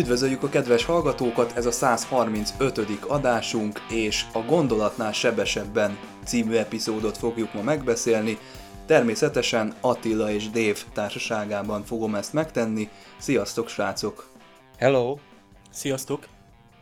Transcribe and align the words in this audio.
Üdvözöljük 0.00 0.42
a 0.42 0.48
kedves 0.48 0.84
hallgatókat, 0.84 1.56
ez 1.56 1.66
a 1.66 1.70
135. 1.70 2.80
adásunk, 3.06 3.80
és 3.90 4.24
a 4.32 4.38
Gondolatnál 4.38 5.12
sebesebben 5.12 5.98
című 6.24 6.54
epizódot 6.54 7.16
fogjuk 7.16 7.54
ma 7.54 7.62
megbeszélni. 7.62 8.38
Természetesen 8.86 9.74
Attila 9.80 10.30
és 10.30 10.50
Dave 10.50 10.78
társaságában 10.92 11.84
fogom 11.84 12.14
ezt 12.14 12.32
megtenni. 12.32 12.88
Sziasztok, 13.18 13.68
srácok! 13.68 14.28
Hello! 14.78 15.18
Sziasztok! 15.70 16.26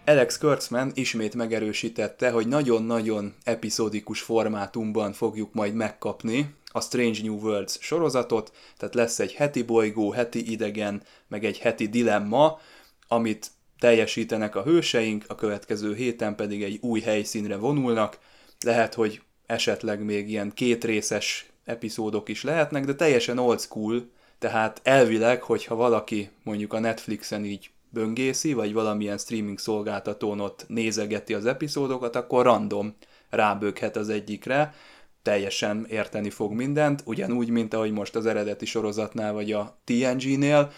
Alex 0.06 0.38
Kurtzman 0.38 0.90
ismét 0.95 1.34
megerősítette, 1.34 2.30
hogy 2.30 2.48
nagyon-nagyon 2.48 3.34
epizódikus 3.45 4.20
formátumban 4.20 5.12
fogjuk 5.12 5.52
majd 5.52 5.74
megkapni 5.74 6.54
a 6.73 6.80
Strange 6.80 7.18
New 7.23 7.37
Worlds 7.37 7.78
sorozatot, 7.80 8.52
tehát 8.76 8.95
lesz 8.95 9.18
egy 9.18 9.32
heti 9.32 9.62
bolygó, 9.62 10.10
heti 10.10 10.50
idegen, 10.50 11.02
meg 11.28 11.45
egy 11.45 11.59
heti 11.59 11.88
dilemma, 11.88 12.59
amit 13.08 13.50
teljesítenek 13.78 14.54
a 14.56 14.62
hőseink, 14.62 15.24
a 15.28 15.34
következő 15.34 15.94
héten 15.94 16.34
pedig 16.36 16.62
egy 16.62 16.78
új 16.80 17.00
helyszínre 17.00 17.56
vonulnak. 17.56 18.18
Lehet, 18.60 18.94
hogy 18.94 19.22
esetleg 19.46 20.02
még 20.04 20.28
ilyen 20.30 20.52
kétrészes 20.54 21.50
epizódok 21.64 22.28
is 22.28 22.42
lehetnek, 22.42 22.84
de 22.84 22.94
teljesen 22.94 23.38
old 23.38 23.60
school, 23.60 24.10
tehát 24.38 24.80
elvileg, 24.82 25.42
hogyha 25.42 25.74
valaki 25.74 26.30
mondjuk 26.42 26.73
a 26.73 26.78
Netflixen 26.78 27.45
így 27.45 27.70
böngészi, 27.90 28.52
vagy 28.52 28.73
valamilyen 28.73 29.18
streaming 29.18 29.59
szolgáltatón 29.59 30.40
ott 30.40 30.65
nézegeti 30.68 31.34
az 31.34 31.46
epizódokat, 31.46 32.16
akkor 32.16 32.45
random 32.45 32.95
ráböghet 33.30 33.96
az 33.96 34.09
egyikre, 34.09 34.74
teljesen 35.22 35.87
érteni 35.90 36.30
fog 36.30 36.52
mindent, 36.52 37.02
ugyanúgy, 37.04 37.48
mint 37.48 37.74
ahogy 37.74 37.90
most 37.90 38.16
az 38.16 38.26
eredeti 38.26 38.66
sorozatnál 38.66 39.32
vagy 39.32 39.52
a 39.52 39.78
TNG-nél, 39.84 40.72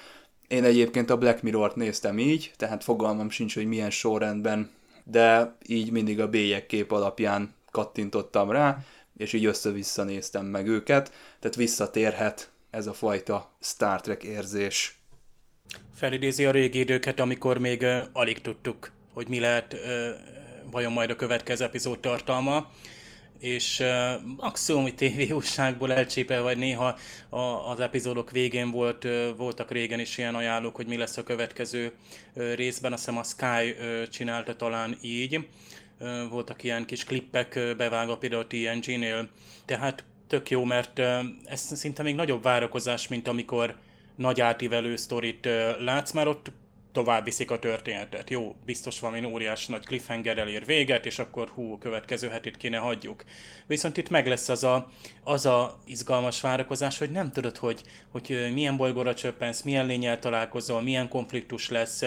én 0.51 0.65
egyébként 0.65 1.11
a 1.11 1.17
Black 1.17 1.43
Mirror-t 1.43 1.77
néztem 1.77 2.19
így, 2.19 2.53
tehát 2.57 2.85
fogalmam 2.85 3.31
sincs, 3.31 3.55
hogy 3.55 3.67
milyen 3.67 3.91
sorrendben, 3.91 4.71
de 5.05 5.57
így 5.67 5.91
mindig 5.91 6.21
a 6.21 6.29
bélyek 6.29 6.67
kép 6.67 6.93
alapján 6.93 7.55
kattintottam 7.71 8.51
rá, 8.51 8.79
és 9.17 9.33
így 9.33 9.45
össze-vissza 9.45 10.05
néztem 10.05 10.47
meg 10.47 10.67
őket, 10.67 11.13
tehát 11.39 11.57
visszatérhet 11.57 12.51
ez 12.71 12.87
a 12.87 12.93
fajta 12.93 13.51
Star 13.61 14.01
Trek 14.01 14.23
érzés. 14.23 14.99
Felidézi 15.95 16.45
a 16.45 16.51
régi 16.51 16.79
időket, 16.79 17.21
amikor 17.21 17.59
még 17.59 17.83
uh, 17.83 17.99
alig 18.13 18.41
tudtuk, 18.41 18.91
hogy 19.13 19.29
mi 19.29 19.41
lehet 19.41 19.73
uh, 19.73 19.81
vajon 20.71 20.93
majd 20.93 21.11
a 21.11 21.17
következő 21.17 21.65
epizód 21.65 21.99
tartalma 21.99 22.71
és 23.41 23.81
uh, 23.81 24.23
maximum 24.37 24.87
egy 24.87 24.95
tévéúságból 24.95 25.93
elcsépel, 25.93 26.43
vagy 26.43 26.59
néha 26.59 26.99
a, 27.29 27.39
az 27.39 27.81
epizódok 27.81 28.31
végén 28.31 28.71
volt, 28.71 29.05
uh, 29.05 29.37
voltak 29.37 29.71
régen 29.71 30.01
is 30.01 30.19
ilyen 30.19 30.35
ajánlók, 30.35 30.77
hogy 30.77 30.87
mi 30.87 30.97
lesz 30.97 31.17
a 31.17 31.23
következő 31.23 31.93
uh, 32.35 32.55
részben, 32.55 32.93
azt 32.93 33.05
hiszem 33.05 33.21
a 33.21 33.23
Sky 33.23 33.71
uh, 33.71 34.09
csinálta 34.09 34.57
talán 34.57 34.97
így, 35.01 35.37
uh, 35.99 36.29
voltak 36.31 36.63
ilyen 36.63 36.85
kis 36.85 37.05
klippek 37.05 37.53
uh, 37.57 37.77
bevágva 37.77 38.17
például 38.17 38.43
a 38.43 38.47
TNG-nél, 38.47 39.29
tehát 39.65 40.05
tök 40.27 40.51
jó, 40.51 40.65
mert 40.65 40.99
uh, 40.99 41.19
ez 41.45 41.61
szinte 41.61 42.03
még 42.03 42.15
nagyobb 42.15 42.43
várakozás, 42.43 43.09
mint 43.09 43.29
amikor 43.29 43.77
nagy 44.17 44.41
átívelő 44.41 44.97
sztorit 44.97 45.47
uh, 45.47 45.81
látsz, 45.81 46.13
már 46.13 46.29
ott 46.29 46.51
tovább 46.93 47.25
viszik 47.25 47.51
a 47.51 47.59
történetet. 47.59 48.31
Jó, 48.31 48.57
biztos 48.65 49.01
valami 49.01 49.25
óriás 49.25 49.67
nagy 49.67 49.85
cliffhanger 49.85 50.49
ér 50.49 50.65
véget, 50.65 51.07
és 51.07 51.19
akkor 51.19 51.49
hú, 51.49 51.79
következő 51.79 52.29
hetit 52.29 52.57
kéne 52.57 52.77
hagyjuk. 52.77 53.25
Viszont 53.67 53.97
itt 53.97 54.09
meg 54.09 54.27
lesz 54.27 54.49
az 54.49 54.65
a, 54.65 54.91
az 55.25 55.47
a 55.47 55.79
izgalmas 55.87 56.41
várakozás, 56.41 56.99
hogy 56.99 57.11
nem 57.11 57.33
tudod, 57.33 57.57
hogy, 57.57 57.83
hogy 58.09 58.51
milyen 58.55 58.77
bolygóra 58.77 59.15
csöppensz, 59.15 59.63
milyen 59.63 59.87
lényel 59.87 60.19
találkozol, 60.19 60.83
milyen 60.83 61.09
konfliktus 61.09 61.69
lesz. 61.69 62.03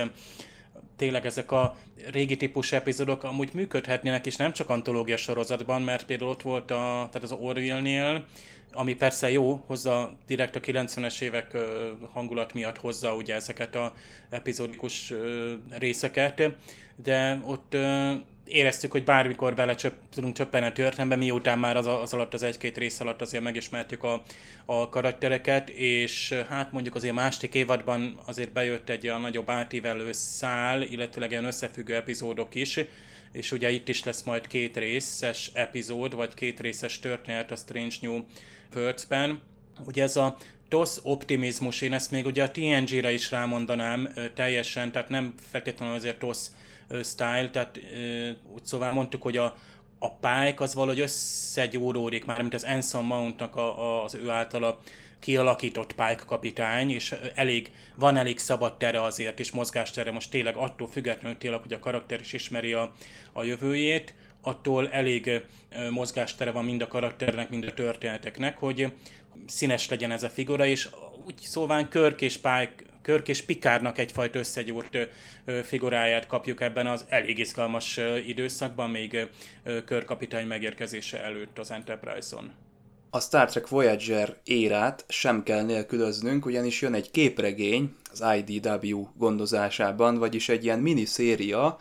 Tényleg 0.97 1.25
ezek 1.25 1.51
a 1.51 1.75
régi 2.11 2.37
típus 2.37 2.71
epizódok 2.71 3.23
amúgy 3.23 3.49
működhetnének, 3.53 4.25
és 4.25 4.35
nem 4.35 4.53
csak 4.53 4.69
antológia 4.69 5.17
sorozatban, 5.17 5.81
mert 5.81 6.05
például 6.05 6.29
ott 6.29 6.41
volt 6.41 6.71
a, 6.71 7.07
tehát 7.11 7.23
az 7.23 7.31
Orville-nél, 7.31 8.25
ami 8.73 8.95
persze 8.95 9.31
jó, 9.31 9.63
hozza 9.65 10.17
direkt 10.27 10.55
a 10.55 10.59
90-es 10.59 11.21
évek 11.21 11.57
hangulat 12.11 12.53
miatt 12.53 12.77
hozza 12.77 13.15
ugye 13.15 13.35
ezeket 13.35 13.75
a 13.75 13.93
epizódikus 14.29 15.13
részeket, 15.69 16.43
de 17.03 17.41
ott 17.45 17.75
éreztük, 18.45 18.91
hogy 18.91 19.03
bármikor 19.03 19.53
bele 19.53 19.75
csöpp, 19.75 19.93
tudunk 20.13 20.35
csöppeni 20.35 20.65
a 20.65 20.71
történetbe, 20.71 21.15
miután 21.15 21.59
már 21.59 21.77
az, 21.77 21.87
az 21.87 22.13
alatt, 22.13 22.33
az 22.33 22.43
egy-két 22.43 22.77
rész 22.77 22.99
alatt 22.99 23.21
azért 23.21 23.43
megismertük 23.43 24.03
a, 24.03 24.23
a 24.65 24.89
karaktereket, 24.89 25.69
és 25.69 26.33
hát 26.49 26.71
mondjuk 26.71 26.95
azért 26.95 27.13
másik 27.13 27.53
évadban 27.53 28.19
azért 28.25 28.51
bejött 28.51 28.89
egy 28.89 29.07
olyan 29.07 29.21
nagyobb 29.21 29.49
átívelő 29.49 30.11
szál, 30.11 30.81
illetőleg 30.81 31.31
ilyen 31.31 31.45
összefüggő 31.45 31.95
epizódok 31.95 32.55
is, 32.55 32.79
és 33.31 33.51
ugye 33.51 33.69
itt 33.69 33.87
is 33.89 34.03
lesz 34.03 34.23
majd 34.23 34.47
két 34.47 34.77
részes 34.77 35.51
epizód, 35.53 36.15
vagy 36.15 36.33
két 36.33 36.59
részes 36.59 36.99
történet 36.99 37.51
a 37.51 37.55
Strange 37.55 37.95
New 38.01 38.23
percben. 38.73 39.41
Ugye 39.85 40.03
ez 40.03 40.15
a 40.15 40.37
TOS 40.67 40.97
optimizmus, 41.01 41.81
én 41.81 41.93
ezt 41.93 42.11
még 42.11 42.25
ugye 42.25 42.43
a 42.43 42.51
TNG-re 42.51 43.11
is 43.11 43.31
rámondanám 43.31 44.09
teljesen, 44.35 44.91
tehát 44.91 45.09
nem 45.09 45.33
feltétlenül 45.51 45.95
azért 45.95 46.19
TOS 46.19 46.37
style, 47.03 47.49
tehát 47.49 47.79
úgy 48.53 48.65
szóval 48.65 48.91
mondtuk, 48.91 49.21
hogy 49.21 49.37
a, 49.37 49.55
a 49.99 50.11
Pike 50.11 50.63
az 50.63 50.73
valahogy 50.73 50.99
összegyúródik 50.99 52.25
már, 52.25 52.41
mint 52.41 52.53
az 52.53 52.63
Anson 52.63 53.05
Mountnak 53.05 53.55
a, 53.55 53.79
a, 53.79 54.03
az 54.03 54.15
ő 54.15 54.29
általa 54.29 54.79
kialakított 55.19 55.95
kapitány, 56.25 56.91
és 56.91 57.15
elég, 57.35 57.71
van 57.95 58.17
elég 58.17 58.39
szabad 58.39 58.77
tere 58.77 59.01
azért, 59.01 59.39
és 59.39 59.51
mozgástere 59.51 60.11
most 60.11 60.29
tényleg 60.29 60.55
attól 60.55 60.87
függetlenül 60.87 61.37
tényleg, 61.37 61.61
hogy 61.61 61.73
a 61.73 61.79
karakter 61.79 62.19
is 62.19 62.33
ismeri 62.33 62.73
a, 62.73 62.91
a 63.31 63.43
jövőjét, 63.43 64.13
attól 64.43 64.89
elég 64.89 65.41
mozgástere 65.89 66.51
van 66.51 66.65
mind 66.65 66.81
a 66.81 66.87
karakternek, 66.87 67.49
mind 67.49 67.63
a 67.63 67.73
történeteknek, 67.73 68.57
hogy 68.57 68.93
színes 69.47 69.89
legyen 69.89 70.11
ez 70.11 70.23
a 70.23 70.29
figura, 70.29 70.65
és 70.65 70.89
úgy 71.25 71.35
szóval 71.41 71.87
Körk 71.87 72.21
és 72.21 72.33
Pike, 72.33 72.73
Körk 73.01 73.27
és 73.27 73.41
Pikárnak 73.41 73.97
egyfajta 73.97 74.39
összegyúrt 74.39 74.97
figuráját 75.63 76.27
kapjuk 76.27 76.61
ebben 76.61 76.87
az 76.87 77.05
elég 77.09 77.39
izgalmas 77.39 77.99
időszakban, 78.27 78.89
még 78.89 79.27
Körk 79.85 80.05
kapitány 80.05 80.47
megérkezése 80.47 81.23
előtt 81.23 81.59
az 81.59 81.71
Enterprise-on. 81.71 82.51
A 83.09 83.19
Star 83.19 83.49
Trek 83.49 83.67
Voyager 83.67 84.37
érát 84.43 85.05
sem 85.07 85.43
kell 85.43 85.63
nélkülöznünk, 85.63 86.45
ugyanis 86.45 86.81
jön 86.81 86.93
egy 86.93 87.11
képregény 87.11 87.95
az 88.11 88.23
IDW 88.37 89.07
gondozásában, 89.17 90.17
vagyis 90.17 90.49
egy 90.49 90.63
ilyen 90.63 90.79
miniszéria, 90.79 91.79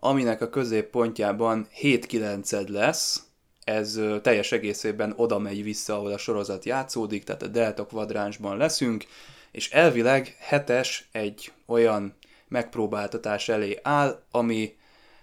aminek 0.00 0.40
a 0.40 0.48
középpontjában 0.48 1.66
7 1.70 2.06
9 2.06 2.50
lesz, 2.68 3.22
ez 3.64 4.00
teljes 4.22 4.52
egészében 4.52 5.12
oda 5.16 5.38
megy 5.38 5.62
vissza, 5.62 5.94
ahol 5.94 6.12
a 6.12 6.18
sorozat 6.18 6.64
játszódik, 6.64 7.24
tehát 7.24 7.42
a 7.42 7.46
Delta 7.46 7.86
kvadránsban 7.86 8.56
leszünk, 8.56 9.04
és 9.50 9.70
elvileg 9.70 10.36
hetes 10.38 11.08
egy 11.12 11.52
olyan 11.66 12.14
megpróbáltatás 12.48 13.48
elé 13.48 13.78
áll, 13.82 14.22
ami 14.30 14.76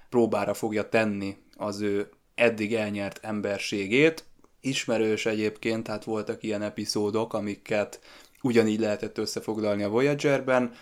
próbára 0.09 0.53
fogja 0.53 0.89
tenni 0.89 1.37
az 1.55 1.81
ő 1.81 2.09
eddig 2.35 2.75
elnyert 2.75 3.19
emberségét. 3.21 4.23
Ismerős 4.61 5.25
egyébként, 5.25 5.83
tehát 5.83 6.03
voltak 6.03 6.43
ilyen 6.43 6.61
epizódok, 6.61 7.33
amiket 7.33 7.99
ugyanígy 8.41 8.79
lehetett 8.79 9.17
összefoglalni 9.17 9.83
a 9.83 9.89
Voyager-ben, 9.89 10.73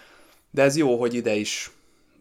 de 0.51 0.61
ez 0.61 0.77
jó, 0.77 0.99
hogy 0.99 1.13
ide 1.13 1.33
is 1.35 1.71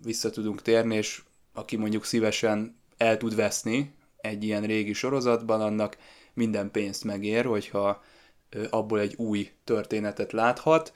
vissza 0.05 0.31
tudunk 0.31 0.63
térni, 0.63 0.97
és 0.97 1.23
aki 1.55 1.77
mondjuk 1.77 2.05
szívesen 2.05 2.77
el 2.97 3.17
tud 3.17 3.35
veszni 3.35 3.95
egy 4.17 4.45
ilyen 4.45 4.63
régi 4.63 4.93
sorozatban, 4.93 5.61
annak 5.61 5.97
minden 6.35 6.71
pénzt 6.71 7.05
megér, 7.05 7.45
hogyha 7.45 8.03
abból 8.71 9.01
egy 9.01 9.15
új 9.17 9.51
történetet 9.65 10.33
láthat. 10.33 10.93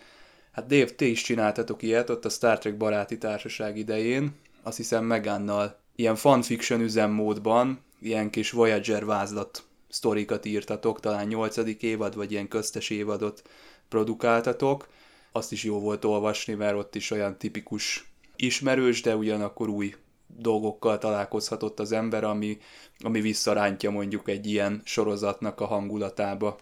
Hát 0.53 0.67
Dave, 0.67 0.91
te 0.91 1.05
is 1.05 1.23
csináltatok 1.23 1.83
ilyet 1.83 2.11
ott 2.11 2.25
a 2.25 2.29
Star 2.29 2.59
Trek 2.59 2.77
baráti 2.77 3.19
társaság 3.19 3.77
idején, 3.77 4.35
azt 4.63 4.77
hiszem 4.77 5.05
Megánnal 5.05 5.81
ilyen 5.97 6.17
fanfiction 6.17 6.81
üzemmódban, 6.81 7.81
ilyen 8.01 8.31
kis 8.31 8.51
Voyager 8.51 9.05
vázlat 9.05 9.63
sztorikat 9.89 10.45
írtatok, 10.45 11.01
talán 11.01 11.27
nyolcadik 11.27 11.83
évad, 11.83 12.15
vagy 12.15 12.33
ilyen 12.33 12.49
köztes 12.49 12.91
évadot 12.91 13.43
produkáltatok. 13.89 14.89
Azt 15.33 15.53
is 15.53 15.65
jó 15.65 15.81
volt 15.81 16.05
olvasni, 16.05 16.55
mert 16.55 16.77
ott 16.77 16.95
is 16.95 17.11
olyan 17.11 17.39
tipikus 17.39 18.11
ismerős, 18.37 19.03
de 19.03 19.17
ugyanakkor 19.17 19.69
új 19.69 19.95
dolgokkal 20.37 20.99
találkozhatott 20.99 21.81
az 21.81 21.93
ember, 21.93 22.25
ami, 22.25 22.59
ami 22.99 23.21
visszarántja 23.21 23.91
mondjuk 23.91 24.29
egy 24.29 24.47
ilyen 24.47 24.81
sorozatnak 24.85 25.61
a 25.61 25.67
hangulatába. 25.67 26.59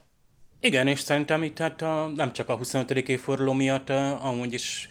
Igen, 0.60 0.86
és 0.86 1.00
szerintem 1.00 1.42
itt 1.42 1.58
hát 1.58 1.82
a, 1.82 2.12
nem 2.16 2.32
csak 2.32 2.48
a 2.48 2.56
25. 2.56 2.90
évforduló 2.90 3.52
miatt, 3.52 3.90
amúgy 4.20 4.52
is 4.52 4.88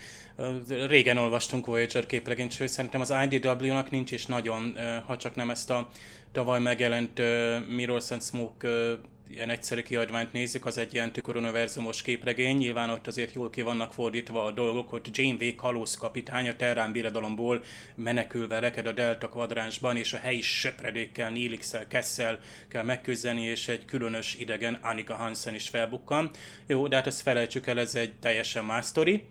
régen 0.88 1.18
olvastunk 1.18 1.66
Voyager 1.66 2.06
képregényt, 2.06 2.52
sőt 2.52 2.68
szerintem 2.68 3.02
az 3.02 3.14
IDW-nak 3.30 3.90
nincs 3.90 4.12
is 4.12 4.26
nagyon, 4.26 4.76
ha 5.06 5.18
csak 5.18 5.36
nem 5.36 5.50
ezt 5.50 5.70
a 5.70 5.90
tavaly 6.32 6.60
megjelent 6.60 7.20
Mirrors 7.68 8.12
and 8.12 8.24
Smoke 8.24 8.98
ilyen 9.30 9.50
egyszerű 9.50 9.82
kiadványt 9.82 10.34
nézzük, 10.34 10.66
az 10.66 10.78
egy 10.78 10.94
ilyen 10.94 11.12
tüköruniverzumos 11.12 12.02
képregény, 12.02 12.58
nyilván 12.58 12.90
ott 12.90 13.08
azért 13.08 13.34
jól 13.34 13.50
ki 13.50 13.62
vannak 13.62 13.94
fordítva 13.94 14.46
a 14.46 14.52
dolgok, 14.52 14.90
hogy 14.90 15.10
Janeway 15.12 15.56
kalóz 15.56 15.98
kapitány 15.98 16.50
a 16.50 16.56
Terrán 16.56 16.92
birodalomból 16.92 17.64
menekülve 17.96 18.60
reked 18.60 18.88
a 18.88 18.92
Delta 18.92 19.30
kvadránsban, 19.30 19.98
és 19.98 20.14
a 20.14 20.18
helyi 20.18 20.42
söpredékkel, 20.42 21.30
nilix 21.30 21.76
Kessel 21.88 22.40
kell 22.68 22.84
megküzdeni, 22.84 23.42
és 23.42 23.68
egy 23.68 23.86
különös 23.86 24.36
idegen 24.36 24.74
Annika 24.82 25.16
Hansen 25.16 25.56
is 25.56 25.70
felbukkan. 25.70 26.32
Jó, 26.68 26.88
de 26.88 26.96
hát 26.96 27.08
ezt 27.08 27.22
felejtsük 27.22 27.68
el, 27.68 27.80
ez 27.80 27.96
egy 27.96 28.14
teljesen 28.14 28.66
más 28.66 28.86
sztori 28.86 29.24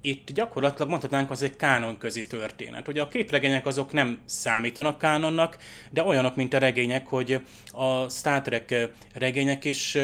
itt 0.00 0.30
gyakorlatilag 0.30 0.88
mondhatnánk, 0.88 1.30
az 1.30 1.42
egy 1.42 1.56
közé 1.98 2.24
történet. 2.24 2.88
Ugye 2.88 3.02
a 3.02 3.08
képregények 3.08 3.66
azok 3.66 3.92
nem 3.92 4.18
számítanak 4.24 4.98
kánonnak, 4.98 5.58
de 5.90 6.02
olyanok, 6.02 6.36
mint 6.36 6.54
a 6.54 6.58
regények, 6.58 7.06
hogy 7.06 7.40
a 7.72 8.08
Star 8.08 8.42
Trek 8.42 8.90
regények 9.14 9.64
is 9.64 9.98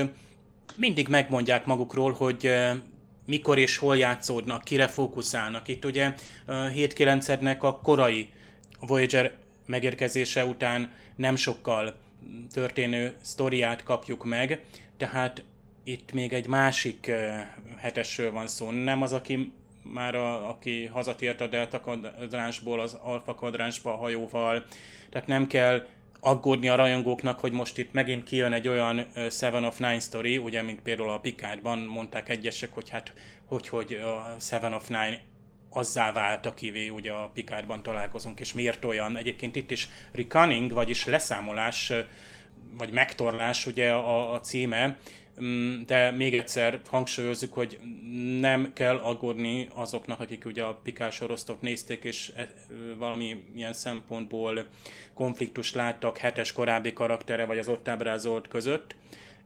mindig 0.77 1.09
megmondják 1.09 1.67
magukról, 1.67 2.13
hogy 2.13 2.51
mikor 3.27 3.59
és 3.59 3.77
hol 3.77 3.97
játszódnak, 3.97 4.65
kire 4.65 4.89
fókuszálnak. 4.89 5.69
Itt 5.69 5.85
ugye 5.85 6.15
7-9-nek 6.49 7.59
a 7.59 7.81
korai 7.81 8.29
Voyager 8.81 9.33
megérkezése 9.67 10.45
után 10.45 10.93
nem 11.17 11.37
sokkal 11.37 11.95
történő 12.53 13.15
sztoriát 13.23 13.83
kapjuk 13.83 14.25
meg, 14.25 14.65
tehát 14.97 15.45
itt 15.85 16.13
még 16.13 16.33
egy 16.33 16.47
másik 16.47 17.11
hetesről 17.77 18.33
van 18.33 18.47
szó. 18.47 18.71
Nem 18.71 19.03
az, 19.03 19.13
aki 19.13 19.53
már 19.93 20.15
a, 20.15 20.49
aki 20.49 20.87
hazatért 20.87 21.41
a 21.41 21.47
Delta 21.47 21.81
kadránsból 21.81 22.81
az 22.81 22.99
Alfa 23.03 23.35
kadránsba 23.35 23.93
a 23.93 23.97
hajóval, 23.97 24.65
tehát 25.11 25.27
nem 25.27 25.47
kell 25.47 25.87
aggódni 26.21 26.69
a 26.69 26.75
rajongóknak, 26.75 27.41
hogy 27.41 27.53
most 27.53 27.79
itt 27.79 27.93
megint 27.93 28.25
kijön 28.25 28.53
egy 28.53 28.69
olyan 28.69 29.07
Seven 29.31 29.65
of 29.65 29.79
Nine 29.79 30.01
story, 30.01 30.39
ugye, 30.39 30.63
mint 30.63 30.81
például 30.81 31.11
a 31.11 31.19
Picardban 31.19 31.79
mondták 31.79 32.29
egyesek, 32.29 32.73
hogy 32.73 32.89
hát, 32.89 33.13
hogy, 33.47 33.69
hogy 33.69 33.93
a 33.93 34.37
Seven 34.41 34.73
of 34.73 34.89
Nine 34.89 35.21
azzá 35.71 36.13
vált, 36.13 36.47
akivé 36.47 36.89
ugye 36.89 37.13
a 37.13 37.31
Picardban 37.35 37.83
találkozunk, 37.83 38.41
és 38.41 38.53
miért 38.53 38.85
olyan. 38.85 39.17
Egyébként 39.17 39.57
itt 39.57 39.71
is 39.71 39.89
reckoning, 40.13 40.73
vagyis 40.73 41.05
leszámolás, 41.05 41.93
vagy 42.79 42.91
megtorlás 42.91 43.67
ugye 43.67 43.91
a, 43.93 44.33
a 44.33 44.41
címe, 44.41 44.97
de 45.87 46.11
még 46.11 46.35
egyszer 46.35 46.81
hangsúlyozzuk, 46.87 47.53
hogy 47.53 47.79
nem 48.41 48.73
kell 48.73 48.97
aggódni 48.97 49.69
azoknak, 49.75 50.21
akik 50.21 50.45
ugye 50.45 50.63
a 50.63 50.75
Pikás 50.83 51.15
sorosztot 51.15 51.61
nézték, 51.61 52.05
és 52.05 52.33
e, 52.37 52.49
valami 52.99 53.45
ilyen 53.55 53.73
szempontból 53.73 54.67
konfliktus 55.15 55.73
láttak 55.73 56.19
hetes 56.19 56.53
korábbi 56.53 56.93
karaktere, 56.93 57.45
vagy 57.45 57.59
az 57.59 57.69
ott 57.69 57.89
ábrázolt 57.89 58.49
között. 58.49 58.95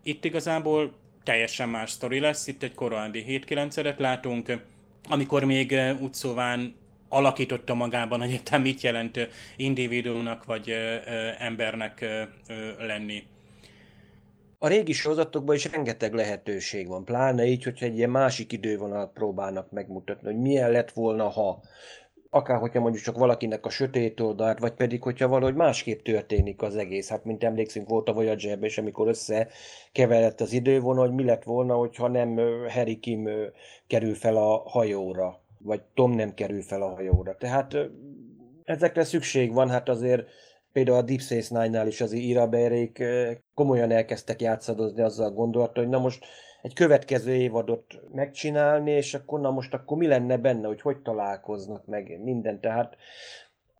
Itt 0.02 0.25
igazából 0.25 0.94
teljesen 1.23 1.69
más 1.69 1.90
sztori 1.90 2.20
lesz, 2.20 2.46
itt 2.46 2.62
egy 2.62 2.75
korábbi 2.75 3.25
7-9-eret 3.49 3.99
látunk, 3.99 4.52
amikor 5.08 5.44
még 5.44 5.81
úgy 6.00 6.14
szóván 6.14 6.75
alakította 7.08 7.75
magában 7.75 8.23
egyáltalán 8.23 8.61
mit 8.61 8.81
jelent 8.81 9.29
individuumnak 9.56 10.44
vagy 10.44 10.75
embernek 11.38 12.05
lenni. 12.79 13.23
A 14.61 14.69
régi 14.69 14.93
sorozatokban 14.93 15.55
is 15.55 15.73
rengeteg 15.73 16.15
lehetőség 16.15 16.89
van, 16.89 17.05
pláne 17.05 17.45
így, 17.45 17.65
hogyha 17.65 17.85
egy 17.85 17.97
ilyen 17.97 18.11
másik 18.11 18.53
idővonalat 18.53 19.13
próbálnak 19.13 19.71
megmutatni, 19.71 20.27
hogy 20.27 20.41
milyen 20.41 20.71
lett 20.71 20.91
volna, 20.91 21.29
ha 21.29 21.63
akár 22.31 22.59
hogyha 22.59 22.81
mondjuk 22.81 23.05
csak 23.05 23.19
valakinek 23.19 23.67
a 23.67 23.71
sötét 23.71 24.21
oldalt, 24.21 24.59
vagy 24.59 24.73
pedig 24.73 25.03
hogyha 25.03 25.29
valahogy 25.29 25.55
másképp 25.55 26.03
történik 26.03 26.63
az 26.63 26.77
egész. 26.77 27.09
Hát 27.09 27.25
mint 27.25 27.45
emlékszünk, 27.45 27.89
volt 27.89 28.09
a 28.09 28.13
voyager 28.13 28.59
és 28.61 28.79
amikor 28.79 29.09
összekeveredett 29.09 30.41
az 30.41 30.53
idővonal, 30.53 31.07
hogy 31.07 31.15
mi 31.15 31.25
lett 31.25 31.45
volna, 31.45 31.75
hogyha 31.75 32.09
nem 32.09 32.37
Harry 32.69 32.99
Kim 32.99 33.29
kerül 33.87 34.15
fel 34.15 34.37
a 34.37 34.63
hajóra, 34.69 35.41
vagy 35.59 35.81
Tom 35.95 36.13
nem 36.13 36.35
kerül 36.35 36.63
fel 36.63 36.83
a 36.83 36.95
hajóra. 36.95 37.37
Tehát 37.37 37.77
ezekre 38.65 39.05
szükség 39.05 39.53
van, 39.53 39.71
hát 39.71 39.89
azért 39.89 40.29
például 40.79 40.99
a 40.99 41.03
Deep 41.03 41.21
Space 41.21 41.61
Nine-nál 41.61 41.87
is 41.87 42.01
az 42.01 42.13
iraberék 42.13 43.03
komolyan 43.55 43.91
elkezdtek 43.91 44.41
játszadozni 44.41 45.03
azzal 45.03 45.27
a 45.27 45.31
gondolattal, 45.31 45.83
hogy 45.83 45.93
na 45.93 45.99
most 45.99 46.25
egy 46.63 46.75
következő 46.75 47.35
évadot 47.35 48.01
megcsinálni, 48.13 48.91
és 48.91 49.15
akkor 49.15 49.41
na 49.41 49.51
most 49.51 49.75
akkor 49.75 49.97
mi 49.97 50.07
lenne 50.07 50.37
benne, 50.37 50.67
hogy 50.67 50.81
hogy 50.81 50.99
találkoznak 50.99 51.87
meg 51.87 52.21
minden. 52.23 52.61
Tehát 52.61 52.97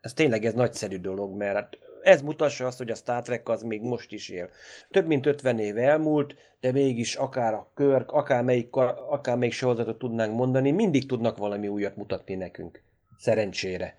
ez 0.01 0.13
tényleg 0.13 0.45
ez 0.45 0.55
nagyszerű 0.55 0.97
dolog, 0.97 1.37
mert 1.37 1.55
hát 1.55 1.79
ez 2.03 2.23
mutassa 2.23 2.67
azt, 2.67 2.79
hogy 2.79 2.91
a 2.91 2.95
Star 2.95 3.23
Trek 3.23 3.49
az 3.49 3.63
még 3.63 3.83
most 3.83 4.13
is 4.13 4.29
él. 4.29 4.49
Több 4.91 5.07
mint 5.07 5.27
50 5.27 5.59
év 5.59 5.77
elmúlt, 5.77 6.35
de 6.61 6.73
mégis 6.73 7.15
akár 7.15 7.55
a 7.55 7.71
Körk, 7.75 8.13
akár 8.13 8.43
melyik, 8.43 8.77
akár 9.11 9.37
melyik 9.37 9.55
sorozatot 9.55 9.99
tudnánk 9.99 10.37
mondani, 10.37 10.71
mindig 10.71 11.07
tudnak 11.07 11.37
valami 11.37 11.69
újat 11.69 11.97
mutatni 11.97 12.35
nekünk. 12.35 12.83
Szerencsére. 13.19 13.95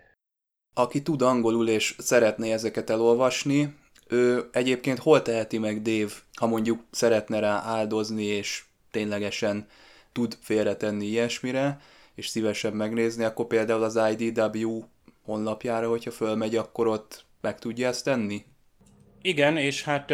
Aki 0.74 1.02
tud 1.02 1.22
angolul 1.22 1.70
és 1.70 1.96
szeretné 1.98 2.52
ezeket 2.52 2.90
elolvasni, 2.90 3.76
ő 4.08 4.50
egyébként 4.52 5.00
hol 5.00 5.22
teheti 5.22 5.58
meg 5.58 5.82
Dave, 5.82 6.12
ha 6.34 6.48
mondjuk 6.48 6.84
szeretne 6.92 7.40
rá 7.40 7.62
áldozni, 7.66 8.24
és 8.24 8.64
ténylegesen 8.92 9.68
tud 10.12 10.38
félretenni 10.42 11.06
ilyesmire, 11.06 11.82
és 12.16 12.28
szívesebb 12.28 12.74
megnézni, 12.74 13.24
akkor 13.24 13.48
például 13.48 13.84
az 13.84 14.00
IDW 14.18 14.84
honlapjára, 15.26 15.90
hogyha 15.90 16.12
fölmegy, 16.12 16.56
akkor 16.56 16.88
ott 16.88 17.26
meg 17.42 17.60
tudja 17.60 17.88
ezt 17.88 18.04
tenni? 18.04 18.44
Igen, 19.22 19.58
és 19.58 19.84
hát 19.84 20.14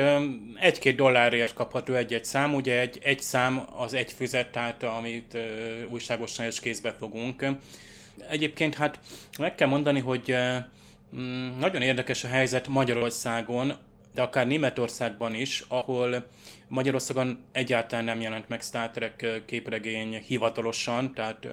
egy-két 0.60 0.96
dollárért 0.96 1.54
kapható 1.54 1.94
egy-egy 1.94 2.26
szám, 2.26 2.54
ugye 2.54 2.80
egy, 2.80 3.00
egy 3.04 3.22
szám 3.22 3.68
az 3.78 3.94
egy 3.94 4.12
füzet, 4.12 4.52
tehát 4.52 4.84
amit 4.84 5.38
újságosan 5.90 6.48
is 6.48 6.60
kézbe 6.60 6.96
fogunk. 7.00 7.46
Egyébként 8.30 8.76
hát 8.76 9.00
meg 9.40 9.56
kell 9.56 9.68
mondani, 9.68 10.00
hogy 10.00 10.36
mm, 11.16 11.60
nagyon 11.60 11.82
érdekes 11.82 12.24
a 12.24 12.28
helyzet 12.28 12.68
Magyarországon, 12.68 13.74
de 14.14 14.22
akár 14.22 14.48
Németországban 14.48 15.34
is, 15.34 15.64
ahol 15.68 16.28
Magyarországon 16.68 17.44
egyáltalán 17.52 18.06
nem 18.06 18.22
jelent 18.22 18.50
meg 18.50 18.62
Star 18.62 18.92
Trek 18.92 19.42
képregény 19.46 20.24
hivatalosan, 20.28 21.14
tehát 21.14 21.48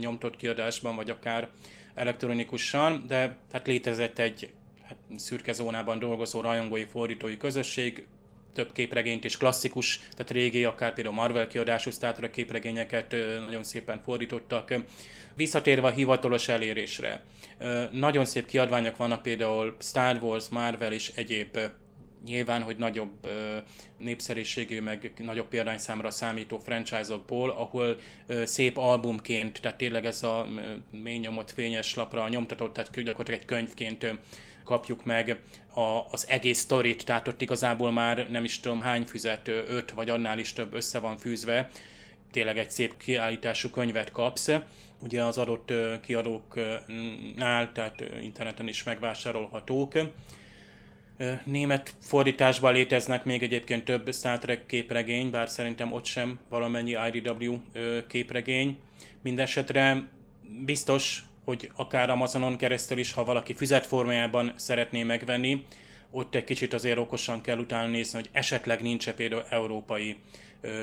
nyomtott 0.00 0.36
kiadásban, 0.36 0.96
vagy 0.96 1.10
akár 1.10 1.48
elektronikusan, 1.94 3.04
de 3.06 3.36
hát 3.52 3.66
létezett 3.66 4.18
egy 4.18 4.50
hát, 4.82 4.96
szürke 5.16 5.52
zónában 5.52 5.98
dolgozó 5.98 6.40
rajongói 6.40 6.84
fordítói 6.84 7.36
közösség, 7.36 8.06
több 8.52 8.72
képregényt 8.72 9.24
is 9.24 9.36
klasszikus, 9.36 10.00
tehát 10.10 10.30
régi, 10.30 10.64
akár 10.64 10.94
például 10.94 11.14
Marvel 11.14 11.46
kiadású 11.46 11.90
Star 11.90 12.12
Trek 12.12 12.30
képregényeket 12.30 13.16
nagyon 13.46 13.64
szépen 13.64 14.00
fordítottak. 14.04 14.74
Visszatérve 15.34 15.86
a 15.86 15.90
hivatalos 15.90 16.48
elérésre, 16.48 17.24
nagyon 17.90 18.24
szép 18.24 18.46
kiadványok 18.46 18.96
vannak 18.96 19.22
például 19.22 19.76
Star 19.80 20.18
Wars, 20.22 20.48
Marvel 20.48 20.92
és 20.92 21.12
egyéb 21.14 21.58
nyilván, 22.24 22.62
hogy 22.62 22.76
nagyobb 22.76 23.28
népszerűségű, 23.98 24.80
meg 24.80 25.12
nagyobb 25.18 25.48
példányszámra 25.48 26.10
számító 26.10 26.58
franchise-okból, 26.58 27.50
ahol 27.50 27.96
szép 28.44 28.76
albumként, 28.76 29.60
tehát 29.60 29.76
tényleg 29.78 30.06
ez 30.06 30.22
a 30.22 30.46
mély 30.90 31.18
nyomott 31.18 31.50
fényes 31.50 31.94
lapra 31.94 32.28
nyomtatott, 32.28 32.72
tehát 32.72 32.90
gyakorlatilag 33.02 33.40
egy 33.40 33.46
könyvként 33.46 34.18
kapjuk 34.64 35.04
meg 35.04 35.40
a, 35.74 36.00
az 36.10 36.28
egész 36.28 36.58
sztorit, 36.58 37.04
tehát 37.04 37.28
ott 37.28 37.42
igazából 37.42 37.92
már 37.92 38.30
nem 38.30 38.44
is 38.44 38.60
tudom 38.60 38.80
hány 38.80 39.04
füzet, 39.04 39.48
öt 39.48 39.90
vagy 39.90 40.10
annál 40.10 40.38
is 40.38 40.52
több 40.52 40.74
össze 40.74 40.98
van 40.98 41.18
fűzve, 41.18 41.70
tényleg 42.30 42.58
egy 42.58 42.70
szép 42.70 42.96
kiállítású 42.96 43.68
könyvet 43.68 44.10
kapsz, 44.10 44.50
ugye 45.02 45.22
az 45.22 45.38
adott 45.38 45.72
kiadóknál, 46.00 47.72
tehát 47.72 48.02
interneten 48.22 48.68
is 48.68 48.82
megvásárolhatók. 48.82 49.92
Német 51.44 51.94
fordításban 52.00 52.72
léteznek 52.72 53.24
még 53.24 53.42
egyébként 53.42 53.84
több 53.84 54.14
Star 54.14 54.38
Trek 54.38 54.66
képregény, 54.66 55.30
bár 55.30 55.48
szerintem 55.48 55.92
ott 55.92 56.04
sem 56.04 56.38
valamennyi 56.48 56.96
IDW 57.12 57.56
képregény. 58.06 58.78
Mindenesetre 59.22 60.08
biztos, 60.64 61.24
hogy 61.44 61.70
akár 61.76 62.10
Amazonon 62.10 62.56
keresztül 62.56 62.98
is, 62.98 63.12
ha 63.12 63.24
valaki 63.24 63.54
formájában 63.82 64.52
szeretné 64.56 65.02
megvenni, 65.02 65.64
ott 66.10 66.34
egy 66.34 66.44
kicsit 66.44 66.74
azért 66.74 66.98
okosan 66.98 67.40
kell 67.40 67.58
utána 67.58 67.88
nézni, 67.88 68.18
hogy 68.18 68.28
esetleg 68.32 68.82
nincs 68.82 69.08
-e 69.08 69.14
például 69.14 69.44
európai 69.48 70.16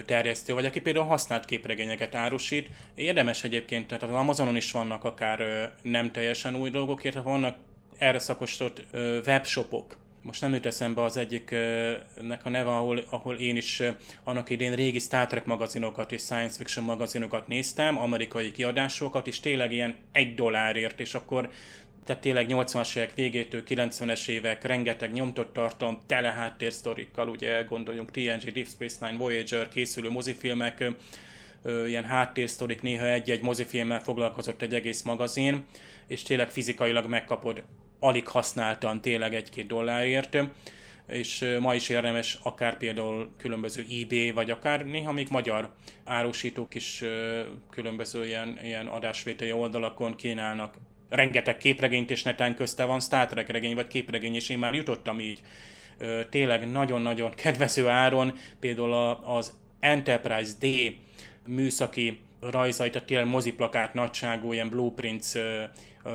terjesztő, 0.06 0.54
vagy 0.54 0.66
aki 0.66 0.82
például 0.82 1.06
használt 1.06 1.46
képregényeket 1.46 2.16
árusít. 2.16 2.70
Érdemes 2.96 3.44
egyébként, 3.44 3.88
tehát 3.88 4.04
az 4.04 4.12
Amazonon 4.12 4.56
is 4.56 4.72
vannak 4.72 5.04
akár 5.04 5.72
nem 5.82 6.12
teljesen 6.12 6.56
új 6.56 6.70
dolgok, 6.70 7.04
illetve 7.04 7.22
vannak 7.22 7.58
erre 7.98 8.20
szakosított 8.20 8.86
webshopok. 9.26 9.98
Most 10.22 10.42
nem 10.42 10.54
jut 10.54 10.66
eszembe 10.66 11.04
az 11.04 11.18
egyiknek 11.18 12.42
a 12.44 12.50
neve, 12.50 12.70
ahol, 12.70 13.04
ahol 13.10 13.36
én 13.36 13.56
is 13.56 13.82
annak 14.24 14.50
idén 14.50 14.76
régi 14.76 15.00
Star 15.00 15.28
Trek 15.28 15.46
magazinokat 15.46 16.12
és 16.12 16.22
science 16.22 16.58
fiction 16.58 16.86
magazinokat 16.86 17.48
néztem, 17.48 17.98
amerikai 17.98 18.52
kiadásokat, 18.52 19.28
és 19.28 19.40
tényleg 19.40 19.72
ilyen 19.72 19.96
egy 20.12 20.36
dollárért, 20.36 21.00
és 21.00 21.14
akkor 21.14 21.50
tehát 22.08 22.22
tényleg 22.22 22.46
80-as 22.50 22.96
évek 22.96 23.14
végétől 23.14 23.64
90-es 23.68 24.28
évek, 24.28 24.64
rengeteg 24.64 25.12
nyomtott 25.12 25.54
tartalom, 25.54 26.02
tele 26.06 26.32
háttérsztorikkal, 26.32 27.30
ugye 27.30 27.62
gondoljunk 27.62 28.12
TNG, 28.12 28.52
Deep 28.52 28.68
Space 28.68 29.06
Nine, 29.06 29.18
Voyager, 29.18 29.68
készülő 29.68 30.10
mozifilmek, 30.10 30.86
ilyen 31.88 32.04
háttérsztorik, 32.04 32.82
néha 32.82 33.06
egy-egy 33.06 33.42
mozifilmmel 33.42 34.00
foglalkozott 34.00 34.62
egy 34.62 34.74
egész 34.74 35.02
magazin, 35.02 35.66
és 36.08 36.24
tényleg 36.24 36.50
fizikailag 36.50 37.06
megkapod 37.06 37.64
alig 38.00 38.28
használtan 38.28 39.02
tényleg 39.02 39.36
egy-két 39.36 39.68
dollárért, 39.68 40.38
és 41.08 41.56
ma 41.60 41.76
is 41.76 41.90
érdemes 41.90 42.40
akár 42.44 42.78
például 42.78 43.30
különböző 43.38 43.86
eBay, 44.02 44.32
vagy 44.32 44.52
akár 44.52 44.86
néha 44.86 45.12
még 45.12 45.28
magyar 45.30 45.74
árusítók 46.04 46.76
is 46.76 47.04
különböző 47.70 48.26
ilyen, 48.26 48.60
ilyen 48.64 48.88
adásvételi 48.88 49.52
oldalakon 49.52 50.16
kínálnak 50.16 50.76
rengeteg 51.10 51.58
képregényt, 51.58 52.12
és 52.12 52.24
netán 52.24 52.56
közte 52.56 52.84
van 52.84 53.00
Star 53.00 53.28
Trek 53.28 53.50
regény, 53.50 53.76
vagy 53.76 53.88
képregény, 53.88 54.36
és 54.36 54.50
én 54.50 54.58
már 54.58 54.74
jutottam 54.74 55.20
így 55.20 55.42
tényleg 56.30 56.72
nagyon-nagyon 56.72 57.32
kedvező 57.32 57.88
áron, 57.88 58.34
például 58.60 58.94
az 59.24 59.54
Enterprise 59.80 60.52
D 60.60 60.66
műszaki 61.46 62.20
rajzait, 62.40 62.96
a 62.96 63.06
tényleg 63.06 63.28
moziplakát 63.28 63.94
nagyságú, 63.94 64.54
ilyen 64.54 64.70
blueprints 64.70 65.34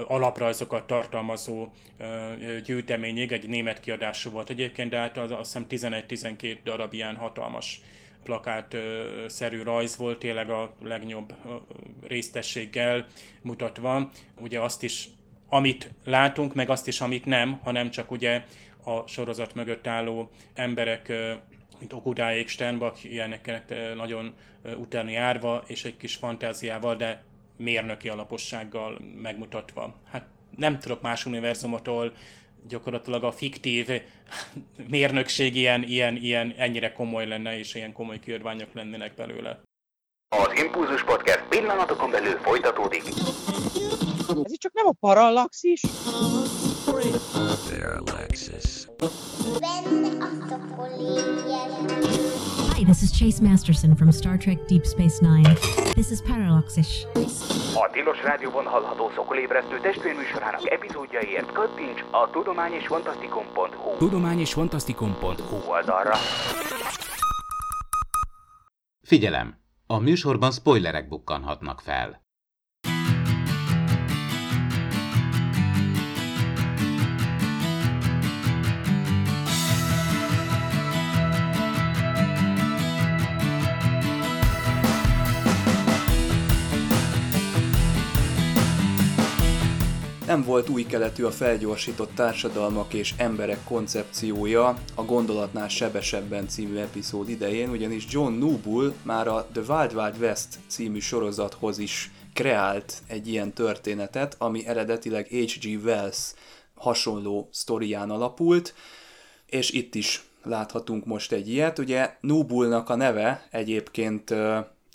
alaprajzokat 0.07 0.87
tartalmazó 0.87 1.69
gyűjteményig, 2.65 3.33
egy 3.33 3.49
német 3.49 3.81
kiadású 3.81 4.31
volt 4.31 4.51
egyébként, 4.51 4.91
de 4.91 4.97
hát 4.97 5.19
az, 5.19 5.31
azt 5.31 5.57
hiszem 5.69 5.93
11-12 6.09 6.59
darab 6.65 6.93
ilyen 6.93 7.17
hatalmas 7.17 7.81
plakát-szerű 8.23 9.63
rajz 9.63 9.97
volt, 9.97 10.19
tényleg 10.19 10.51
a 10.51 10.75
legnyobb 10.83 11.35
résztességgel 12.07 13.07
mutatva. 13.43 14.11
Ugye 14.41 14.61
azt 14.61 14.83
is, 14.83 15.09
amit 15.49 15.91
látunk, 16.05 16.55
meg 16.55 16.71
azt 16.71 16.89
is, 16.89 17.01
amit 17.01 17.25
nem, 17.25 17.59
hanem 17.63 17.91
csak 17.91 18.11
ugye 18.11 18.45
a 18.85 19.07
sorozat 19.07 19.55
mögött 19.55 19.87
álló 19.87 20.31
emberek 20.55 21.13
mint 21.79 21.95
Okudáék, 21.95 22.49
Sternbach, 22.49 23.05
ilyeneket 23.05 23.75
nagyon 23.95 24.35
utána 24.77 25.11
járva, 25.11 25.65
és 25.67 25.85
egy 25.85 25.97
kis 25.97 26.15
fantáziával, 26.15 26.97
de 26.97 27.25
mérnöki 27.57 28.09
alapossággal 28.09 28.99
megmutatva. 29.23 29.95
Hát 30.11 30.27
nem 30.57 30.79
tudok 30.79 31.03
más 31.03 31.27
univerzumotól 31.27 32.13
gyakorlatilag 32.69 33.25
a 33.25 33.33
fiktív 33.33 33.89
mérnökség 34.89 35.57
ilyen, 35.57 35.83
ilyen, 35.83 36.17
ilyen 36.17 36.55
ennyire 36.57 36.93
komoly 36.93 37.27
lenne, 37.27 37.59
és 37.59 37.75
ilyen 37.75 37.93
komoly 37.93 38.19
kiadványok 38.19 38.73
lennének 38.73 39.15
belőle. 39.15 39.61
Az 40.29 40.59
Impulzus 40.65 41.05
Podcast 41.05 41.45
pillanatokon 41.49 42.11
belül 42.11 42.39
folytatódik. 42.39 43.03
Ez 44.45 44.53
itt 44.53 44.61
csak 44.61 44.73
nem 44.73 44.87
a 44.87 44.93
parallaxis? 45.01 45.81
Parallaxis. 47.71 48.87
Venne 49.61 50.25
a 50.25 50.63
Hi, 52.83 52.89
this 52.89 53.03
is 53.03 53.13
Chase 53.13 53.41
Masterson 53.41 53.95
from 53.95 54.11
Star 54.11 54.37
Trek 54.37 54.67
Deep 54.67 54.85
Space 54.85 55.21
Nine. 55.21 55.55
This 55.95 56.11
is 56.11 56.21
Parallaxis. 56.21 57.07
A 57.75 57.91
Tilos 57.93 58.23
Rádióban 58.23 58.65
hallható 58.65 59.11
szokolébresztő 59.15 59.81
testvérműsorának 59.81 60.71
epizódjaiért 60.71 61.53
kattints 61.53 62.05
a 62.11 62.31
tudományosfantasztikum.hu 62.31 63.97
Tudományosfantasztikum.hu 63.99 65.57
oldalra. 65.71 66.15
Figyelem! 69.03 69.55
A 69.87 69.99
műsorban 69.99 70.51
spoilerek 70.51 71.09
bukkanhatnak 71.09 71.81
fel. 71.81 72.23
Nem 90.33 90.45
volt 90.45 90.69
új 90.69 90.83
keletű 90.83 91.25
a 91.25 91.31
felgyorsított 91.31 92.15
társadalmak 92.15 92.95
és 92.95 93.15
emberek 93.17 93.65
koncepciója 93.65 94.79
a 94.95 95.03
Gondolatnál 95.05 95.69
sebesebben 95.69 96.49
című 96.49 96.77
epizód 96.77 97.29
idején, 97.29 97.71
ugyanis 97.71 98.07
John 98.11 98.33
Noble 98.33 98.93
már 99.03 99.29
a 99.29 99.49
The 99.53 99.63
Wild 99.75 99.95
Wild 99.95 100.17
West 100.21 100.49
című 100.67 100.99
sorozathoz 100.99 101.79
is 101.79 102.11
kreált 102.33 102.95
egy 103.07 103.29
ilyen 103.29 103.53
történetet, 103.53 104.35
ami 104.39 104.67
eredetileg 104.67 105.27
H.G. 105.27 105.85
Wells 105.85 106.33
hasonló 106.75 107.49
sztorián 107.51 108.11
alapult, 108.11 108.75
és 109.47 109.71
itt 109.71 109.95
is 109.95 110.23
láthatunk 110.43 111.05
most 111.05 111.33
egy 111.33 111.49
ilyet. 111.49 111.79
Ugye 111.79 112.17
Noble-nak 112.21 112.89
a 112.89 112.95
neve 112.95 113.47
egyébként 113.51 114.31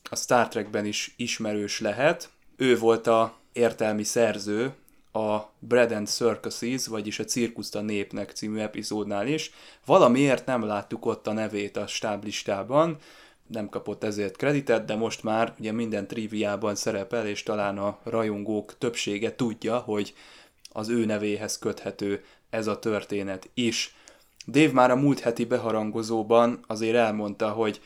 a 0.10 0.15
Star 0.15 0.48
Trekben 0.48 0.86
is 0.86 1.13
ismerős 1.17 1.79
lehet. 1.79 2.29
Ő 2.56 2.77
volt 2.77 3.08
a 3.08 3.38
értelmi 3.53 4.03
szerző 4.03 4.74
a 5.18 5.52
Bread 5.60 5.92
and 5.92 6.08
Circuses, 6.08 6.88
vagyis 6.88 7.20
a 7.20 7.24
Cirkuszt 7.24 7.76
a 7.76 7.82
Népnek 7.82 8.32
című 8.32 8.60
epizódnál 8.60 9.28
is. 9.28 9.52
Valamiért 9.86 10.46
nem 10.46 10.64
láttuk 10.64 11.06
ott 11.06 11.28
a 11.28 11.34
nevét 11.34 11.78
a 11.78 11.88
stáblistában, 11.88 12.98
nem 13.48 13.70
kapott 13.70 14.04
ezért 14.04 14.38
kreditet, 14.38 14.86
de 14.86 14.96
most 14.96 15.24
már 15.24 15.54
ugye 15.60 15.72
minden 15.72 16.08
triviában 16.08 16.76
szerepel, 16.76 17.28
és 17.28 17.44
talán 17.44 17.78
a 17.78 17.98
rajongók 18.04 18.78
többsége 18.78 19.36
tudja, 19.36 19.78
hogy 19.78 20.14
az 20.72 20.90
ő 20.90 21.06
nevéhez 21.06 21.60
köthető 21.60 22.24
ez 22.50 22.68
a 22.68 22.80
történet 22.80 23.50
is. 23.54 23.96
Dave 24.48 24.72
már 24.72 24.92
a 24.92 24.96
múlt 24.96 25.20
heti 25.20 25.46
beharangozóban 25.46 26.60
azért 26.68 26.96
elmondta, 26.96 27.50
hogy 27.50 27.82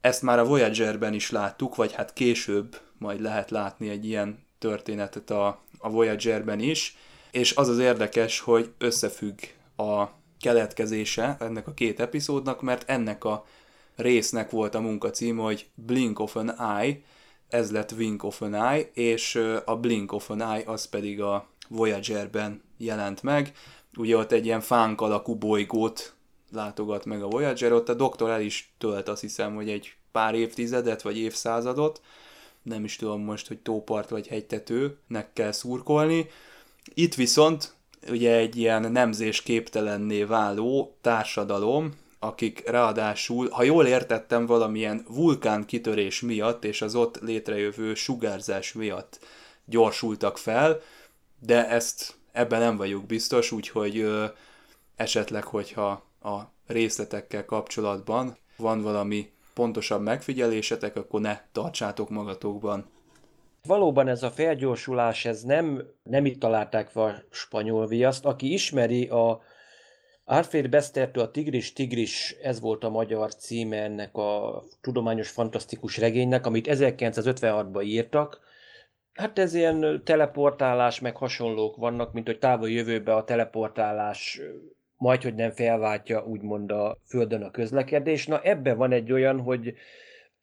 ezt 0.00 0.22
már 0.22 0.38
a 0.38 0.44
Voyager-ben 0.44 1.14
is 1.14 1.30
láttuk, 1.30 1.74
vagy 1.74 1.92
hát 1.92 2.12
később 2.12 2.80
majd 2.98 3.20
lehet 3.20 3.50
látni 3.50 3.88
egy 3.88 4.04
ilyen 4.04 4.44
történetet 4.58 5.30
a, 5.30 5.60
a 5.80 5.90
Voyager-ben 5.90 6.60
is, 6.60 6.96
és 7.30 7.54
az 7.54 7.68
az 7.68 7.78
érdekes, 7.78 8.40
hogy 8.40 8.72
összefügg 8.78 9.38
a 9.76 10.04
keletkezése 10.40 11.36
ennek 11.40 11.66
a 11.66 11.74
két 11.74 12.00
epizódnak, 12.00 12.62
mert 12.62 12.90
ennek 12.90 13.24
a 13.24 13.44
résznek 13.96 14.50
volt 14.50 14.74
a 14.74 14.80
munka 14.80 15.10
címe, 15.10 15.42
hogy 15.42 15.66
Blink 15.74 16.18
of 16.18 16.36
an 16.36 16.60
Eye, 16.60 17.00
ez 17.48 17.70
lett 17.70 17.92
Wink 17.92 18.22
of 18.22 18.42
an 18.42 18.54
Eye, 18.54 18.90
és 18.94 19.42
a 19.64 19.76
Blink 19.76 20.12
of 20.12 20.30
an 20.30 20.42
Eye 20.42 20.62
az 20.66 20.84
pedig 20.88 21.20
a 21.20 21.48
Voyager-ben 21.68 22.62
jelent 22.76 23.22
meg. 23.22 23.52
Ugye 23.96 24.16
ott 24.16 24.32
egy 24.32 24.44
ilyen 24.44 24.60
fánk 24.60 25.00
alakú 25.00 25.34
bolygót 25.34 26.14
látogat 26.52 27.04
meg 27.04 27.22
a 27.22 27.28
Voyager, 27.28 27.72
ott 27.72 27.88
a 27.88 27.94
doktor 27.94 28.30
el 28.30 28.40
is 28.40 28.72
tölt 28.78 29.08
azt 29.08 29.20
hiszem, 29.20 29.54
hogy 29.54 29.70
egy 29.70 29.94
pár 30.12 30.34
évtizedet 30.34 31.02
vagy 31.02 31.18
évszázadot, 31.18 32.00
nem 32.62 32.84
is 32.84 32.96
tudom 32.96 33.20
most, 33.20 33.48
hogy 33.48 33.58
tópart 33.58 34.08
vagy 34.08 34.26
hegytetőnek 34.26 35.32
kell 35.32 35.52
szurkolni. 35.52 36.26
Itt 36.94 37.14
viszont 37.14 37.74
ugye 38.08 38.36
egy 38.36 38.56
ilyen 38.56 38.92
nemzés 38.92 39.42
képtelenné 39.42 40.22
váló 40.24 40.96
társadalom, 41.00 41.92
akik 42.18 42.68
ráadásul, 42.68 43.48
ha 43.48 43.62
jól 43.62 43.86
értettem, 43.86 44.46
valamilyen 44.46 45.04
vulkán 45.08 45.66
kitörés 45.66 46.20
miatt 46.20 46.64
és 46.64 46.82
az 46.82 46.94
ott 46.94 47.20
létrejövő 47.20 47.94
sugárzás 47.94 48.72
miatt 48.72 49.18
gyorsultak 49.64 50.38
fel, 50.38 50.80
de 51.38 51.68
ezt 51.68 52.14
ebben 52.32 52.60
nem 52.60 52.76
vagyok 52.76 53.06
biztos, 53.06 53.52
úgyhogy 53.52 53.98
ö, 53.98 54.24
esetleg, 54.96 55.44
hogyha 55.44 56.04
a 56.22 56.38
részletekkel 56.66 57.44
kapcsolatban 57.44 58.36
van 58.56 58.82
valami 58.82 59.30
pontosabb 59.54 60.02
megfigyelésetek, 60.02 60.96
akkor 60.96 61.20
ne 61.20 61.40
tartsátok 61.52 62.10
magatokban. 62.10 62.90
Valóban 63.66 64.08
ez 64.08 64.22
a 64.22 64.30
felgyorsulás, 64.30 65.24
ez 65.24 65.42
nem, 65.42 65.82
nem 66.02 66.24
itt 66.24 66.40
találták 66.40 66.96
a 66.96 67.14
spanyol 67.30 67.86
viaszt. 67.86 68.24
Aki 68.24 68.52
ismeri 68.52 69.08
a 69.08 69.40
Alfred 70.24 70.68
Bestertől 70.68 71.24
a 71.24 71.30
Tigris 71.30 71.72
Tigris, 71.72 72.36
ez 72.42 72.60
volt 72.60 72.84
a 72.84 72.90
magyar 72.90 73.34
címe 73.34 73.82
ennek 73.82 74.16
a 74.16 74.62
tudományos 74.80 75.30
fantasztikus 75.30 75.98
regénynek, 75.98 76.46
amit 76.46 76.68
1956-ban 76.70 77.84
írtak. 77.84 78.40
Hát 79.12 79.38
ez 79.38 79.54
ilyen 79.54 80.02
teleportálás, 80.04 81.00
meg 81.00 81.16
hasonlók 81.16 81.76
vannak, 81.76 82.12
mint 82.12 82.26
hogy 82.26 82.38
távol 82.38 82.70
jövőben 82.70 83.16
a 83.16 83.24
teleportálás 83.24 84.40
majd, 85.00 85.22
hogy 85.22 85.34
nem 85.34 85.50
felváltja 85.50 86.24
úgymond 86.24 86.70
a 86.70 86.96
Földön 87.06 87.42
a 87.42 87.50
közlekedés. 87.50 88.26
Na 88.26 88.40
ebben 88.40 88.76
van 88.76 88.92
egy 88.92 89.12
olyan, 89.12 89.40
hogy 89.40 89.74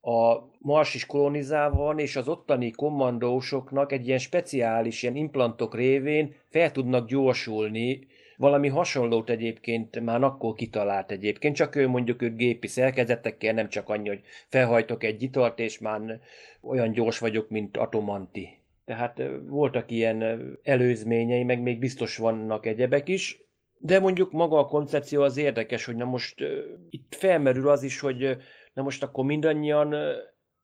a 0.02 0.38
Mars 0.60 0.94
is 0.94 1.06
kolonizálva 1.06 1.84
van, 1.84 2.00
és 2.00 2.16
az 2.16 2.28
ottani 2.28 2.72
kommandósoknak 2.72 3.92
egy 3.92 4.08
ilyen 4.08 4.20
speciális 4.20 5.04
ilyen 5.04 5.16
implantok 5.16 5.76
révén 5.76 6.36
fel 6.50 6.72
tudnak 6.72 7.08
gyorsulni, 7.08 8.08
valami 8.38 8.68
hasonlót 8.68 9.30
egyébként 9.30 10.00
már 10.00 10.24
akkor 10.24 10.54
kitalált 10.54 11.12
egyébként, 11.12 11.56
csak 11.56 11.76
ő 11.76 11.88
mondjuk 11.88 12.22
ők 12.22 12.36
gépi 12.36 12.68
szerkezetekkel, 12.68 13.54
nem 13.54 13.70
csak 13.70 13.90
annyi, 13.90 14.08
hogy 14.08 14.22
felhajtok 14.48 15.04
egy 15.04 15.24
italt, 15.24 15.60
és 15.60 15.80
már 15.80 16.20
olyan 16.62 16.92
gyors 16.92 17.20
vagyok, 17.20 17.50
mint 17.50 17.78
Atomanti. 17.78 18.50
Tehát 18.86 19.22
voltak 19.48 19.92
ilyen 19.92 20.42
előzményei, 20.64 21.44
meg 21.44 21.62
még 21.62 21.80
biztos 21.80 22.18
vannak 22.18 22.66
egyebek 22.66 23.08
is, 23.08 23.47
de 23.78 24.00
mondjuk 24.00 24.32
maga 24.32 24.58
a 24.58 24.66
koncepció 24.66 25.22
az 25.22 25.38
érdekes, 25.38 25.86
hogy 25.86 25.96
na 25.96 26.06
most 26.06 26.42
uh, 26.42 26.50
itt 26.90 27.16
felmerül 27.18 27.70
az 27.70 27.84
is, 27.84 28.00
hogy 28.00 28.38
na 28.74 28.84
most 28.84 29.04
akkor 29.04 29.26
mindannyian 29.26 29.94
uh, 29.94 30.12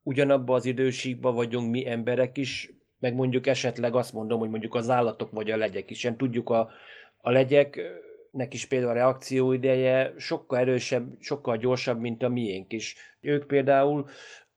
ugyanabban 0.04 0.56
az 0.56 0.66
időségben 0.66 1.34
vagyunk 1.34 1.72
mi 1.72 1.88
emberek 1.88 2.38
is, 2.38 2.72
meg 3.00 3.16
mondjuk 3.16 3.48
esetleg 3.48 3.96
azt 3.96 4.14
mondom, 4.14 4.40
hogy 4.40 4.50
mondjuk 4.50 4.76
az 4.76 4.90
állatok 4.90 5.32
vagy 5.32 5.52
a 5.52 5.58
legyek 5.58 5.90
is. 5.90 6.04
Ilyen 6.04 6.18
tudjuk 6.18 6.50
a, 6.50 6.70
a 7.18 7.32
legyeknek 7.32 8.54
is 8.54 8.66
például 8.66 8.92
a 8.92 8.94
reakcióideje 8.94 10.14
sokkal 10.18 10.60
erősebb, 10.60 11.16
sokkal 11.20 11.58
gyorsabb, 11.58 12.00
mint 12.00 12.24
a 12.24 12.30
miénk 12.30 12.74
is. 12.74 12.96
Ők 13.22 13.48
például 13.48 14.08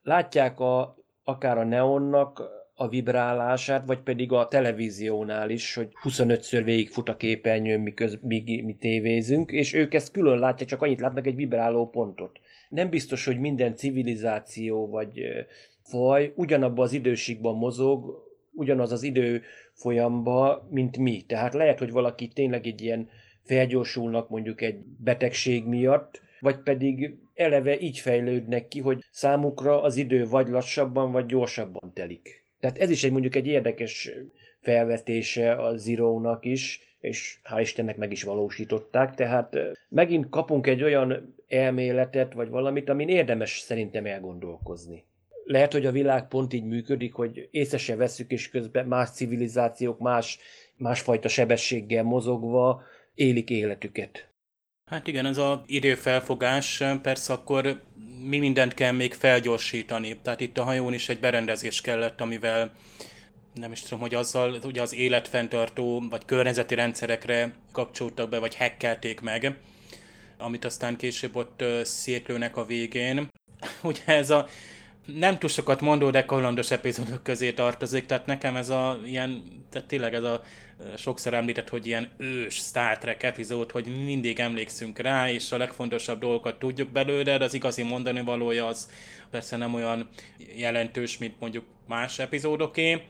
látják 0.02 0.60
a, 0.60 0.96
akár 1.24 1.58
a 1.58 1.64
neonnak 1.64 2.42
a 2.78 2.88
vibrálását, 2.88 3.86
vagy 3.86 4.00
pedig 4.00 4.32
a 4.32 4.48
televíziónál 4.48 5.50
is, 5.50 5.74
hogy 5.74 5.88
25-ször 6.02 6.62
végigfut 6.64 7.08
a 7.08 7.16
képernyőn, 7.16 7.80
miköz, 7.80 8.18
míg 8.22 8.64
mi 8.64 8.74
tévézünk, 8.74 9.50
és 9.50 9.72
ők 9.72 9.94
ezt 9.94 10.12
külön 10.12 10.38
látják, 10.38 10.68
csak 10.68 10.82
annyit 10.82 11.00
látnak 11.00 11.26
egy 11.26 11.34
vibráló 11.34 11.90
pontot. 11.90 12.40
Nem 12.68 12.88
biztos, 12.88 13.24
hogy 13.24 13.38
minden 13.38 13.76
civilizáció 13.76 14.88
vagy 14.88 15.20
faj 15.82 16.32
ugyanabban 16.34 16.84
az 16.84 16.92
időségben 16.92 17.54
mozog, 17.54 18.24
ugyanaz 18.52 18.92
az 18.92 19.02
idő 19.02 19.42
folyamba, 19.72 20.68
mint 20.70 20.96
mi. 20.96 21.24
Tehát 21.26 21.54
lehet, 21.54 21.78
hogy 21.78 21.90
valaki 21.90 22.28
tényleg 22.28 22.66
egy 22.66 22.80
ilyen 22.82 23.08
felgyorsulnak 23.42 24.28
mondjuk 24.28 24.60
egy 24.60 24.78
betegség 24.98 25.64
miatt, 25.64 26.22
vagy 26.40 26.58
pedig 26.58 27.16
eleve 27.34 27.80
így 27.80 27.98
fejlődnek 27.98 28.68
ki, 28.68 28.80
hogy 28.80 29.04
számukra 29.10 29.82
az 29.82 29.96
idő 29.96 30.26
vagy 30.26 30.48
lassabban, 30.48 31.12
vagy 31.12 31.26
gyorsabban 31.26 31.92
telik. 31.94 32.45
Tehát 32.60 32.78
ez 32.78 32.90
is 32.90 33.04
egy 33.04 33.12
mondjuk 33.12 33.34
egy 33.34 33.46
érdekes 33.46 34.10
felvetése 34.60 35.52
a 35.52 35.76
Zero-nak 35.76 36.44
is, 36.44 36.80
és 37.00 37.38
hál' 37.44 37.60
Istennek 37.60 37.96
meg 37.96 38.12
is 38.12 38.22
valósították, 38.22 39.14
tehát 39.14 39.56
megint 39.88 40.28
kapunk 40.28 40.66
egy 40.66 40.82
olyan 40.82 41.34
elméletet, 41.48 42.32
vagy 42.32 42.48
valamit, 42.48 42.88
amin 42.88 43.08
érdemes 43.08 43.58
szerintem 43.58 44.06
elgondolkozni. 44.06 45.04
Lehet, 45.44 45.72
hogy 45.72 45.86
a 45.86 45.92
világ 45.92 46.28
pont 46.28 46.52
így 46.52 46.64
működik, 46.64 47.12
hogy 47.14 47.48
észre 47.50 47.78
se 47.78 47.96
veszük, 47.96 48.30
és 48.30 48.48
közben 48.48 48.86
más 48.86 49.10
civilizációk 49.10 49.98
más, 49.98 50.38
másfajta 50.76 51.28
sebességgel 51.28 52.02
mozogva 52.02 52.82
élik 53.14 53.50
életüket. 53.50 54.28
Hát 54.90 55.06
igen, 55.06 55.26
ez 55.26 55.38
az 55.38 55.58
időfelfogás, 55.66 56.82
persze 57.02 57.32
akkor 57.32 57.80
mi 58.22 58.38
mindent 58.38 58.74
kell 58.74 58.92
még 58.92 59.14
felgyorsítani. 59.14 60.16
Tehát 60.22 60.40
itt 60.40 60.58
a 60.58 60.64
hajón 60.64 60.92
is 60.92 61.08
egy 61.08 61.20
berendezés 61.20 61.80
kellett, 61.80 62.20
amivel 62.20 62.72
nem 63.54 63.72
is 63.72 63.80
tudom, 63.80 64.00
hogy 64.00 64.14
azzal 64.14 64.58
ugye 64.64 64.82
az 64.82 64.94
életfenntartó 64.94 66.02
vagy 66.10 66.24
környezeti 66.24 66.74
rendszerekre 66.74 67.54
kapcsoltak 67.72 68.28
be, 68.28 68.38
vagy 68.38 68.56
hackelték 68.56 69.20
meg, 69.20 69.58
amit 70.38 70.64
aztán 70.64 70.96
később 70.96 71.36
ott 71.36 71.64
szétlőnek 71.82 72.56
a 72.56 72.64
végén. 72.64 73.30
Ugye 73.82 74.02
ez 74.04 74.30
a 74.30 74.48
nem 75.06 75.38
túl 75.38 75.50
sokat 75.50 75.80
mondó, 75.80 76.10
de 76.10 76.24
kalandos 76.24 76.70
epizódok 76.70 77.22
közé 77.22 77.52
tartozik, 77.52 78.06
tehát 78.06 78.26
nekem 78.26 78.56
ez 78.56 78.68
a 78.68 79.00
ilyen, 79.04 79.42
tehát 79.70 79.88
tényleg 79.88 80.14
ez 80.14 80.22
a 80.22 80.42
sokszor 80.96 81.34
említett, 81.34 81.68
hogy 81.68 81.86
ilyen 81.86 82.10
ős 82.16 82.54
Star 82.54 82.98
Trek 82.98 83.22
epizód, 83.22 83.70
hogy 83.70 84.04
mindig 84.04 84.40
emlékszünk 84.40 84.98
rá, 84.98 85.30
és 85.30 85.52
a 85.52 85.56
legfontosabb 85.56 86.20
dolgokat 86.20 86.58
tudjuk 86.58 86.88
belőle, 86.88 87.38
de 87.38 87.44
az 87.44 87.54
igazi 87.54 87.82
mondani 87.82 88.20
valója 88.20 88.66
az 88.66 88.90
persze 89.30 89.56
nem 89.56 89.74
olyan 89.74 90.08
jelentős, 90.56 91.18
mint 91.18 91.40
mondjuk 91.40 91.64
más 91.86 92.18
epizódoké, 92.18 93.02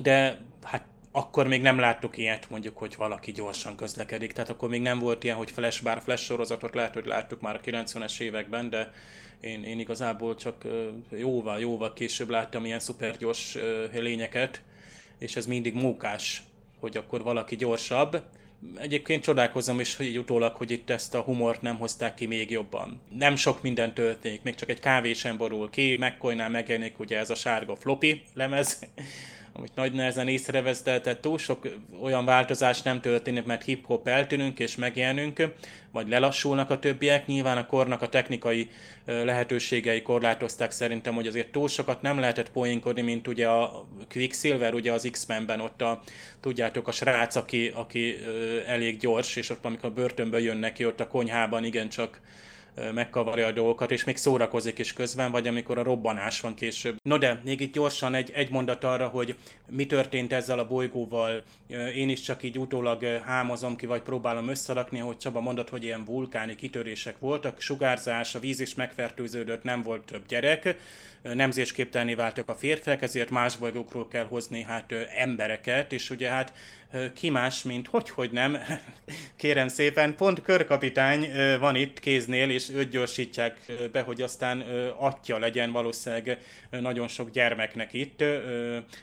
de 0.00 0.38
hát 0.62 0.86
akkor 1.12 1.46
még 1.46 1.62
nem 1.62 1.78
láttuk 1.78 2.16
ilyet, 2.16 2.50
mondjuk, 2.50 2.78
hogy 2.78 2.94
valaki 2.96 3.32
gyorsan 3.32 3.76
közlekedik. 3.76 4.32
Tehát 4.32 4.50
akkor 4.50 4.68
még 4.68 4.80
nem 4.80 4.98
volt 4.98 5.24
ilyen, 5.24 5.36
hogy 5.36 5.50
flash, 5.50 5.82
bár 5.82 6.00
flash 6.02 6.24
sorozatot 6.24 6.74
lehet, 6.74 6.94
hogy 6.94 7.06
láttuk 7.06 7.40
már 7.40 7.54
a 7.54 7.60
90-es 7.60 8.20
években, 8.20 8.70
de 8.70 8.92
én, 9.40 9.64
én 9.64 9.78
igazából 9.78 10.34
csak 10.34 10.64
jóval, 11.10 11.60
jóval 11.60 11.92
később 11.92 12.28
láttam 12.28 12.64
ilyen 12.64 12.80
szupergyors 12.80 13.56
lényeket, 13.92 14.62
és 15.18 15.36
ez 15.36 15.46
mindig 15.46 15.74
mókás, 15.74 16.42
hogy 16.80 16.96
akkor 16.96 17.22
valaki 17.22 17.56
gyorsabb. 17.56 18.22
Egyébként 18.76 19.22
csodálkozom 19.22 19.80
is, 19.80 19.96
hogy 19.96 20.06
így 20.06 20.18
utólag, 20.18 20.56
hogy 20.56 20.70
itt 20.70 20.90
ezt 20.90 21.14
a 21.14 21.20
humort 21.20 21.62
nem 21.62 21.76
hozták 21.76 22.14
ki 22.14 22.26
még 22.26 22.50
jobban. 22.50 23.00
Nem 23.18 23.36
sok 23.36 23.62
minden 23.62 23.94
történik, 23.94 24.42
még 24.42 24.54
csak 24.54 24.68
egy 24.68 24.80
kávé 24.80 25.12
sem 25.12 25.36
borul 25.36 25.70
ki, 25.70 25.96
McCoy-nál 25.96 26.50
megjelenik 26.50 26.98
ugye 26.98 27.18
ez 27.18 27.30
a 27.30 27.34
sárga 27.34 27.76
floppy 27.76 28.22
lemez, 28.34 28.78
amit 29.58 29.74
nagy 29.74 29.92
nehezen 29.92 30.28
észrevesz, 30.28 30.82
de 30.82 31.00
tehát 31.00 31.20
túl 31.20 31.38
sok 31.38 31.68
olyan 32.02 32.24
változás 32.24 32.82
nem 32.82 33.00
történik, 33.00 33.44
mert 33.44 33.64
hip-hop 33.64 34.08
eltűnünk 34.08 34.58
és 34.58 34.76
megjelenünk, 34.76 35.42
vagy 35.92 36.08
lelassulnak 36.08 36.70
a 36.70 36.78
többiek. 36.78 37.26
Nyilván 37.26 37.56
a 37.56 37.66
kornak 37.66 38.02
a 38.02 38.08
technikai 38.08 38.70
lehetőségei 39.04 40.02
korlátozták 40.02 40.70
szerintem, 40.70 41.14
hogy 41.14 41.26
azért 41.26 41.52
túl 41.52 41.68
sokat 41.68 42.02
nem 42.02 42.18
lehetett 42.18 42.50
poénkodni, 42.50 43.02
mint 43.02 43.28
ugye 43.28 43.48
a 43.48 43.86
Quicksilver, 44.10 44.74
ugye 44.74 44.92
az 44.92 45.08
X-Menben 45.10 45.60
ott 45.60 45.82
a, 45.82 46.02
tudjátok, 46.40 46.88
a 46.88 46.92
srác, 46.92 47.36
aki, 47.36 47.72
aki 47.74 48.16
elég 48.66 48.98
gyors, 48.98 49.36
és 49.36 49.50
ott 49.50 49.64
amikor 49.64 49.92
börtönből 49.92 50.40
jön 50.40 50.56
neki, 50.56 50.86
ott 50.86 51.00
a 51.00 51.08
konyhában 51.08 51.64
igencsak 51.64 52.20
megkavarja 52.94 53.46
a 53.46 53.52
dolgokat, 53.52 53.90
és 53.90 54.04
még 54.04 54.16
szórakozik 54.16 54.78
is 54.78 54.92
közben, 54.92 55.30
vagy 55.30 55.46
amikor 55.46 55.78
a 55.78 55.82
robbanás 55.82 56.40
van 56.40 56.54
később. 56.54 56.96
No 57.02 57.18
de, 57.18 57.40
még 57.44 57.60
itt 57.60 57.72
gyorsan 57.72 58.14
egy, 58.14 58.30
egy 58.34 58.50
mondat 58.50 58.84
arra, 58.84 59.08
hogy 59.08 59.36
mi 59.66 59.86
történt 59.86 60.32
ezzel 60.32 60.58
a 60.58 60.66
bolygóval. 60.66 61.42
Én 61.94 62.08
is 62.08 62.20
csak 62.20 62.42
így 62.42 62.58
utólag 62.58 63.04
hámozom 63.04 63.76
ki, 63.76 63.86
vagy 63.86 64.02
próbálom 64.02 64.48
összerakni, 64.48 64.98
hogy 64.98 65.16
Csaba 65.16 65.40
mondott, 65.40 65.68
hogy 65.68 65.84
ilyen 65.84 66.04
vulkáni 66.04 66.54
kitörések 66.54 67.18
voltak, 67.18 67.60
sugárzás, 67.60 68.34
a 68.34 68.38
víz 68.38 68.60
is 68.60 68.74
megfertőződött, 68.74 69.62
nem 69.62 69.82
volt 69.82 70.04
több 70.04 70.26
gyerek, 70.26 70.76
nemzésképtelni 71.22 72.14
váltak 72.14 72.48
a 72.48 72.54
férfiak, 72.54 73.02
ezért 73.02 73.30
más 73.30 73.56
bolygókról 73.56 74.08
kell 74.08 74.24
hozni 74.24 74.62
hát 74.62 74.92
embereket, 75.16 75.92
és 75.92 76.10
ugye 76.10 76.28
hát 76.28 76.52
ki 77.14 77.30
más, 77.30 77.62
mint 77.62 77.86
hogy, 77.86 78.10
hogy 78.10 78.30
nem, 78.30 78.58
kérem 79.36 79.68
szépen, 79.68 80.16
pont 80.16 80.42
körkapitány 80.42 81.30
van 81.58 81.76
itt 81.76 82.00
kéznél, 82.00 82.50
és 82.50 82.68
őt 82.70 82.90
gyorsítják 82.90 83.72
be, 83.92 84.00
hogy 84.00 84.22
aztán 84.22 84.60
atya 84.98 85.38
legyen 85.38 85.72
valószínűleg 85.72 86.38
nagyon 86.70 87.08
sok 87.08 87.30
gyermeknek 87.30 87.92
itt 87.92 88.24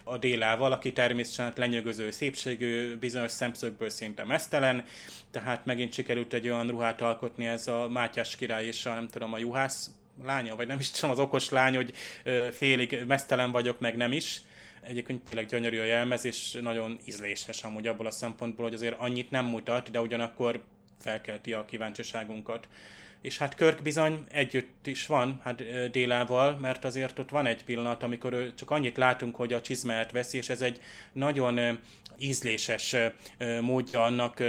a 0.03 0.17
Délával, 0.17 0.71
aki 0.71 0.93
természetesen 0.93 1.45
hát 1.45 1.57
lenyűgöző 1.57 2.11
szépségű, 2.11 2.97
bizonyos 2.97 3.31
szemszögből 3.31 3.89
szinte 3.89 4.23
mesztelen, 4.23 4.85
tehát 5.31 5.65
megint 5.65 5.93
sikerült 5.93 6.33
egy 6.33 6.49
olyan 6.49 6.67
ruhát 6.67 7.01
alkotni 7.01 7.45
ez 7.45 7.67
a 7.67 7.87
Mátyás 7.89 8.35
király 8.35 8.65
és 8.65 8.85
a, 8.85 8.93
nem 8.93 9.07
tudom, 9.07 9.33
a 9.33 9.37
juhász 9.37 9.89
lánya, 10.23 10.55
vagy 10.55 10.67
nem 10.67 10.79
is 10.79 10.91
tudom, 10.91 11.11
az 11.11 11.19
okos 11.19 11.49
lány, 11.49 11.75
hogy 11.75 11.93
félig 12.51 13.03
mesztelen 13.07 13.51
vagyok, 13.51 13.79
meg 13.79 13.95
nem 13.95 14.11
is. 14.11 14.41
Egyébként 14.87 15.23
tényleg 15.23 15.45
gyönyörű 15.45 15.79
a 15.79 15.83
jelmez, 15.83 16.25
és 16.25 16.51
nagyon 16.61 16.99
ízléses 17.05 17.63
amúgy 17.63 17.87
abból 17.87 18.05
a 18.05 18.11
szempontból, 18.11 18.65
hogy 18.65 18.73
azért 18.73 18.99
annyit 18.99 19.31
nem 19.31 19.45
mutat, 19.45 19.91
de 19.91 20.01
ugyanakkor 20.01 20.63
felkelti 20.99 21.53
a 21.53 21.65
kíváncsiságunkat. 21.65 22.67
És 23.21 23.37
hát 23.37 23.55
Körk 23.55 23.81
bizony 23.81 24.23
együtt 24.31 24.87
is 24.87 25.05
van, 25.05 25.39
hát 25.43 25.89
Délával, 25.91 26.57
mert 26.57 26.85
azért 26.85 27.19
ott 27.19 27.29
van 27.29 27.45
egy 27.45 27.63
pillanat, 27.63 28.03
amikor 28.03 28.53
csak 28.55 28.71
annyit 28.71 28.97
látunk, 28.97 29.35
hogy 29.35 29.53
a 29.53 29.61
csizmát 29.61 30.11
veszi, 30.11 30.37
és 30.37 30.49
ez 30.49 30.61
egy 30.61 30.81
nagyon 31.13 31.79
ízléses 32.17 32.95
módja 33.61 34.03
annak 34.03 34.39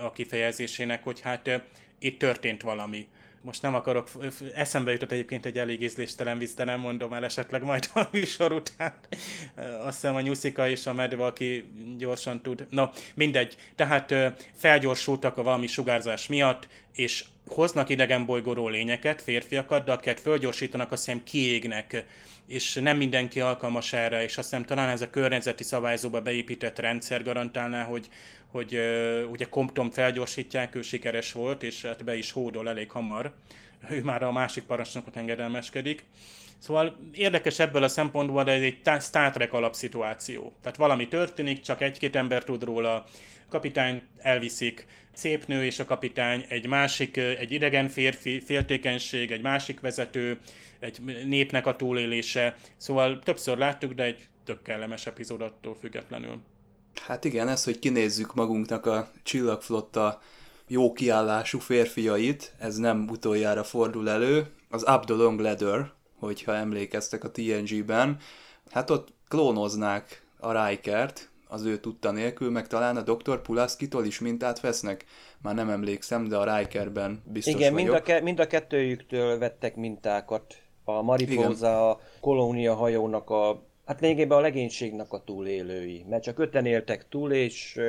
a 0.00 0.12
kifejezésének, 0.12 1.04
hogy 1.04 1.20
hát 1.20 1.62
itt 1.98 2.18
történt 2.18 2.62
valami 2.62 3.08
most 3.42 3.62
nem 3.62 3.74
akarok, 3.74 4.10
eszembe 4.54 4.92
jutott 4.92 5.12
egyébként 5.12 5.46
egy 5.46 5.58
elég 5.58 5.82
ízléstelen 5.82 6.38
vicc, 6.38 6.54
de 6.54 6.64
nem 6.64 6.80
mondom 6.80 7.12
el 7.12 7.24
esetleg 7.24 7.62
majd 7.62 7.90
a 7.94 8.02
műsor 8.12 8.52
után. 8.52 8.94
Azt 9.84 10.00
hiszem 10.00 10.14
a 10.14 10.20
Nyuszika 10.20 10.68
és 10.68 10.86
a 10.86 10.92
medve, 10.92 11.24
aki 11.24 11.64
gyorsan 11.98 12.40
tud. 12.40 12.66
No, 12.70 12.84
mindegy. 13.14 13.56
Tehát 13.76 14.14
felgyorsultak 14.54 15.36
a 15.36 15.42
valami 15.42 15.66
sugárzás 15.66 16.26
miatt, 16.26 16.68
és 16.94 17.24
hoznak 17.46 17.88
idegenbolygóról 17.88 18.70
lényeket, 18.70 19.22
férfiakat, 19.22 19.84
de 19.84 19.92
akiket 19.92 20.20
fölgyorsítanak, 20.20 20.92
azt 20.92 21.04
hiszem 21.04 21.22
kiégnek, 21.24 22.04
és 22.46 22.74
nem 22.74 22.96
mindenki 22.96 23.40
alkalmas 23.40 23.92
erre, 23.92 24.22
és 24.22 24.38
azt 24.38 24.50
hiszem 24.50 24.64
talán 24.64 24.88
ez 24.88 25.00
a 25.00 25.10
környezeti 25.10 25.64
szabályzóba 25.64 26.20
beépített 26.20 26.78
rendszer 26.78 27.22
garantálná, 27.22 27.84
hogy, 27.84 28.08
hogy 28.52 28.78
ugye 29.30 29.48
Compton 29.48 29.90
felgyorsítják, 29.90 30.74
ő 30.74 30.82
sikeres 30.82 31.32
volt, 31.32 31.62
és 31.62 31.82
hát 31.82 32.04
be 32.04 32.16
is 32.16 32.32
hódol 32.32 32.68
elég 32.68 32.90
hamar, 32.90 33.32
ő 33.90 34.02
már 34.02 34.22
a 34.22 34.32
másik 34.32 34.64
parancsnokot 34.64 35.16
engedelmeskedik. 35.16 36.04
Szóval 36.58 36.96
érdekes 37.14 37.58
ebből 37.58 37.82
a 37.82 37.88
szempontból, 37.88 38.44
de 38.44 38.52
ez 38.52 38.62
egy 38.62 39.00
Star 39.00 39.30
Trek 39.30 39.52
alapszituáció. 39.52 40.52
Tehát 40.62 40.78
valami 40.78 41.08
történik, 41.08 41.60
csak 41.60 41.80
egy-két 41.80 42.16
ember 42.16 42.44
tud 42.44 42.64
róla, 42.64 43.04
kapitány 43.48 44.02
elviszik, 44.18 44.86
szép 45.12 45.46
nő 45.46 45.64
és 45.64 45.78
a 45.78 45.84
kapitány, 45.84 46.44
egy 46.48 46.66
másik, 46.66 47.16
egy 47.16 47.52
idegen 47.52 47.88
férfi, 47.88 48.40
féltékenység, 48.40 49.30
egy 49.30 49.42
másik 49.42 49.80
vezető, 49.80 50.38
egy 50.78 51.00
népnek 51.26 51.66
a 51.66 51.76
túlélése. 51.76 52.56
Szóval 52.76 53.18
többször 53.18 53.58
láttuk, 53.58 53.92
de 53.92 54.02
egy 54.02 54.28
tök 54.44 54.62
kellemes 54.62 55.06
epizód 55.06 55.40
attól 55.40 55.76
függetlenül. 55.80 56.40
Hát 56.94 57.24
igen, 57.24 57.48
ez, 57.48 57.64
hogy 57.64 57.78
kinézzük 57.78 58.34
magunknak 58.34 58.86
a 58.86 59.08
csillagflotta 59.22 60.20
jó 60.66 60.92
kiállású 60.92 61.58
férfiait, 61.58 62.54
ez 62.58 62.76
nem 62.76 63.08
utoljára 63.10 63.64
fordul 63.64 64.10
elő. 64.10 64.46
Az 64.70 64.82
Up 64.82 65.04
the 65.04 65.14
Long 65.14 65.40
Ladder, 65.40 65.90
hogyha 66.18 66.54
emlékeztek 66.54 67.24
a 67.24 67.30
TNG-ben, 67.30 68.18
hát 68.70 68.90
ott 68.90 69.12
klónoznák 69.28 70.22
a 70.38 70.66
Rikert, 70.66 71.30
az 71.48 71.64
ő 71.64 71.78
tudta 71.78 72.10
nélkül, 72.10 72.50
meg 72.50 72.66
talán 72.66 72.96
a 72.96 73.02
Dr. 73.02 73.42
Pulaskitól 73.42 74.04
is 74.04 74.20
mintát 74.20 74.60
vesznek. 74.60 75.04
Már 75.42 75.54
nem 75.54 75.70
emlékszem, 75.70 76.28
de 76.28 76.36
a 76.36 76.56
Rikerben 76.56 77.22
biztos 77.24 77.54
Igen, 77.54 77.72
vagyok. 77.72 77.88
mind 77.88 78.00
a, 78.00 78.02
ke- 78.02 78.22
mind 78.22 78.40
a 78.40 78.46
kettőjüktől 78.46 79.38
vettek 79.38 79.76
mintákat. 79.76 80.54
A 80.84 81.02
Mariposa, 81.02 81.90
a 81.90 82.00
kolónia 82.20 82.74
hajónak 82.74 83.30
a, 83.30 83.62
hát 83.86 84.00
lényegében 84.00 84.38
a 84.38 84.40
legénységnek 84.40 85.12
a 85.12 85.22
túlélői. 85.24 86.04
Mert 86.08 86.22
csak 86.22 86.38
öten 86.38 86.66
éltek 86.66 87.08
túl, 87.08 87.32
és 87.32 87.80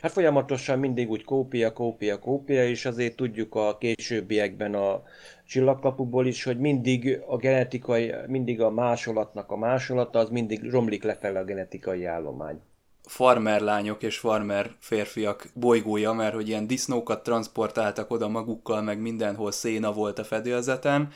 hát 0.00 0.12
folyamatosan 0.12 0.78
mindig 0.78 1.10
úgy 1.10 1.24
kópia, 1.24 1.72
kópia, 1.72 2.18
kópia, 2.18 2.68
és 2.68 2.84
azért 2.84 3.16
tudjuk 3.16 3.54
a 3.54 3.78
későbbiekben 3.78 4.74
a 4.74 5.02
csillagkapuból 5.46 6.26
is, 6.26 6.44
hogy 6.44 6.58
mindig 6.58 7.20
a 7.26 7.36
genetikai, 7.36 8.12
mindig 8.26 8.60
a 8.60 8.70
másolatnak 8.70 9.50
a 9.50 9.56
másolata, 9.56 10.18
az 10.18 10.28
mindig 10.28 10.70
romlik 10.70 11.02
lefelé 11.02 11.36
a 11.36 11.44
genetikai 11.44 12.04
állomány 12.04 12.60
farmer 13.06 13.60
lányok 13.60 14.02
és 14.02 14.18
farmer 14.18 14.70
férfiak 14.78 15.50
bolygója, 15.54 16.12
mert 16.12 16.34
hogy 16.34 16.48
ilyen 16.48 16.66
disznókat 16.66 17.22
transportáltak 17.22 18.10
oda 18.10 18.28
magukkal, 18.28 18.82
meg 18.82 19.00
mindenhol 19.00 19.52
széna 19.52 19.92
volt 19.92 20.18
a 20.18 20.24
fedélzeten, 20.24 21.08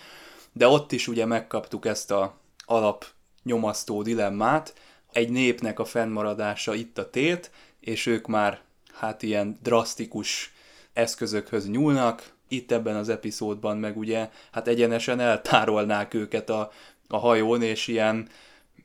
de 0.53 0.69
ott 0.69 0.93
is 0.93 1.09
ugye 1.09 1.27
megkaptuk 1.27 1.87
ezt 1.87 2.11
a 2.11 2.37
alap 2.65 3.05
nyomasztó 3.47 4.03
dilemmát, 4.03 4.75
egy 5.13 5.31
népnek 5.31 5.79
a 5.79 5.85
fennmaradása 5.85 6.75
itt 6.75 6.99
a 6.99 7.11
tét, 7.11 7.51
és 7.81 8.07
ők 8.07 8.27
már 8.27 8.61
hát 8.95 9.23
ilyen 9.23 9.59
drasztikus 9.63 10.53
eszközökhöz 10.93 11.69
nyúlnak, 11.69 12.35
itt 12.49 12.73
ebben 12.73 12.97
az 12.97 13.09
epizódban 13.09 13.77
meg 13.77 13.97
ugye 13.97 14.31
hát 14.53 14.69
egyenesen 14.69 15.21
eltárolnák 15.21 16.15
őket 16.15 16.51
a, 16.51 16.71
a 17.09 17.17
hajón, 17.17 17.63
és 17.63 17.87
ilyen, 17.87 18.29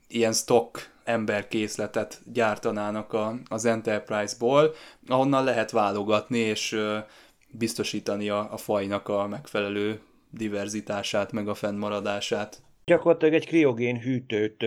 ilyen 0.08 0.34
stock 0.34 0.90
emberkészletet 1.04 2.22
gyártanának 2.34 3.14
a, 3.14 3.36
az 3.50 3.66
Enterprise-ból, 3.66 4.76
ahonnan 5.08 5.44
lehet 5.44 5.72
válogatni 5.72 6.38
és 6.38 6.80
biztosítani 7.48 8.30
a, 8.30 8.54
a 8.54 8.58
fajnak 8.58 9.08
a 9.08 9.28
megfelelő 9.28 10.02
diverzitását, 10.30 11.32
meg 11.32 11.48
a 11.48 11.54
fennmaradását. 11.54 12.62
Gyakorlatilag 12.86 13.34
egy 13.34 13.48
kriogén 13.48 14.00
hűtőt 14.00 14.66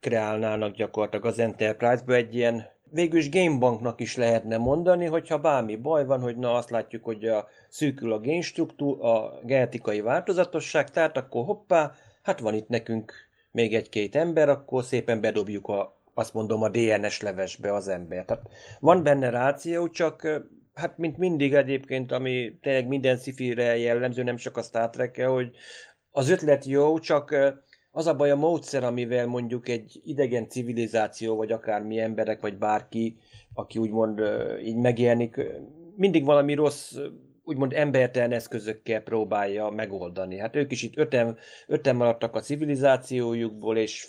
kreálnának 0.00 0.74
gyakorlatilag 0.74 1.24
az 1.24 1.38
Enterprise-ba 1.38 2.14
egy 2.14 2.34
ilyen 2.34 2.66
végülis 2.90 3.30
gamebanknak 3.30 4.00
is 4.00 4.16
lehetne 4.16 4.56
mondani, 4.56 5.06
hogyha 5.06 5.38
bármi 5.38 5.76
baj 5.76 6.04
van, 6.04 6.20
hogy 6.20 6.36
na 6.36 6.54
azt 6.54 6.70
látjuk, 6.70 7.04
hogy 7.04 7.24
a 7.24 7.48
szűkül 7.68 8.12
a 8.12 8.18
génstruktúr, 8.18 9.04
a 9.04 9.40
genetikai 9.44 10.00
változatosság, 10.00 10.90
tehát 10.90 11.16
akkor 11.16 11.44
hoppá, 11.44 11.92
hát 12.22 12.40
van 12.40 12.54
itt 12.54 12.68
nekünk 12.68 13.12
még 13.50 13.74
egy-két 13.74 14.16
ember, 14.16 14.48
akkor 14.48 14.84
szépen 14.84 15.20
bedobjuk 15.20 15.68
a, 15.68 15.96
azt 16.14 16.34
mondom, 16.34 16.62
a 16.62 16.68
DNS 16.68 17.20
levesbe 17.20 17.74
az 17.74 17.88
ember. 17.88 18.24
Tehát 18.24 18.42
van 18.80 19.02
benne 19.02 19.30
ráció, 19.30 19.88
csak 19.88 20.42
hát 20.74 20.98
mint 20.98 21.18
mindig 21.18 21.54
egyébként, 21.54 22.12
ami 22.12 22.58
tényleg 22.62 22.86
minden 22.86 23.16
szifire 23.16 23.76
jellemző, 23.76 24.22
nem 24.22 24.36
csak 24.36 24.56
a 24.56 24.62
Star 24.62 24.90
trek 24.90 25.24
hogy 25.24 25.56
az 26.10 26.30
ötlet 26.30 26.64
jó, 26.64 26.98
csak 26.98 27.34
az 27.90 28.06
a 28.06 28.16
baj 28.16 28.30
a 28.30 28.36
módszer, 28.36 28.84
amivel 28.84 29.26
mondjuk 29.26 29.68
egy 29.68 30.00
idegen 30.04 30.48
civilizáció, 30.48 31.36
vagy 31.36 31.52
akármi 31.52 31.98
emberek, 31.98 32.40
vagy 32.40 32.58
bárki, 32.58 33.16
aki 33.54 33.78
úgymond 33.78 34.20
így 34.64 34.76
megjelenik, 34.76 35.40
mindig 35.96 36.24
valami 36.24 36.54
rossz 36.54 36.96
úgymond 37.44 37.72
embertelen 37.72 38.32
eszközökkel 38.32 39.00
próbálja 39.00 39.68
megoldani. 39.68 40.38
Hát 40.38 40.56
ők 40.56 40.72
is 40.72 40.82
itt 40.82 40.96
öten, 40.96 41.38
öten 41.66 41.96
maradtak 41.96 42.34
a 42.34 42.40
civilizációjukból, 42.40 43.76
és 43.76 44.06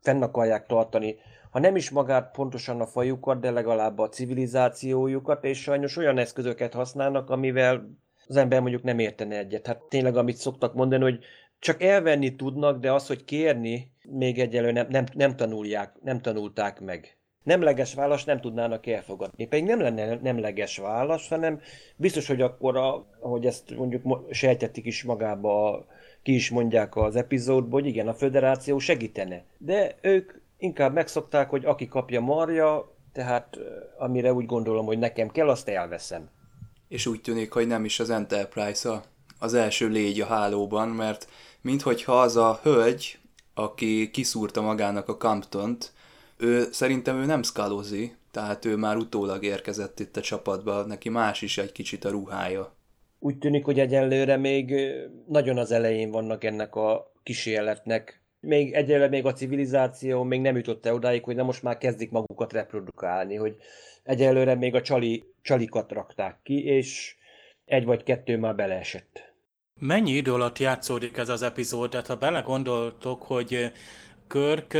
fenn 0.00 0.22
akarják 0.22 0.66
tartani, 0.66 1.16
ha 1.50 1.58
nem 1.58 1.76
is 1.76 1.90
magát 1.90 2.30
pontosan 2.30 2.80
a 2.80 2.86
fajukat, 2.86 3.40
de 3.40 3.50
legalább 3.50 3.98
a 3.98 4.08
civilizációjukat, 4.08 5.44
és 5.44 5.62
sajnos 5.62 5.96
olyan 5.96 6.18
eszközöket 6.18 6.72
használnak, 6.72 7.30
amivel 7.30 7.90
az 8.28 8.36
ember 8.36 8.60
mondjuk 8.60 8.82
nem 8.82 8.98
értene 8.98 9.38
egyet. 9.38 9.66
Hát 9.66 9.82
tényleg, 9.88 10.16
amit 10.16 10.36
szoktak 10.36 10.74
mondani, 10.74 11.02
hogy 11.02 11.18
csak 11.58 11.82
elvenni 11.82 12.36
tudnak, 12.36 12.80
de 12.80 12.92
az, 12.92 13.06
hogy 13.06 13.24
kérni, 13.24 13.92
még 14.02 14.38
egyelőre 14.38 14.72
nem, 14.72 14.86
nem, 14.90 15.04
nem, 15.14 15.36
tanulják, 15.36 15.94
nem 16.02 16.20
tanulták 16.20 16.80
meg 16.80 17.18
nemleges 17.48 17.94
választ 17.94 18.26
nem 18.26 18.40
tudnának 18.40 18.86
elfogadni. 18.86 19.46
Pedig 19.46 19.64
nem 19.64 19.80
lenne 19.80 20.14
nemleges 20.14 20.78
válasz, 20.78 21.28
hanem 21.28 21.60
biztos, 21.96 22.26
hogy 22.26 22.40
akkor, 22.40 22.76
a, 22.76 23.06
ahogy 23.20 23.46
ezt 23.46 23.76
mondjuk 23.76 24.26
sejtetik 24.30 24.86
is 24.86 25.02
magába, 25.02 25.86
ki 26.22 26.34
is 26.34 26.50
mondják 26.50 26.96
az 26.96 27.16
epizódból, 27.16 27.80
hogy 27.80 27.88
igen, 27.88 28.08
a 28.08 28.14
föderáció 28.14 28.78
segítene. 28.78 29.44
De 29.58 29.94
ők 30.00 30.32
inkább 30.58 30.92
megszokták, 30.92 31.50
hogy 31.50 31.64
aki 31.64 31.88
kapja 31.88 32.20
marja, 32.20 32.96
tehát 33.12 33.58
amire 33.98 34.32
úgy 34.32 34.46
gondolom, 34.46 34.86
hogy 34.86 34.98
nekem 34.98 35.28
kell, 35.28 35.48
azt 35.48 35.68
elveszem. 35.68 36.30
És 36.88 37.06
úgy 37.06 37.20
tűnik, 37.20 37.52
hogy 37.52 37.66
nem 37.66 37.84
is 37.84 38.00
az 38.00 38.10
Enterprise 38.10 39.02
az 39.38 39.54
első 39.54 39.88
légy 39.88 40.20
a 40.20 40.26
hálóban, 40.26 40.88
mert 40.88 41.28
minthogyha 41.60 42.20
az 42.20 42.36
a 42.36 42.60
hölgy, 42.62 43.18
aki 43.54 44.10
kiszúrta 44.10 44.60
magának 44.60 45.08
a 45.08 45.16
Camptont, 45.16 45.92
ő 46.36 46.68
szerintem 46.72 47.16
ő 47.16 47.24
nem 47.24 47.42
szkalozi, 47.42 48.16
tehát 48.30 48.64
ő 48.64 48.76
már 48.76 48.96
utólag 48.96 49.44
érkezett 49.44 50.00
itt 50.00 50.16
a 50.16 50.20
csapatba, 50.20 50.82
neki 50.82 51.08
más 51.08 51.42
is 51.42 51.58
egy 51.58 51.72
kicsit 51.72 52.04
a 52.04 52.10
ruhája. 52.10 52.76
Úgy 53.18 53.38
tűnik, 53.38 53.64
hogy 53.64 53.78
egyelőre 53.78 54.36
még 54.36 54.74
nagyon 55.26 55.58
az 55.58 55.70
elején 55.70 56.10
vannak 56.10 56.44
ennek 56.44 56.74
a 56.74 57.12
kísérletnek. 57.22 58.22
Még 58.40 58.72
egyelőre 58.72 59.08
még 59.08 59.26
a 59.26 59.32
civilizáció 59.32 60.22
még 60.22 60.40
nem 60.40 60.56
jutott 60.56 60.86
el 60.86 60.94
odáig, 60.94 61.24
hogy 61.24 61.36
na 61.36 61.42
most 61.42 61.62
már 61.62 61.78
kezdik 61.78 62.10
magukat 62.10 62.52
reprodukálni, 62.52 63.34
hogy 63.34 63.56
egyelőre 64.02 64.54
még 64.54 64.74
a 64.74 64.82
csali, 64.82 65.24
csalikat 65.48 65.92
rakták 65.92 66.38
ki, 66.42 66.64
és 66.64 67.16
egy 67.64 67.84
vagy 67.84 68.02
kettő 68.02 68.38
már 68.38 68.54
beleesett. 68.54 69.32
Mennyi 69.74 70.10
idő 70.10 70.32
alatt 70.32 70.58
játszódik 70.58 71.16
ez 71.16 71.28
az 71.28 71.42
epizód? 71.42 71.90
Tehát 71.90 72.06
ha 72.06 72.16
belegondoltok, 72.16 73.22
hogy 73.22 73.72
Körk 74.26 74.76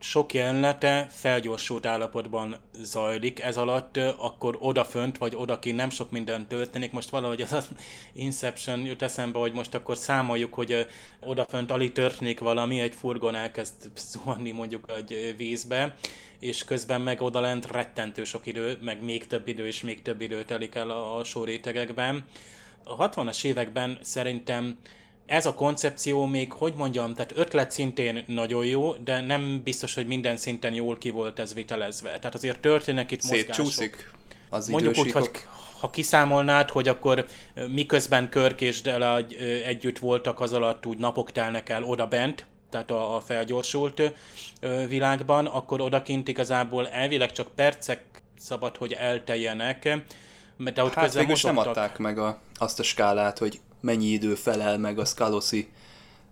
sok 0.00 0.34
jelenete 0.34 1.06
felgyorsult 1.10 1.86
állapotban 1.86 2.56
zajlik, 2.82 3.40
ez 3.40 3.56
alatt 3.56 3.96
akkor 3.96 4.56
odafönt 4.60 5.18
vagy 5.18 5.34
odakint 5.36 5.76
nem 5.76 5.90
sok 5.90 6.10
minden 6.10 6.46
történik. 6.46 6.92
Most 6.92 7.08
valahogy 7.08 7.40
az, 7.40 7.52
az 7.52 7.68
Inception 8.12 8.80
jut 8.80 9.02
eszembe, 9.02 9.38
hogy 9.38 9.52
most 9.52 9.74
akkor 9.74 9.96
számoljuk, 9.96 10.54
hogy 10.54 10.86
odafönt 11.20 11.70
alig 11.70 11.92
történik 11.92 12.38
valami, 12.38 12.80
egy 12.80 12.94
furgon 12.94 13.34
elkezd 13.34 13.74
zuhanni 13.96 14.50
mondjuk 14.50 14.92
egy 14.96 15.34
vízbe, 15.36 15.94
és 16.38 16.64
közben 16.64 17.00
meg 17.00 17.20
odalent 17.20 17.70
rettentő 17.70 18.24
sok 18.24 18.46
idő, 18.46 18.78
meg 18.80 19.02
még 19.02 19.26
több 19.26 19.48
idő 19.48 19.66
és 19.66 19.82
még 19.82 20.02
több 20.02 20.20
idő 20.20 20.44
telik 20.44 20.74
el 20.74 20.90
a 20.90 21.16
alsó 21.16 21.44
rétegekben. 21.44 22.24
A 22.84 23.08
60-as 23.08 23.44
években 23.44 23.98
szerintem 24.02 24.78
ez 25.28 25.46
a 25.46 25.54
koncepció 25.54 26.26
még, 26.26 26.52
hogy 26.52 26.74
mondjam, 26.76 27.14
tehát 27.14 27.32
ötlet 27.34 27.70
szintén 27.70 28.24
nagyon 28.26 28.64
jó, 28.64 28.92
de 28.92 29.20
nem 29.20 29.60
biztos, 29.64 29.94
hogy 29.94 30.06
minden 30.06 30.36
szinten 30.36 30.74
jól 30.74 30.98
ki 30.98 31.10
volt 31.10 31.38
ez 31.38 31.54
vitelezve. 31.54 32.08
Tehát 32.08 32.34
azért 32.34 32.60
történnek 32.60 33.10
itt 33.10 33.22
mozgások. 33.22 33.66
az 34.50 34.68
Mondjuk 34.68 34.98
úgy, 34.98 35.12
hogy 35.12 35.30
ha 35.80 35.90
kiszámolnád, 35.90 36.70
hogy 36.70 36.88
akkor 36.88 37.26
miközben 37.68 38.28
Körk 38.28 38.60
és 38.60 38.80
Dela 38.80 39.18
együtt 39.64 39.98
voltak, 39.98 40.40
az 40.40 40.52
alatt 40.52 40.86
úgy 40.86 40.98
napok 40.98 41.32
telnek 41.32 41.68
el 41.68 41.82
oda 41.84 42.06
bent, 42.06 42.46
tehát 42.70 42.90
a, 42.90 43.16
a 43.16 43.20
felgyorsult 43.20 44.02
világban, 44.88 45.46
akkor 45.46 45.80
odakint 45.80 46.28
igazából 46.28 46.88
elvileg 46.88 47.32
csak 47.32 47.48
percek 47.54 48.02
szabad, 48.38 48.76
hogy 48.76 48.92
elteljenek. 48.92 49.98
De 50.56 50.84
ott 50.84 50.94
hát 50.94 51.14
végül 51.14 51.36
nem 51.42 51.58
adták 51.58 51.98
meg 51.98 52.18
a, 52.18 52.38
azt 52.54 52.78
a 52.78 52.82
skálát, 52.82 53.38
hogy 53.38 53.60
mennyi 53.80 54.06
idő 54.06 54.34
felel 54.34 54.78
meg 54.78 54.98
a 54.98 55.04
Scalossi 55.04 55.68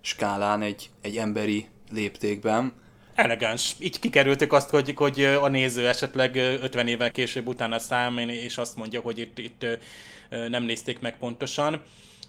skálán 0.00 0.62
egy, 0.62 0.90
egy 1.00 1.16
emberi 1.16 1.66
léptékben. 1.92 2.72
Elegáns. 3.14 3.74
Így 3.78 3.98
kikerültük 3.98 4.52
azt, 4.52 4.70
hogy, 4.70 4.92
hogy 4.96 5.24
a 5.24 5.48
néző 5.48 5.88
esetleg 5.88 6.36
50 6.36 6.88
évvel 6.88 7.10
később 7.10 7.46
utána 7.46 7.78
számít, 7.78 8.30
és 8.30 8.58
azt 8.58 8.76
mondja, 8.76 9.00
hogy 9.00 9.18
itt, 9.18 9.38
itt 9.38 9.66
nem 10.48 10.62
nézték 10.62 11.00
meg 11.00 11.18
pontosan. 11.18 11.82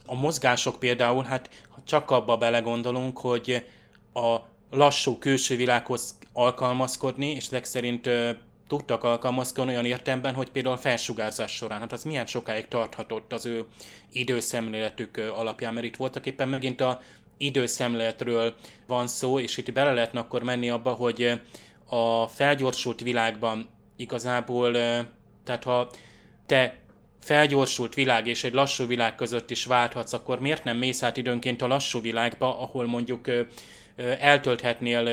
A 0.06 0.16
mozgások 0.16 0.80
például, 0.80 1.24
hát 1.24 1.50
csak 1.86 2.12
abba 2.12 2.38
belegondolunk, 2.38 3.18
hogy 3.18 3.66
a 4.14 4.38
lassú 4.72 5.18
külső 5.18 5.56
világhoz 5.56 6.18
alkalmazkodni, 6.34 7.32
és 7.32 7.46
ezek 7.46 7.66
szerint 7.66 8.08
ö, 8.08 8.32
tudtak 8.68 9.04
alkalmazkodni 9.04 9.72
olyan 9.72 9.86
értelemben, 9.86 10.34
hogy 10.34 10.50
például 10.50 10.78
felsugárzás 10.78 11.52
során, 11.52 11.80
hát 11.80 11.92
az 11.92 12.04
milyen 12.04 12.26
sokáig 12.26 12.68
tarthatott 12.68 13.34
az 13.34 13.46
ő 13.46 13.66
időszemléletük 14.12 15.18
alapján, 15.18 15.74
mert 15.74 15.86
itt 15.86 15.96
voltak 15.96 16.26
éppen 16.26 16.50
megint 16.50 16.82
a 16.82 17.02
időszemléletről 17.38 18.56
van 18.88 19.08
szó, 19.08 19.40
és 19.40 19.58
itt 19.58 19.74
bele 19.74 19.94
lehetne 19.94 20.20
akkor 20.20 20.44
menni 20.44 20.70
abba, 20.70 20.92
hogy 20.92 21.42
a 21.86 22.28
felgyorsult 22.28 23.02
világban 23.02 23.70
igazából, 23.96 24.72
tehát 25.44 25.64
ha 25.64 25.90
te 26.46 26.78
felgyorsult 27.22 27.94
világ 27.94 28.28
és 28.28 28.44
egy 28.44 28.54
lassú 28.54 28.86
világ 28.86 29.16
között 29.16 29.52
is 29.52 29.66
válthatsz, 29.66 30.14
akkor 30.14 30.40
miért 30.40 30.64
nem 30.64 30.78
mész 30.78 31.04
át 31.04 31.18
időnként 31.18 31.62
a 31.62 31.68
lassú 31.68 32.02
világba, 32.02 32.60
ahol 32.62 32.86
mondjuk 32.86 33.28
eltölthetnél 34.20 35.10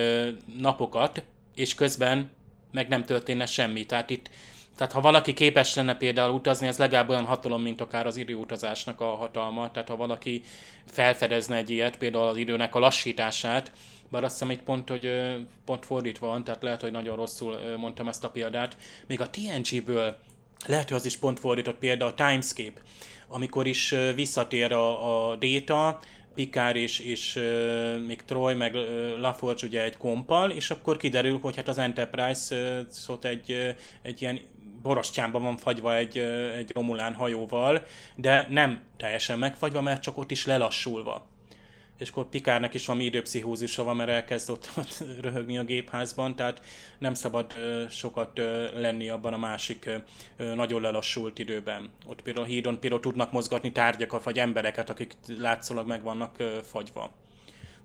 napokat, 0.58 1.24
és 1.54 1.74
közben 1.74 2.30
meg 2.74 2.88
nem 2.88 3.04
történne 3.04 3.46
semmi. 3.46 3.86
Tehát 3.86 4.10
itt 4.10 4.30
tehát 4.76 4.92
ha 4.92 5.00
valaki 5.00 5.32
képes 5.32 5.74
lenne 5.74 5.96
például 5.96 6.34
utazni, 6.34 6.66
ez 6.66 6.78
legalább 6.78 7.08
olyan 7.08 7.24
hatalom, 7.24 7.62
mint 7.62 7.80
akár 7.80 8.06
az 8.06 8.16
időutazásnak 8.16 9.00
a 9.00 9.14
hatalma. 9.14 9.70
Tehát 9.70 9.88
ha 9.88 9.96
valaki 9.96 10.42
felfedezne 10.86 11.56
egy 11.56 11.70
ilyet, 11.70 11.96
például 11.96 12.26
az 12.26 12.36
időnek 12.36 12.74
a 12.74 12.78
lassítását, 12.78 13.72
bár 14.08 14.24
azt 14.24 14.32
hiszem 14.32 14.50
itt 14.50 14.62
pont, 14.62 14.88
hogy 14.88 15.36
pont 15.64 15.84
fordítva 15.84 16.26
van, 16.26 16.44
tehát 16.44 16.62
lehet, 16.62 16.80
hogy 16.80 16.90
nagyon 16.90 17.16
rosszul 17.16 17.58
mondtam 17.76 18.08
ezt 18.08 18.24
a 18.24 18.30
példát. 18.30 18.76
Még 19.06 19.20
a 19.20 19.30
TNG-ből 19.30 20.16
lehet, 20.66 20.88
hogy 20.88 20.96
az 20.96 21.06
is 21.06 21.16
pont 21.16 21.40
fordított 21.40 21.78
példa 21.78 22.06
a 22.06 22.14
Timescape, 22.14 22.80
amikor 23.28 23.66
is 23.66 23.94
visszatér 24.14 24.72
a, 24.72 25.30
a 25.30 25.36
Data, 25.36 26.00
Picard 26.34 26.76
és, 26.76 26.98
és 26.98 27.36
uh, 27.36 28.06
még 28.06 28.22
Troy, 28.22 28.54
meg 28.54 28.74
uh, 28.74 29.18
LaForge 29.18 29.66
ugye 29.66 29.82
egy 29.82 29.96
kompal, 29.96 30.50
és 30.50 30.70
akkor 30.70 30.96
kiderül, 30.96 31.38
hogy 31.38 31.56
hát 31.56 31.68
az 31.68 31.78
Enterprise 31.78 32.80
uh, 33.08 33.18
egy, 33.20 33.50
uh, 33.50 33.68
egy 34.02 34.22
ilyen 34.22 34.40
borostyánban 34.82 35.42
van 35.42 35.56
fagyva 35.56 35.96
egy, 35.96 36.18
uh, 36.18 36.56
egy 36.56 36.70
Romulán 36.72 37.14
hajóval, 37.14 37.86
de 38.14 38.46
nem 38.50 38.80
teljesen 38.96 39.38
megfagyva, 39.38 39.80
mert 39.80 40.02
csak 40.02 40.18
ott 40.18 40.30
is 40.30 40.46
lelassulva 40.46 41.32
és 41.98 42.08
akkor 42.08 42.28
Pikárnak 42.28 42.74
is 42.74 42.86
valami 42.86 43.04
időpszichózisa 43.04 43.84
van, 43.84 43.96
mert 43.96 44.10
elkezd 44.10 44.50
ott, 44.50 44.70
ott 44.76 45.04
röhögni 45.22 45.58
a 45.58 45.64
gépházban, 45.64 46.36
tehát 46.36 46.60
nem 46.98 47.14
szabad 47.14 47.52
ö, 47.58 47.84
sokat 47.90 48.38
ö, 48.38 48.80
lenni 48.80 49.08
abban 49.08 49.32
a 49.32 49.38
másik 49.38 49.90
ö, 50.36 50.54
nagyon 50.54 50.82
lelassult 50.82 51.38
időben. 51.38 51.90
Ott 52.06 52.22
például 52.22 52.46
a 52.46 52.48
hídon 52.48 52.80
például 52.80 53.00
tudnak 53.00 53.32
mozgatni 53.32 53.72
tárgyakat, 53.72 54.24
vagy 54.24 54.38
embereket, 54.38 54.90
akik 54.90 55.12
látszólag 55.38 55.86
meg 55.86 56.02
vannak 56.02 56.34
ö, 56.38 56.58
fagyva. 56.62 57.12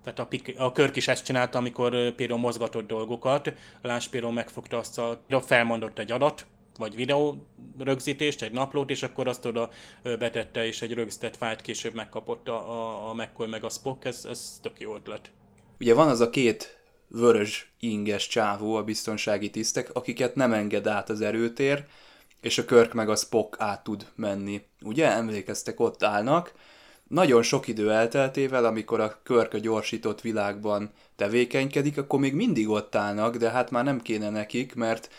Tehát 0.03 0.19
a, 0.19 0.25
Pik- 0.25 0.59
a 0.59 0.71
Körk 0.71 0.95
is 0.95 1.07
ezt 1.07 1.25
csinálta, 1.25 1.57
amikor 1.57 2.15
például 2.15 2.39
mozgatott 2.39 2.87
dolgokat. 2.87 3.53
Láss 3.81 4.07
például 4.07 4.33
megfogta 4.33 4.77
azt 4.77 4.97
a, 4.99 5.21
felmondott 5.41 5.99
egy 5.99 6.11
adat, 6.11 6.45
vagy 6.79 6.95
videó 6.95 7.47
rögzítést, 7.77 8.41
egy 8.41 8.51
naplót, 8.51 8.89
és 8.89 9.03
akkor 9.03 9.27
azt 9.27 9.45
oda 9.45 9.69
betette, 10.03 10.65
és 10.65 10.81
egy 10.81 10.93
rögzített 10.93 11.37
fájlt 11.37 11.61
később 11.61 11.93
megkapott 11.93 12.47
a, 12.47 12.71
a, 12.71 13.09
a 13.09 13.13
McCoy 13.13 13.47
meg 13.47 13.63
a 13.63 13.69
Spock, 13.69 14.05
ez, 14.05 14.25
ez 14.29 14.59
tök 14.61 14.79
jó 14.79 14.95
ötlet. 14.95 15.31
Ugye 15.79 15.93
van 15.93 16.07
az 16.07 16.19
a 16.19 16.29
két 16.29 16.77
vörös 17.07 17.73
inges 17.79 18.27
csávó, 18.27 18.75
a 18.75 18.83
biztonsági 18.83 19.49
tisztek, 19.49 19.89
akiket 19.93 20.35
nem 20.35 20.53
enged 20.53 20.87
át 20.87 21.09
az 21.09 21.21
erőtér, 21.21 21.85
és 22.41 22.57
a 22.57 22.65
Körk 22.65 22.93
meg 22.93 23.09
a 23.09 23.15
Spock 23.15 23.55
át 23.59 23.83
tud 23.83 24.07
menni. 24.15 24.61
Ugye, 24.81 25.11
emlékeztek, 25.11 25.79
ott 25.79 26.03
állnak. 26.03 26.53
Nagyon 27.07 27.41
sok 27.41 27.67
idő 27.67 27.91
elteltével, 27.91 28.65
amikor 28.65 28.99
a 28.99 29.19
Körk 29.23 29.53
a 29.53 29.57
gyorsított 29.57 30.21
világban 30.21 30.91
tevékenykedik, 31.15 31.97
akkor 31.97 32.19
még 32.19 32.33
mindig 32.33 32.69
ott 32.69 32.95
állnak, 32.95 33.35
de 33.35 33.49
hát 33.49 33.71
már 33.71 33.83
nem 33.83 34.01
kéne 34.01 34.29
nekik, 34.29 34.75
mert 34.75 35.09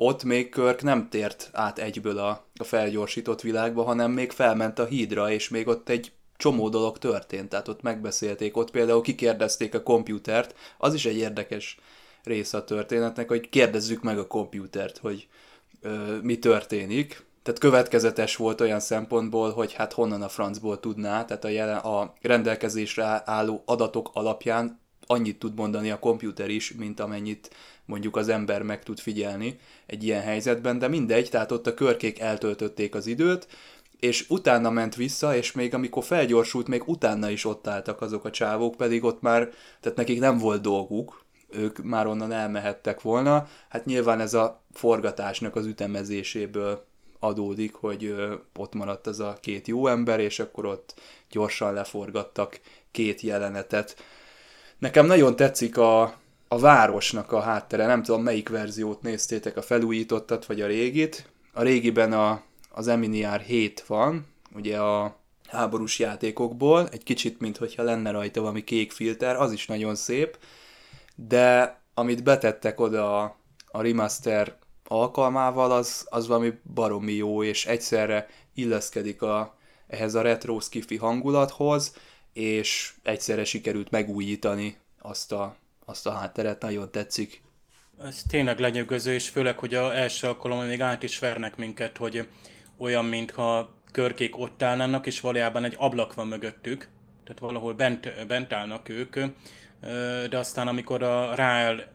ott 0.00 0.24
még 0.24 0.48
Körk 0.48 0.82
nem 0.82 1.08
tért 1.08 1.50
át 1.52 1.78
egyből 1.78 2.18
a, 2.18 2.44
a 2.54 2.64
felgyorsított 2.64 3.40
világba, 3.40 3.82
hanem 3.82 4.10
még 4.10 4.30
felment 4.30 4.78
a 4.78 4.84
hídra, 4.84 5.30
és 5.30 5.48
még 5.48 5.66
ott 5.66 5.88
egy 5.88 6.12
csomó 6.36 6.68
dolog 6.68 6.98
történt, 6.98 7.48
tehát 7.48 7.68
ott 7.68 7.82
megbeszélték, 7.82 8.56
ott 8.56 8.70
például 8.70 9.00
kikérdezték 9.02 9.74
a 9.74 9.82
komputert, 9.82 10.54
az 10.78 10.94
is 10.94 11.06
egy 11.06 11.16
érdekes 11.16 11.78
része 12.24 12.56
a 12.56 12.64
történetnek, 12.64 13.28
hogy 13.28 13.48
kérdezzük 13.48 14.02
meg 14.02 14.18
a 14.18 14.26
komputert, 14.26 14.98
hogy 14.98 15.28
ö, 15.80 16.16
mi 16.22 16.38
történik, 16.38 17.26
tehát 17.42 17.60
következetes 17.60 18.36
volt 18.36 18.60
olyan 18.60 18.80
szempontból, 18.80 19.52
hogy 19.52 19.72
hát 19.72 19.92
honnan 19.92 20.22
a 20.22 20.28
francból 20.28 20.80
tudná, 20.80 21.24
tehát 21.24 21.44
a, 21.44 21.48
jelen, 21.48 21.76
a 21.76 22.14
rendelkezésre 22.20 23.22
álló 23.24 23.62
adatok 23.66 24.10
alapján 24.12 24.80
annyit 25.10 25.38
tud 25.38 25.54
mondani 25.54 25.90
a 25.90 25.98
komputer 25.98 26.50
is, 26.50 26.72
mint 26.72 27.00
amennyit 27.00 27.50
mondjuk 27.84 28.16
az 28.16 28.28
ember 28.28 28.62
meg 28.62 28.82
tud 28.82 28.98
figyelni 28.98 29.58
egy 29.86 30.04
ilyen 30.04 30.22
helyzetben, 30.22 30.78
de 30.78 30.88
mindegy, 30.88 31.28
tehát 31.30 31.52
ott 31.52 31.66
a 31.66 31.74
körkék 31.74 32.18
eltöltötték 32.18 32.94
az 32.94 33.06
időt, 33.06 33.46
és 34.00 34.24
utána 34.28 34.70
ment 34.70 34.94
vissza, 34.94 35.36
és 35.36 35.52
még 35.52 35.74
amikor 35.74 36.04
felgyorsult, 36.04 36.68
még 36.68 36.88
utána 36.88 37.30
is 37.30 37.44
ott 37.44 37.66
álltak 37.66 38.00
azok 38.00 38.24
a 38.24 38.30
csávók, 38.30 38.74
pedig 38.74 39.04
ott 39.04 39.20
már, 39.20 39.50
tehát 39.80 39.98
nekik 39.98 40.18
nem 40.18 40.38
volt 40.38 40.62
dolguk, 40.62 41.24
ők 41.50 41.82
már 41.82 42.06
onnan 42.06 42.32
elmehettek 42.32 43.00
volna. 43.00 43.48
Hát 43.68 43.84
nyilván 43.84 44.20
ez 44.20 44.34
a 44.34 44.62
forgatásnak 44.72 45.56
az 45.56 45.66
ütemezéséből 45.66 46.86
adódik, 47.18 47.74
hogy 47.74 48.14
ott 48.56 48.74
maradt 48.74 49.06
ez 49.06 49.18
a 49.18 49.36
két 49.40 49.66
jó 49.66 49.86
ember, 49.86 50.20
és 50.20 50.38
akkor 50.38 50.66
ott 50.66 50.94
gyorsan 51.30 51.72
leforgattak 51.72 52.60
két 52.90 53.20
jelenetet. 53.20 53.96
Nekem 54.78 55.06
nagyon 55.06 55.36
tetszik 55.36 55.76
a, 55.78 56.02
a 56.48 56.58
városnak 56.58 57.32
a 57.32 57.40
háttere, 57.40 57.86
nem 57.86 58.02
tudom 58.02 58.22
melyik 58.22 58.48
verziót 58.48 59.02
néztétek, 59.02 59.56
a 59.56 59.62
felújítottat 59.62 60.46
vagy 60.46 60.60
a 60.60 60.66
régit. 60.66 61.30
A 61.52 61.62
régiben 61.62 62.12
a, 62.12 62.42
az 62.70 62.88
Eminiár 62.88 63.40
7 63.40 63.80
van, 63.86 64.26
ugye 64.54 64.78
a 64.78 65.16
háborús 65.48 65.98
játékokból, 65.98 66.88
egy 66.88 67.02
kicsit, 67.02 67.40
mint 67.40 67.56
hogyha 67.56 67.82
lenne 67.82 68.10
rajta 68.10 68.40
valami 68.40 68.64
kék 68.64 68.92
filter, 68.92 69.36
az 69.36 69.52
is 69.52 69.66
nagyon 69.66 69.94
szép, 69.94 70.38
de 71.14 71.78
amit 71.94 72.22
betettek 72.22 72.80
oda 72.80 73.22
a, 73.22 73.36
a 73.66 73.82
remaster 73.82 74.56
alkalmával, 74.84 75.70
az, 75.70 76.06
az 76.10 76.26
valami 76.26 76.52
baromi 76.74 77.12
jó, 77.12 77.42
és 77.42 77.66
egyszerre 77.66 78.28
illeszkedik 78.54 79.22
a, 79.22 79.56
ehhez 79.86 80.14
a 80.14 80.22
retro 80.22 80.60
skifi 80.60 80.96
hangulathoz, 80.96 81.94
és 82.38 82.92
egyszerre 83.02 83.44
sikerült 83.44 83.90
megújítani 83.90 84.76
azt 84.98 85.32
a, 85.32 85.56
azt 85.84 86.06
a 86.06 86.10
hátteret, 86.10 86.62
nagyon 86.62 86.90
tetszik. 86.90 87.42
Ez 88.02 88.22
tényleg 88.28 88.58
lenyűgöző, 88.58 89.12
és 89.12 89.28
főleg, 89.28 89.58
hogy 89.58 89.74
a 89.74 89.96
első 89.96 90.26
alkalommal 90.26 90.66
még 90.66 90.80
át 90.80 91.02
is 91.02 91.18
vernek 91.18 91.56
minket, 91.56 91.96
hogy 91.96 92.28
olyan, 92.76 93.04
mintha 93.04 93.74
körkék 93.92 94.38
ott 94.38 94.62
állnának, 94.62 95.06
és 95.06 95.20
valójában 95.20 95.64
egy 95.64 95.74
ablak 95.78 96.14
van 96.14 96.26
mögöttük, 96.26 96.88
tehát 97.24 97.40
valahol 97.40 97.74
bent, 97.74 98.26
bent 98.26 98.52
állnak 98.52 98.88
ők, 98.88 99.18
de 100.28 100.38
aztán 100.38 100.68
amikor 100.68 101.02
a 101.02 101.34
Rael 101.34 101.92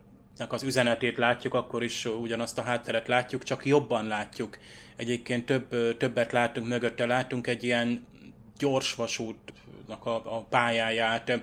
az 0.47 0.63
üzenetét 0.63 1.17
látjuk, 1.17 1.53
akkor 1.53 1.83
is 1.83 2.05
ugyanazt 2.05 2.57
a 2.57 2.61
hátteret 2.61 3.07
látjuk, 3.07 3.43
csak 3.43 3.65
jobban 3.65 4.07
látjuk. 4.07 4.57
Egyébként 4.95 5.45
több, 5.45 5.97
többet 5.97 6.31
látunk 6.31 6.67
mögötte, 6.67 7.05
látunk 7.05 7.47
egy 7.47 7.63
ilyen 7.63 8.07
gyorsvasútnak 8.57 9.62
a, 9.87 10.09
a 10.09 10.45
pályáját, 10.49 11.41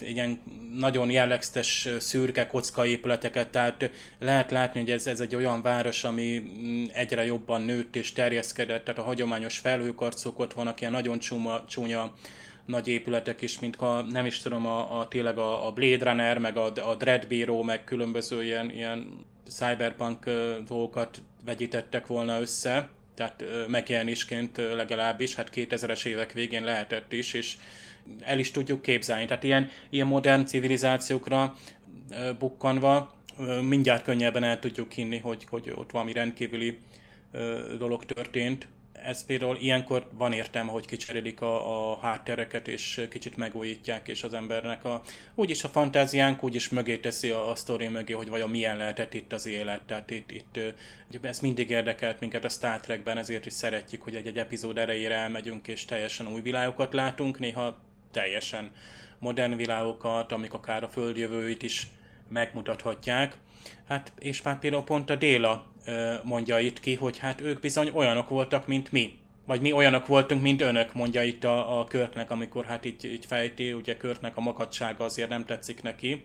ilyen 0.00 0.40
nagyon 0.74 1.10
jellegzetes 1.10 1.88
szürke 1.98 2.50
épületeket, 2.84 3.48
tehát 3.48 3.90
lehet 4.18 4.50
látni, 4.50 4.80
hogy 4.80 4.90
ez, 4.90 5.06
ez 5.06 5.20
egy 5.20 5.34
olyan 5.34 5.62
város, 5.62 6.04
ami 6.04 6.38
mm, 6.38 6.84
egyre 6.92 7.24
jobban 7.24 7.62
nőtt 7.62 7.96
és 7.96 8.12
terjeszkedett, 8.12 8.84
tehát 8.84 9.00
a 9.00 9.04
hagyományos 9.04 9.58
felhőkarcok 9.58 10.38
ott 10.38 10.52
vannak, 10.52 10.80
ilyen 10.80 10.92
nagyon 10.92 11.18
csúnya, 11.18 11.64
csúnya 11.68 12.14
nagy 12.66 12.88
épületek 12.88 13.42
is, 13.42 13.58
mint 13.58 13.76
ha 13.76 14.02
nem 14.02 14.26
is 14.26 14.38
tudom, 14.38 14.66
a, 14.66 15.00
a 15.00 15.08
tényleg 15.08 15.38
a, 15.38 15.66
a 15.66 15.72
Blade 15.72 16.10
Runner, 16.10 16.38
meg 16.38 16.56
a, 16.56 16.72
a 16.90 16.94
Dread 16.94 17.26
Bureau, 17.26 17.62
meg 17.62 17.84
különböző 17.84 18.44
ilyen, 18.44 18.70
ilyen 18.70 19.24
cyberpunk 19.48 20.30
dolgokat 20.66 21.22
vegyítettek 21.44 22.06
volna 22.06 22.40
össze, 22.40 22.88
tehát 23.20 23.68
megjelenésként 23.68 24.56
legalábbis, 24.56 25.34
hát 25.34 25.50
2000-es 25.54 26.04
évek 26.04 26.32
végén 26.32 26.64
lehetett 26.64 27.12
is, 27.12 27.32
és 27.32 27.56
el 28.20 28.38
is 28.38 28.50
tudjuk 28.50 28.82
képzelni. 28.82 29.26
Tehát 29.26 29.42
ilyen, 29.42 29.70
ilyen 29.90 30.06
modern 30.06 30.44
civilizációkra 30.44 31.56
bukkanva 32.38 33.14
mindjárt 33.62 34.04
könnyebben 34.04 34.42
el 34.42 34.58
tudjuk 34.58 34.92
hinni, 34.92 35.18
hogy, 35.18 35.46
hogy 35.48 35.72
ott 35.74 35.90
valami 35.90 36.12
rendkívüli 36.12 36.78
dolog 37.78 38.04
történt. 38.04 38.66
Ez 39.04 39.24
például 39.24 39.56
ilyenkor 39.56 40.08
van 40.12 40.32
értelme, 40.32 40.70
hogy 40.70 40.86
kicserélik 40.86 41.40
a, 41.40 41.90
a 41.90 41.98
háttereket, 41.98 42.68
és 42.68 43.06
kicsit 43.10 43.36
megújítják, 43.36 44.08
és 44.08 44.22
az 44.22 44.34
embernek 44.34 44.84
a, 44.84 45.02
úgyis 45.34 45.64
a 45.64 45.68
fantáziánk 45.68 46.42
úgyis 46.42 46.68
mögé 46.68 46.96
teszi 46.98 47.30
a, 47.30 47.50
a 47.50 47.54
sztori 47.54 47.88
mögé, 47.88 48.12
hogy 48.12 48.28
vajon 48.28 48.50
milyen 48.50 48.76
lehetett 48.76 49.14
itt 49.14 49.32
az 49.32 49.46
élet. 49.46 49.82
Tehát 49.82 50.10
itt, 50.10 50.30
itt 50.30 50.58
ez 51.22 51.40
mindig 51.40 51.70
érdekelt 51.70 52.20
minket 52.20 52.44
a 52.44 52.48
Star 52.48 52.80
Trekben, 52.80 53.18
ezért 53.18 53.46
is 53.46 53.52
szeretjük, 53.52 54.02
hogy 54.02 54.14
egy-egy 54.14 54.38
epizód 54.38 54.78
erejére 54.78 55.14
elmegyünk, 55.14 55.68
és 55.68 55.84
teljesen 55.84 56.32
új 56.32 56.40
világokat 56.40 56.92
látunk, 56.92 57.38
néha 57.38 57.78
teljesen 58.10 58.70
modern 59.18 59.56
világokat, 59.56 60.32
amik 60.32 60.52
akár 60.52 60.82
a 60.82 60.88
földjövőit 60.88 61.62
is 61.62 61.86
megmutathatják. 62.28 63.36
Hát, 63.88 64.12
és 64.18 64.42
már 64.42 64.58
például 64.58 64.84
pont 64.84 65.10
a 65.10 65.16
Déla 65.16 65.66
mondja 66.22 66.58
itt 66.58 66.80
ki, 66.80 66.94
hogy 66.94 67.18
hát 67.18 67.40
ők 67.40 67.60
bizony 67.60 67.90
olyanok 67.94 68.28
voltak, 68.28 68.66
mint 68.66 68.92
mi. 68.92 69.18
Vagy 69.46 69.60
mi 69.60 69.72
olyanok 69.72 70.06
voltunk, 70.06 70.42
mint 70.42 70.60
önök, 70.60 70.92
mondja 70.92 71.22
itt 71.22 71.44
a, 71.44 71.80
a 71.80 71.84
Körtnek, 71.84 72.30
amikor 72.30 72.64
hát 72.64 72.84
így, 72.84 73.04
így 73.04 73.26
fejti, 73.26 73.72
ugye 73.72 73.96
Körtnek 73.96 74.36
a 74.36 74.40
makadsága 74.40 75.04
azért 75.04 75.28
nem 75.28 75.44
tetszik 75.44 75.82
neki. 75.82 76.24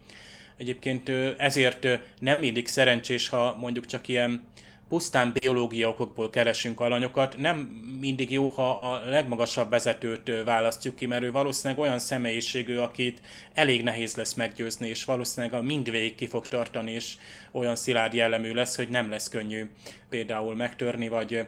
Egyébként 0.58 1.10
ezért 1.38 1.88
nem 2.20 2.40
mindig 2.40 2.68
szerencsés, 2.68 3.30
ha 3.30 3.56
mondjuk 3.60 3.86
csak 3.86 4.08
ilyen 4.08 4.48
pusztán 4.90 5.34
biológia 5.40 5.90
okokból 5.90 6.30
keresünk 6.30 6.80
alanyokat, 6.80 7.38
nem 7.38 7.58
mindig 8.00 8.32
jó, 8.32 8.50
ha 8.50 8.70
a 8.70 9.10
legmagasabb 9.10 9.70
vezetőt 9.70 10.32
választjuk 10.46 10.96
ki, 10.96 11.06
mert 11.06 11.24
ő 11.24 11.32
valószínűleg 11.32 11.84
olyan 11.84 12.00
személyiségű, 12.00 12.78
akit 12.78 13.22
elég 13.54 13.84
nehéz 13.84 14.16
lesz 14.16 14.34
meggyőzni, 14.34 14.88
és 14.88 15.06
valószínűleg 15.06 15.60
a 15.60 15.62
mindvégig 15.62 16.16
ki 16.16 16.28
fog 16.28 16.48
tartani, 16.48 16.92
és 16.92 17.14
olyan 17.52 17.76
szilárd 17.76 18.14
jellemű 18.14 18.54
lesz, 18.54 18.76
hogy 18.76 18.90
nem 18.90 19.10
lesz 19.10 19.30
könnyű 19.30 19.70
például 20.10 20.56
megtörni, 20.56 21.08
vagy 21.08 21.48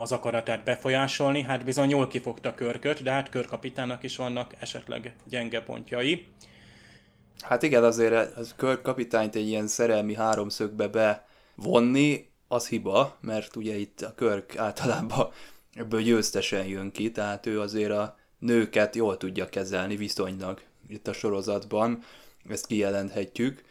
az 0.00 0.12
akaratát 0.12 0.64
befolyásolni. 0.64 1.42
Hát 1.42 1.64
bizony 1.64 1.90
jól 1.90 2.06
kifogta 2.06 2.54
körköt, 2.54 3.02
de 3.02 3.10
hát 3.10 3.28
körkapitának 3.28 4.02
is 4.02 4.16
vannak 4.16 4.54
esetleg 4.58 5.14
gyenge 5.28 5.62
pontjai. 5.62 6.26
Hát 7.40 7.62
igen, 7.62 7.84
azért 7.84 8.36
az 8.36 8.54
körkapitányt 8.56 9.34
egy 9.34 9.48
ilyen 9.48 9.66
szerelmi 9.66 10.14
háromszögbe 10.14 10.88
bevonni, 10.88 12.32
az 12.48 12.68
hiba, 12.68 13.16
mert 13.20 13.56
ugye 13.56 13.76
itt 13.76 14.00
a 14.00 14.14
Körk 14.14 14.56
általában 14.56 15.30
ebből 15.74 16.02
győztesen 16.02 16.66
jön 16.66 16.92
ki, 16.92 17.10
tehát 17.10 17.46
ő 17.46 17.60
azért 17.60 17.90
a 17.90 18.16
nőket 18.38 18.96
jól 18.96 19.16
tudja 19.16 19.48
kezelni 19.48 19.96
viszonylag 19.96 20.60
itt 20.88 21.08
a 21.08 21.12
sorozatban, 21.12 22.02
ezt 22.48 22.66
kijelenthetjük. 22.66 23.62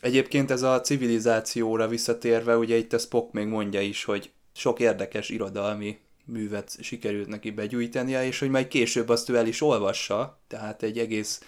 Egyébként 0.00 0.50
ez 0.50 0.62
a 0.62 0.80
civilizációra 0.80 1.88
visszatérve, 1.88 2.56
ugye 2.56 2.76
itt 2.76 2.92
a 2.92 2.98
Spock 2.98 3.32
még 3.32 3.46
mondja 3.46 3.80
is, 3.80 4.04
hogy 4.04 4.30
sok 4.52 4.80
érdekes 4.80 5.28
irodalmi 5.28 5.98
művet 6.24 6.76
sikerült 6.80 7.28
neki 7.28 7.50
begyűjtenie, 7.50 8.24
és 8.26 8.38
hogy 8.38 8.50
majd 8.50 8.68
később 8.68 9.08
azt 9.08 9.28
ő 9.28 9.36
el 9.36 9.46
is 9.46 9.60
olvassa, 9.60 10.40
tehát 10.48 10.82
egy 10.82 10.98
egész, 10.98 11.42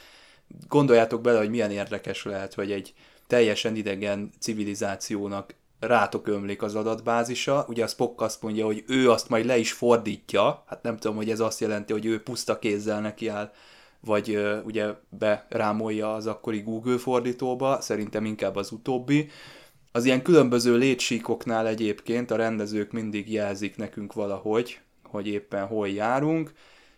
gondoljátok 0.69 1.21
bele, 1.21 1.39
hogy 1.39 1.51
milyen 1.51 1.71
érdekes 1.71 2.25
lehet, 2.25 2.55
hogy 2.55 2.73
egy 2.73 2.95
teljesen 3.27 3.77
idegen 3.77 4.31
civilizációnak 4.39 5.55
rátok 5.81 6.27
ömlik 6.27 6.63
az 6.63 6.75
adatbázisa. 6.75 7.65
Ugye 7.69 7.85
a 7.85 7.87
Spock 7.87 8.21
azt 8.21 8.43
mondja, 8.43 8.65
hogy 8.65 8.85
ő 8.87 9.11
azt 9.11 9.29
majd 9.29 9.45
le 9.45 9.59
is 9.59 9.73
fordítja, 9.73 10.63
hát 10.67 10.83
nem 10.83 10.97
tudom, 10.97 11.17
hogy 11.17 11.31
ez 11.31 11.41
azt 11.41 11.61
jelenti, 11.61 11.93
hogy 11.93 12.07
ő 12.07 12.23
puszta 12.23 12.59
kézzel 12.59 13.01
neki 13.01 13.29
áll, 13.29 13.53
vagy 14.01 14.39
ugye 14.65 14.87
berámolja 15.09 16.15
az 16.15 16.27
akkori 16.27 16.61
Google 16.61 16.99
fordítóba, 16.99 17.81
szerintem 17.81 18.25
inkább 18.25 18.57
az 18.57 18.73
utóbbi. 18.73 19.29
Az 19.93 20.05
ilyen 20.05 20.23
különböző 20.23 20.77
létsíkoknál 20.77 21.67
egyébként 21.67 22.31
a 22.31 22.37
rendezők 22.37 22.93
mindig 22.93 23.33
jelzik 23.33 23.77
nekünk 23.77 24.13
valahogy, 24.13 24.81
hogy 25.03 25.27
éppen 25.27 25.67
hol 25.67 25.89
járunk. 25.89 26.53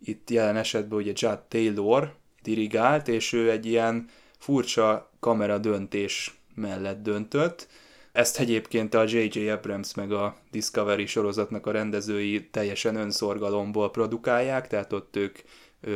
Itt 0.05 0.31
jelen 0.31 0.57
esetben 0.57 0.99
ugye 0.99 1.13
Judd 1.15 1.39
Taylor 1.49 2.15
dirigált, 2.43 3.09
és 3.09 3.33
ő 3.33 3.51
egy 3.51 3.67
ilyen 3.67 4.09
furcsa 4.39 5.11
kamera 5.21 5.59
döntés 5.59 6.39
mellett 6.55 7.03
döntött, 7.03 7.69
ezt 8.13 8.39
egyébként 8.39 8.95
a 8.95 9.05
J.J. 9.07 9.49
Abrams 9.49 9.95
meg 9.95 10.13
a 10.13 10.37
Discovery 10.51 11.07
sorozatnak 11.07 11.67
a 11.67 11.71
rendezői 11.71 12.49
teljesen 12.51 12.97
önszorgalomból 12.97 13.91
produkálják, 13.91 14.67
tehát 14.67 14.93
ott 14.93 15.17
ők 15.17 15.39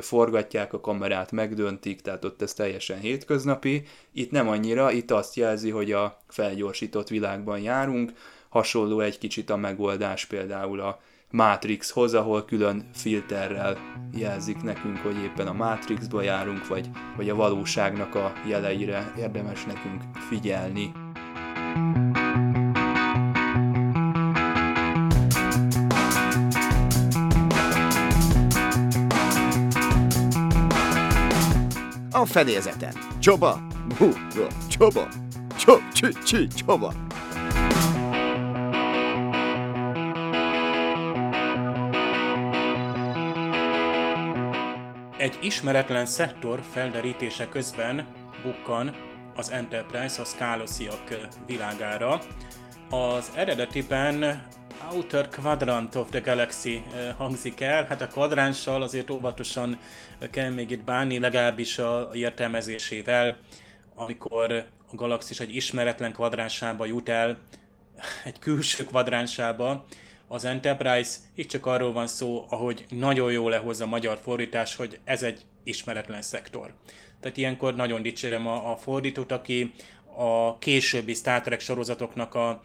forgatják 0.00 0.72
a 0.72 0.81
kamerát, 0.81 1.33
megdöntik, 1.33 2.00
tehát 2.00 2.24
ott 2.24 2.42
ez 2.42 2.53
teljesen 2.53 2.98
hétköznapi. 2.98 3.83
Itt 4.12 4.31
nem 4.31 4.48
annyira, 4.48 4.90
itt 4.90 5.11
azt 5.11 5.37
jelzi, 5.37 5.70
hogy 5.70 5.92
a 5.92 6.20
felgyorsított 6.29 7.09
világban 7.09 7.61
járunk, 7.61 8.12
hasonló 8.48 9.00
egy 9.00 9.18
kicsit 9.18 9.50
a 9.50 9.57
megoldás 9.57 10.24
például 10.24 10.81
a 10.81 11.00
Matrixhoz, 11.31 12.14
ahol 12.14 12.44
külön 12.44 12.90
filterrel 12.92 13.79
jelzik 14.16 14.62
nekünk, 14.62 14.96
hogy 14.96 15.16
éppen 15.22 15.46
a 15.46 15.53
Matrixba 15.53 16.22
járunk, 16.22 16.66
vagy, 16.66 16.90
vagy 17.16 17.29
a 17.29 17.35
valóságnak 17.35 18.14
a 18.14 18.33
jeleire 18.48 19.12
érdemes 19.18 19.64
nekünk 19.64 20.03
figyelni. 20.29 21.04
A 32.11 32.27
fedélzeten. 32.27 32.93
Csoba! 33.19 33.67
Bú, 33.99 34.13
csoba! 34.69 35.09
Csob, 35.57 35.81
csü, 35.93 36.13
csü, 36.13 36.47
csoba! 36.47 36.93
Egy 45.17 45.39
ismeretlen 45.43 46.07
szektor 46.07 46.61
felderítése 46.73 47.49
közben 47.49 48.07
bukkan 48.43 48.95
az 49.35 49.51
Enterprise 49.51 50.23
a 50.23 50.25
Skálosziak 50.25 51.29
világára. 51.47 52.20
Az 52.90 53.31
eredetiben 53.35 54.47
Outer 54.92 55.29
Quadrant 55.29 55.94
of 55.94 56.11
the 56.11 56.20
Galaxy 56.20 56.83
hangzik 57.16 57.61
el, 57.61 57.85
hát 57.85 58.01
a 58.01 58.07
kvadránssal 58.07 58.83
azért 58.83 59.11
óvatosan 59.11 59.79
kell 60.31 60.51
még 60.51 60.70
itt 60.70 60.85
bánni, 60.85 61.18
legalábbis 61.18 61.79
a 61.79 62.11
értelmezésével, 62.12 63.37
amikor 63.94 64.53
a 64.92 64.94
galaxis 64.94 65.40
egy 65.40 65.55
ismeretlen 65.55 66.12
kvadránsába 66.12 66.85
jut 66.85 67.09
el, 67.09 67.38
egy 68.25 68.38
külső 68.38 68.85
kvadránsába, 68.85 69.85
az 70.29 70.44
Enterprise, 70.44 71.16
itt 71.35 71.49
csak 71.49 71.66
arról 71.66 71.92
van 71.92 72.07
szó, 72.07 72.47
ahogy 72.49 72.85
nagyon 72.88 73.33
jól 73.33 73.51
lehozza 73.51 73.85
a 73.85 73.88
magyar 73.88 74.18
fordítás, 74.23 74.77
hogy 74.77 75.01
ez 75.05 75.23
egy 75.23 75.40
ismeretlen 75.64 76.23
szektor. 76.23 76.75
Tehát 77.25 77.39
ilyenkor 77.39 77.75
nagyon 77.75 78.03
dicsérem 78.03 78.47
a, 78.47 78.71
a 78.71 78.77
fordítót, 78.77 79.33
aki 79.33 79.73
a 80.17 80.59
későbbi 80.59 81.15
Star 81.15 81.41
Trek 81.41 81.61
sorozatoknak 81.61 82.35
a 82.35 82.63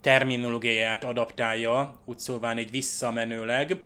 terminológiáját 0.00 1.04
adaptálja, 1.04 2.00
úgy 2.04 2.18
szóván 2.18 2.56
egy 2.56 2.70
visszamenőleg. 2.70 3.82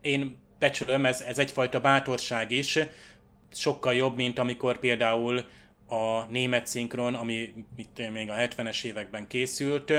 Én 0.00 0.36
becsülöm, 0.58 1.06
ez, 1.06 1.20
ez 1.20 1.38
egyfajta 1.38 1.80
bátorság 1.80 2.50
is, 2.50 2.78
sokkal 3.52 3.94
jobb, 3.94 4.16
mint 4.16 4.38
amikor 4.38 4.78
például 4.78 5.44
a 5.88 6.24
német 6.28 6.66
szinkron, 6.66 7.14
ami 7.14 7.52
itt 7.76 8.10
még 8.12 8.30
a 8.30 8.34
70-es 8.34 8.84
években 8.84 9.26
készült, 9.26 9.92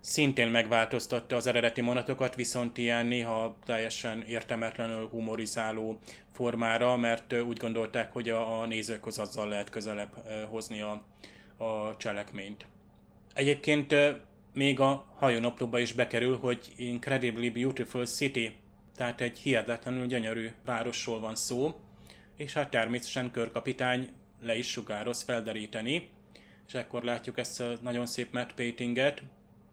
szintén 0.00 0.48
megváltoztatta 0.48 1.36
az 1.36 1.46
eredeti 1.46 1.80
mondatokat, 1.80 2.34
viszont 2.34 2.78
ilyen 2.78 3.06
néha 3.06 3.56
teljesen 3.64 4.22
értelmetlenül 4.22 5.08
humorizáló 5.08 5.98
formára, 6.32 6.96
mert 6.96 7.32
úgy 7.32 7.56
gondolták, 7.56 8.12
hogy 8.12 8.28
a, 8.28 8.60
a 8.60 8.66
nézőkhoz 8.66 9.18
azzal 9.18 9.48
lehet 9.48 9.70
közelebb 9.70 10.10
hozni 10.48 10.80
a, 10.80 11.02
a 11.64 11.96
cselekményt. 11.96 12.66
Egyébként 13.34 13.94
még 14.54 14.80
a 14.80 15.04
hajónaplóba 15.16 15.78
is 15.78 15.92
bekerül, 15.92 16.38
hogy 16.38 16.72
Incredibly 16.76 17.48
Beautiful 17.48 18.06
City, 18.06 18.56
tehát 18.96 19.20
egy 19.20 19.38
hihetetlenül 19.38 20.06
gyönyörű 20.06 20.50
városról 20.64 21.20
van 21.20 21.34
szó, 21.34 21.80
és 22.36 22.52
hát 22.52 22.70
természetesen 22.70 23.30
körkapitány 23.30 24.08
le 24.42 24.56
is 24.56 24.70
sugároz 24.70 25.22
felderíteni, 25.22 26.10
és 26.66 26.74
ekkor 26.74 27.02
látjuk 27.02 27.38
ezt 27.38 27.60
a 27.60 27.72
nagyon 27.80 28.06
szép 28.06 28.32
matte 28.32 28.52
paintinget. 28.54 29.22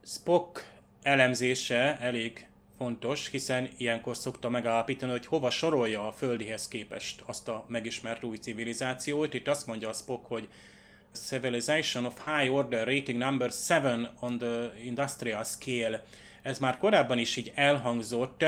Spock 0.07 0.65
elemzése 1.01 1.97
elég 1.99 2.47
fontos, 2.77 3.29
hiszen 3.29 3.69
ilyenkor 3.77 4.17
szokta 4.17 4.49
megállapítani, 4.49 5.11
hogy 5.11 5.25
hova 5.25 5.49
sorolja 5.49 6.07
a 6.07 6.11
földihez 6.11 6.67
képest 6.67 7.21
azt 7.25 7.47
a 7.47 7.65
megismert 7.67 8.23
új 8.23 8.37
civilizációt. 8.37 9.33
Itt 9.33 9.47
azt 9.47 9.67
mondja 9.67 9.89
a 9.89 9.93
Spock, 9.93 10.25
hogy 10.25 10.47
civilization 11.11 12.05
of 12.05 12.25
high 12.25 12.53
order 12.53 12.87
rating 12.87 13.17
number 13.17 13.51
7 13.67 14.09
on 14.19 14.37
the 14.37 14.71
industrial 14.83 15.43
scale. 15.43 16.03
Ez 16.41 16.59
már 16.59 16.77
korábban 16.77 17.17
is 17.17 17.35
így 17.35 17.51
elhangzott. 17.55 18.45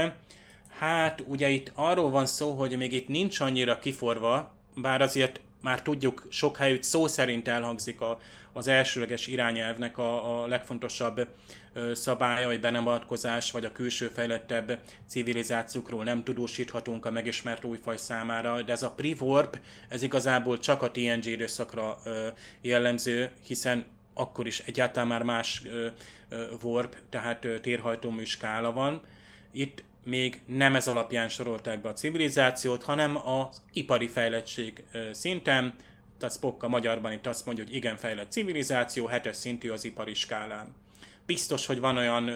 Hát 0.69 1.23
ugye 1.27 1.49
itt 1.49 1.71
arról 1.75 2.09
van 2.09 2.25
szó, 2.25 2.51
hogy 2.53 2.77
még 2.77 2.93
itt 2.93 3.07
nincs 3.07 3.39
annyira 3.39 3.79
kiforva, 3.79 4.55
bár 4.75 5.01
azért 5.01 5.39
már 5.61 5.81
tudjuk, 5.81 6.25
sok 6.29 6.57
helyütt 6.57 6.83
szó 6.83 7.07
szerint 7.07 7.47
elhangzik 7.47 8.01
a, 8.01 8.19
az 8.53 8.67
elsőleges 8.67 9.27
irányelvnek 9.27 9.97
a, 9.97 10.41
a 10.43 10.47
legfontosabb 10.47 11.27
szabálya, 11.93 12.47
hogy 12.47 12.59
be 12.59 12.69
nem 12.69 12.87
avatkozás, 12.87 13.51
vagy 13.51 13.65
a 13.65 13.71
külső 13.71 14.07
fejlettebb 14.07 14.79
civilizációkról 15.07 16.03
nem 16.03 16.23
tudósíthatunk 16.23 17.05
a 17.05 17.11
megismert 17.11 17.63
újfaj 17.63 17.97
számára, 17.97 18.61
de 18.61 18.71
ez 18.71 18.83
a 18.83 18.91
pre-warp, 18.91 19.59
ez 19.89 20.01
igazából 20.01 20.59
csak 20.59 20.81
a 20.81 20.91
TNG 20.91 21.25
időszakra 21.25 21.97
jellemző, 22.61 23.31
hiszen 23.45 23.85
akkor 24.13 24.47
is 24.47 24.59
egyáltalán 24.59 25.07
már 25.07 25.23
más 25.23 25.61
warp, 26.61 26.95
tehát 27.09 27.47
térhajtómű 27.61 28.23
skála 28.23 28.71
van. 28.71 29.01
Itt 29.51 29.83
még 30.07 30.41
nem 30.45 30.75
ez 30.75 30.87
alapján 30.87 31.29
sorolták 31.29 31.81
be 31.81 31.89
a 31.89 31.93
civilizációt, 31.93 32.83
hanem 32.83 33.27
az 33.27 33.61
ipari 33.73 34.07
fejlettség 34.07 34.83
szinten, 35.11 35.73
tehát 36.19 36.35
Spock 36.35 36.63
a 36.63 36.67
magyarban 36.67 37.11
itt 37.11 37.27
azt 37.27 37.45
mondja, 37.45 37.63
hogy 37.63 37.75
igen 37.75 37.95
fejlett 37.97 38.31
civilizáció, 38.31 39.05
hetes 39.05 39.35
szintű 39.35 39.69
az 39.69 39.85
ipari 39.85 40.13
skálán. 40.13 40.75
Biztos, 41.25 41.65
hogy 41.65 41.79
van 41.79 41.97
olyan 41.97 42.29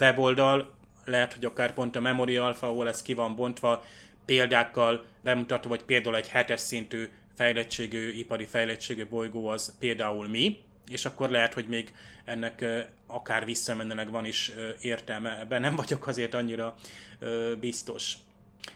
weboldal, 0.00 0.74
lehet, 1.04 1.32
hogy 1.32 1.44
akár 1.44 1.74
pont 1.74 1.96
a 1.96 2.00
Memory 2.00 2.36
Alpha, 2.36 2.66
ahol 2.66 2.88
ez 2.88 3.02
ki 3.02 3.14
van 3.14 3.36
bontva, 3.36 3.84
példákkal 4.24 5.04
bemutatva, 5.22 5.68
hogy 5.68 5.82
például 5.82 6.16
egy 6.16 6.28
hetes 6.28 6.60
szintű 6.60 7.08
fejlettségű, 7.34 8.12
ipari 8.12 8.44
fejlettségű 8.44 9.06
bolygó 9.06 9.46
az 9.46 9.74
például 9.78 10.28
mi, 10.28 10.58
és 10.90 11.04
akkor 11.04 11.30
lehet, 11.30 11.54
hogy 11.54 11.66
még 11.66 11.92
ennek 12.24 12.64
akár 13.06 13.44
visszamenőleg 13.44 14.10
van 14.10 14.24
is 14.24 14.52
értelme. 14.80 15.38
Ebben 15.40 15.60
nem 15.60 15.76
vagyok 15.76 16.06
azért 16.06 16.34
annyira 16.34 16.74
biztos. 17.60 18.12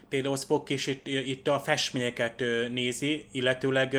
Például 0.09 0.37
Spock 0.37 0.69
is 0.69 0.87
itt, 0.87 1.07
itt 1.07 1.47
a 1.47 1.59
festményeket 1.59 2.43
nézi, 2.71 3.25
illetőleg 3.31 3.97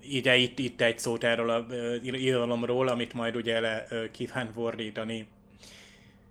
ide 0.00 0.36
itt, 0.36 0.58
itt 0.58 0.80
egy 0.80 0.98
szót 0.98 1.24
erről 1.24 1.50
a 1.50 1.66
irodalomról, 2.02 2.88
amit 2.88 3.12
majd 3.12 3.36
ugye 3.36 3.60
le 3.60 3.86
kíván 4.10 4.52
fordítani. 4.52 5.26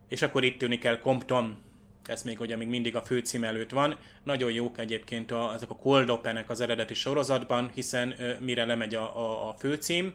És 0.08 0.22
akkor 0.22 0.44
itt 0.44 0.58
tűnik 0.58 0.84
el 0.84 1.00
Compton, 1.00 1.58
ez 2.06 2.24
még 2.24 2.40
ugye 2.40 2.56
még 2.56 2.68
mindig 2.68 2.96
a 2.96 3.02
főcím 3.02 3.44
előtt 3.44 3.70
van. 3.70 3.98
Nagyon 4.24 4.52
jók 4.52 4.78
egyébként 4.78 5.32
a, 5.32 5.54
ezek 5.54 5.70
a 5.70 5.76
Cold 5.76 6.10
Open-ek 6.10 6.50
az 6.50 6.62
eredeti 6.62 6.94
sorozatban, 6.94 7.72
hiszen 7.74 8.16
mire 8.40 8.66
lemegy 8.66 8.96
a, 8.96 9.18
a, 9.18 9.50
a 9.50 9.54
főcím, 9.54 10.14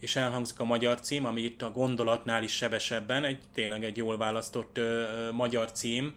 és 0.00 0.16
elhangzik 0.16 0.60
a 0.60 0.64
magyar 0.64 1.00
cím, 1.00 1.24
ami 1.24 1.42
itt 1.42 1.62
a 1.62 1.70
gondolatnál 1.70 2.42
is 2.42 2.52
sebesebben, 2.52 3.24
egy 3.24 3.38
tényleg 3.54 3.84
egy 3.84 3.96
jól 3.96 4.16
választott 4.16 4.78
ö, 4.78 5.06
magyar 5.32 5.72
cím, 5.72 6.14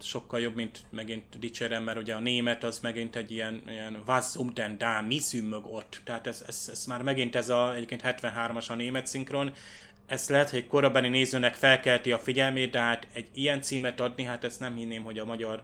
sokkal 0.00 0.40
jobb, 0.40 0.54
mint 0.54 0.82
megint 0.90 1.38
dicsérem, 1.38 1.82
mert 1.82 1.98
ugye 1.98 2.14
a 2.14 2.20
német 2.20 2.64
az 2.64 2.80
megint 2.80 3.16
egy 3.16 3.30
ilyen, 3.30 3.62
ilyen 3.68 4.02
was 4.06 4.36
um 4.36 4.54
denn 4.54 4.78
da, 4.78 5.00
mi 5.00 5.20
ott, 5.62 6.00
tehát 6.04 6.26
ez, 6.26 6.44
ez, 6.46 6.68
ez, 6.70 6.84
már 6.86 7.02
megint 7.02 7.36
ez 7.36 7.48
a, 7.48 7.74
egyébként 7.74 8.02
73-as 8.04 8.68
a 8.68 8.74
német 8.74 9.06
szinkron, 9.06 9.52
ez 10.06 10.28
lehet, 10.28 10.50
hogy 10.50 10.58
egy 10.58 10.66
korabeli 10.66 11.08
nézőnek 11.08 11.54
felkelti 11.54 12.12
a 12.12 12.18
figyelmét, 12.18 12.70
de 12.70 12.78
hát 12.78 13.06
egy 13.12 13.28
ilyen 13.34 13.62
címet 13.62 14.00
adni, 14.00 14.22
hát 14.22 14.44
ezt 14.44 14.60
nem 14.60 14.74
hinném, 14.74 15.02
hogy 15.02 15.18
a 15.18 15.24
magyar 15.24 15.62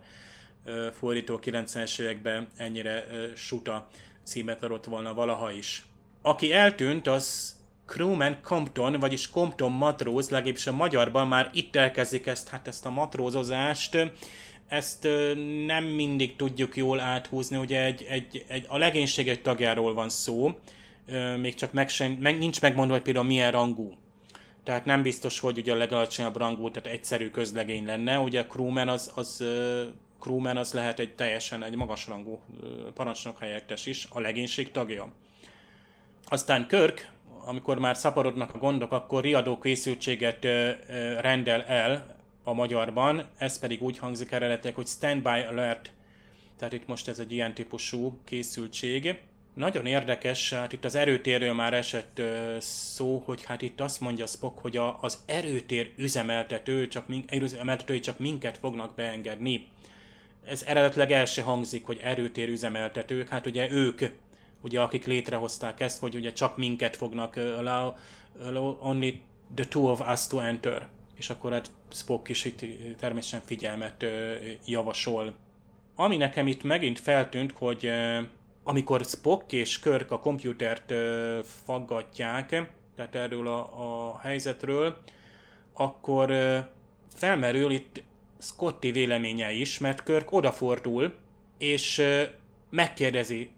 ö, 0.64 0.88
fordító 0.98 1.40
90-es 1.42 2.00
években 2.00 2.48
ennyire 2.56 3.06
ö, 3.10 3.26
suta 3.36 3.88
címet 4.24 4.64
adott 4.64 4.84
volna 4.84 5.14
valaha 5.14 5.50
is. 5.50 5.84
Aki 6.22 6.52
eltűnt, 6.52 7.06
az 7.06 7.56
Crewman 7.86 8.36
Compton, 8.42 9.00
vagyis 9.00 9.30
Compton 9.30 9.72
matróz, 9.72 10.30
legalábbis 10.30 10.66
a 10.66 10.72
magyarban 10.72 11.28
már 11.28 11.50
itt 11.52 11.76
elkezdik 11.76 12.26
ezt, 12.26 12.48
hát 12.48 12.68
ezt 12.68 12.86
a 12.86 12.90
matrózozást, 12.90 14.12
ezt 14.68 15.08
nem 15.66 15.84
mindig 15.84 16.36
tudjuk 16.36 16.76
jól 16.76 17.00
áthúzni, 17.00 17.56
ugye 17.56 17.84
egy, 17.84 18.06
egy, 18.08 18.44
egy, 18.48 18.64
a 18.68 18.78
legénység 18.78 19.28
egy 19.28 19.42
tagjáról 19.42 19.94
van 19.94 20.08
szó, 20.08 20.58
még 21.38 21.54
csak 21.54 21.72
meg, 21.72 21.88
sem, 21.88 22.12
meg 22.12 22.38
nincs 22.38 22.60
megmondva, 22.60 22.94
hogy 22.94 23.02
például 23.02 23.26
milyen 23.26 23.50
rangú. 23.50 23.94
Tehát 24.64 24.84
nem 24.84 25.02
biztos, 25.02 25.40
hogy 25.40 25.58
ugye 25.58 25.72
a 25.72 25.76
legalacsonyabb 25.76 26.36
rangú, 26.36 26.70
tehát 26.70 26.88
egyszerű 26.88 27.30
közlegény 27.30 27.84
lenne. 27.84 28.18
Ugye 28.18 28.40
a 28.40 28.46
crewman 28.46 28.88
az, 28.88 29.12
az, 29.14 29.44
crewman 30.20 30.56
az 30.56 30.72
lehet 30.72 30.98
egy 30.98 31.14
teljesen 31.14 31.64
egy 31.64 31.74
magasrangú 31.74 32.40
parancsnok 32.94 33.38
helyettes 33.38 33.86
is, 33.86 34.06
a 34.10 34.20
legénység 34.20 34.70
tagja. 34.70 35.12
Aztán 36.32 36.66
Körk, 36.66 37.08
amikor 37.44 37.78
már 37.78 37.96
szaporodnak 37.96 38.54
a 38.54 38.58
gondok, 38.58 38.92
akkor 38.92 39.22
riadó 39.22 39.58
készültséget 39.58 40.44
rendel 41.20 41.62
el 41.62 42.16
a 42.44 42.52
magyarban, 42.52 43.26
ez 43.38 43.58
pedig 43.58 43.82
úgy 43.82 43.98
hangzik 43.98 44.30
eredetileg, 44.30 44.74
hogy 44.74 44.86
standby 44.86 45.40
alert, 45.48 45.90
tehát 46.58 46.74
itt 46.74 46.86
most 46.86 47.08
ez 47.08 47.18
egy 47.18 47.32
ilyen 47.32 47.54
típusú 47.54 48.18
készültség. 48.24 49.18
Nagyon 49.54 49.86
érdekes, 49.86 50.52
hát 50.52 50.72
itt 50.72 50.84
az 50.84 50.94
erőtérről 50.94 51.52
már 51.52 51.74
esett 51.74 52.20
szó, 52.58 53.22
hogy 53.24 53.44
hát 53.44 53.62
itt 53.62 53.80
azt 53.80 54.00
mondja 54.00 54.26
Spock, 54.26 54.58
hogy 54.58 54.76
a, 54.76 54.98
az 55.00 55.18
erőtér 55.26 55.92
üzemeltető 55.96 56.88
csak, 56.88 57.04
üzemeltetői 57.32 58.00
csak 58.00 58.18
minket 58.18 58.58
fognak 58.58 58.94
beengedni. 58.94 59.66
Ez 60.44 60.62
eredetileg 60.66 61.12
el 61.12 61.24
se 61.24 61.42
hangzik, 61.42 61.86
hogy 61.86 62.00
erőtér 62.02 62.48
üzemeltetők, 62.48 63.28
hát 63.28 63.46
ugye 63.46 63.70
ők 63.70 64.00
ugye 64.60 64.80
akik 64.80 65.06
létrehozták 65.06 65.80
ezt, 65.80 66.00
hogy 66.00 66.14
ugye 66.14 66.32
csak 66.32 66.56
minket 66.56 66.96
fognak 66.96 67.36
allow, 67.36 67.92
allow 68.44 68.76
only 68.80 69.22
the 69.54 69.64
two 69.64 69.90
of 69.90 70.08
us 70.08 70.26
to 70.26 70.38
enter. 70.38 70.88
És 71.14 71.30
akkor 71.30 71.52
hát 71.52 71.70
Spock 71.92 72.28
is 72.28 72.44
itt 72.44 72.60
természetesen 72.98 73.46
figyelmet 73.46 74.04
javasol. 74.66 75.34
Ami 75.94 76.16
nekem 76.16 76.46
itt 76.46 76.62
megint 76.62 77.00
feltűnt, 77.00 77.52
hogy 77.52 77.90
amikor 78.62 79.04
Spock 79.04 79.52
és 79.52 79.78
Körk 79.78 80.10
a 80.10 80.20
komputert 80.20 80.92
faggatják, 81.64 82.48
tehát 82.96 83.14
erről 83.14 83.48
a, 83.48 83.58
a 83.58 84.18
helyzetről, 84.18 84.96
akkor 85.72 86.32
felmerül 87.14 87.70
itt 87.70 88.02
Scotty 88.38 88.90
véleménye 88.92 89.52
is, 89.52 89.78
mert 89.78 90.02
Körk 90.02 90.32
odafordul, 90.32 91.14
és 91.58 92.02
megkérdezi 92.70 93.50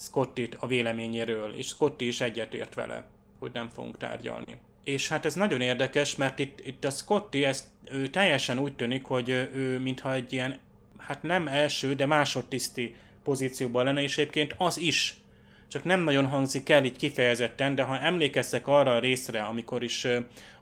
Scottit 0.00 0.56
a 0.60 0.66
véleményéről, 0.66 1.54
és 1.54 1.66
Scotty 1.66 2.02
is 2.06 2.20
egyetért 2.20 2.74
vele, 2.74 3.04
hogy 3.38 3.50
nem 3.52 3.68
fogunk 3.68 3.96
tárgyalni. 3.96 4.56
És 4.84 5.08
hát 5.08 5.24
ez 5.24 5.34
nagyon 5.34 5.60
érdekes, 5.60 6.16
mert 6.16 6.38
itt, 6.38 6.66
itt 6.66 6.84
a 6.84 6.90
Scotty, 6.90 7.44
ezt, 7.44 7.64
ő 7.90 8.08
teljesen 8.08 8.58
úgy 8.58 8.76
tűnik, 8.76 9.04
hogy 9.04 9.28
ő 9.28 9.78
mintha 9.78 10.12
egy 10.12 10.32
ilyen, 10.32 10.58
hát 10.98 11.22
nem 11.22 11.48
első, 11.48 11.94
de 11.94 12.06
másodtiszti 12.06 12.94
pozícióban 13.24 13.84
lenne, 13.84 14.02
és 14.02 14.18
egyébként 14.18 14.54
az 14.58 14.78
is. 14.78 15.14
Csak 15.68 15.84
nem 15.84 16.00
nagyon 16.00 16.26
hangzik 16.26 16.68
el 16.68 16.84
így 16.84 16.96
kifejezetten, 16.96 17.74
de 17.74 17.82
ha 17.82 17.98
emlékeztek 17.98 18.66
arra 18.66 18.94
a 18.94 18.98
részre, 18.98 19.42
amikor 19.42 19.82
is 19.82 20.06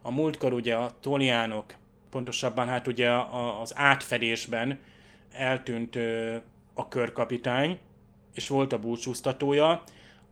a 0.02 0.10
múltkor 0.10 0.52
ugye 0.52 0.74
a 0.74 0.96
toliánok, 1.00 1.74
pontosabban 2.10 2.68
hát 2.68 2.86
ugye 2.86 3.10
az 3.60 3.72
átfedésben 3.76 4.78
eltűnt 5.32 5.98
a 6.74 6.88
körkapitány, 6.88 7.78
és 8.38 8.48
volt 8.48 8.72
a 8.72 8.78
búcsúztatója, 8.78 9.82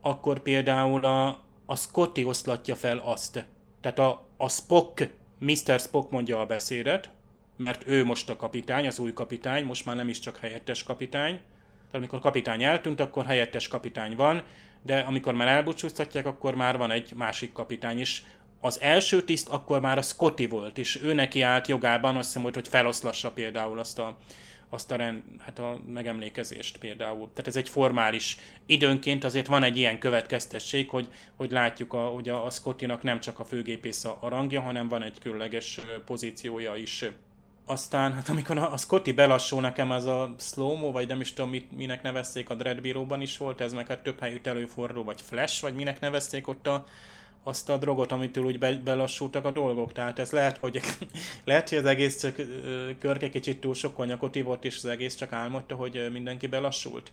akkor 0.01 0.39
például 0.39 1.05
a, 1.05 1.27
a 1.67 1.77
Scotty 1.77 2.25
oszlatja 2.25 2.77
fel 2.77 2.99
azt. 2.99 3.45
Tehát 3.81 3.99
a, 3.99 4.27
a 4.37 4.49
Spock, 4.49 5.09
Mr. 5.39 5.81
Spock 5.81 6.11
mondja 6.11 6.41
a 6.41 6.47
beszédet, 6.47 7.11
mert 7.57 7.87
ő 7.87 8.05
most 8.05 8.31
a 8.31 8.37
kapitány, 8.37 8.87
az 8.87 8.99
új 8.99 9.13
kapitány, 9.13 9.65
most 9.65 9.85
már 9.85 9.97
nem 9.97 10.09
is 10.09 10.19
csak 10.19 10.37
helyettes 10.37 10.83
kapitány. 10.83 11.35
Tehát 11.35 11.95
amikor 11.95 12.19
kapitány 12.19 12.63
eltűnt, 12.63 13.01
akkor 13.01 13.25
helyettes 13.25 13.69
kapitány 13.69 14.17
van, 14.17 14.43
de 14.83 14.99
amikor 14.99 15.35
már 15.35 15.49
elbúcsúztatják, 15.49 16.27
akkor 16.27 16.55
már 16.55 16.77
van 16.77 16.91
egy 16.91 17.13
másik 17.15 17.53
kapitány 17.53 18.01
is. 18.01 18.25
Az 18.61 18.81
első 18.81 19.23
tiszt 19.23 19.49
akkor 19.49 19.81
már 19.81 19.99
a 19.99 20.03
Scotty 20.03 20.47
volt, 20.47 20.79
és 20.79 21.03
ő 21.03 21.13
neki 21.13 21.43
állt 21.43 21.69
jogában, 21.69 22.17
azt 22.17 22.27
hiszem, 22.27 22.43
hogy, 22.43 22.69
feloszlassa 22.69 23.31
például 23.31 23.79
azt 23.79 23.99
a, 23.99 24.17
azt 24.69 24.91
a, 24.91 24.97
rend, 24.97 25.23
hát 25.39 25.59
a 25.59 25.81
megemlékezést 25.87 26.79
például. 26.79 27.29
Tehát 27.33 27.47
ez 27.47 27.57
egy 27.57 27.69
formális. 27.69 28.39
Időnként 28.67 29.25
azért 29.25 29.47
van 29.47 29.63
egy 29.63 29.77
ilyen 29.77 29.99
következtesség, 29.99 30.89
hogy, 30.89 31.09
hogy 31.37 31.51
látjuk, 31.51 31.93
a, 31.93 32.07
hogy 32.07 32.29
a, 32.29 32.45
a 32.45 32.51
Scottinak 32.51 33.03
nem 33.03 33.21
csak 33.21 33.39
a 33.39 33.45
főgépész 33.45 34.05
a, 34.05 34.19
a 34.21 34.29
rangja, 34.29 34.61
hanem 34.61 34.89
van 34.89 35.03
egy 35.03 35.19
különleges 35.19 35.81
pozíciója 36.05 36.75
is. 36.75 37.05
Aztán, 37.69 38.13
hát 38.13 38.29
amikor 38.29 38.59
a, 38.59 38.73
a 38.73 38.77
Scotty 38.77 39.13
belassul, 39.13 39.61
nekem 39.61 39.91
az 39.91 40.05
a 40.05 40.35
slow 40.39 40.93
vagy 40.93 41.09
nem 41.09 41.21
is 41.21 41.33
tudom, 41.33 41.51
mit, 41.51 41.77
minek 41.77 42.03
nevezték, 42.03 42.51
a 42.51 42.55
Dread 42.55 42.81
Bureau-ban 42.81 43.21
is 43.21 43.37
volt, 43.37 43.61
ez 43.61 43.73
meg 43.73 43.87
hát 43.87 44.03
több 44.03 44.21
helyütt 44.21 44.47
előfordul, 44.47 45.05
vagy 45.05 45.21
Flash, 45.21 45.63
vagy 45.63 45.75
minek 45.75 46.01
nevezték 46.01 46.49
ott 46.49 46.67
a, 46.67 46.87
azt 47.47 47.69
a 47.69 47.77
drogot, 47.77 48.13
amitől 48.13 48.45
úgy 48.45 48.59
be, 48.59 48.73
belassultak 48.85 49.45
a 49.45 49.51
dolgok. 49.51 49.93
Tehát 49.93 50.19
ez 50.19 50.31
lehet, 50.31 50.59
hogy, 50.59 50.81
lehet, 51.45 51.69
hogy 51.69 51.79
az 51.79 51.85
egész 51.85 52.21
csak 52.21 52.35
körke 52.99 53.29
kicsit 53.29 53.61
túl 53.61 53.75
sok 53.75 53.95
konyakot 53.95 54.35
ivott, 54.35 54.65
és 54.65 54.77
az 54.77 54.85
egész 54.85 55.15
csak 55.15 55.33
álmodta, 55.33 55.75
hogy 55.75 56.09
mindenki 56.13 56.47
belassult. 56.47 57.13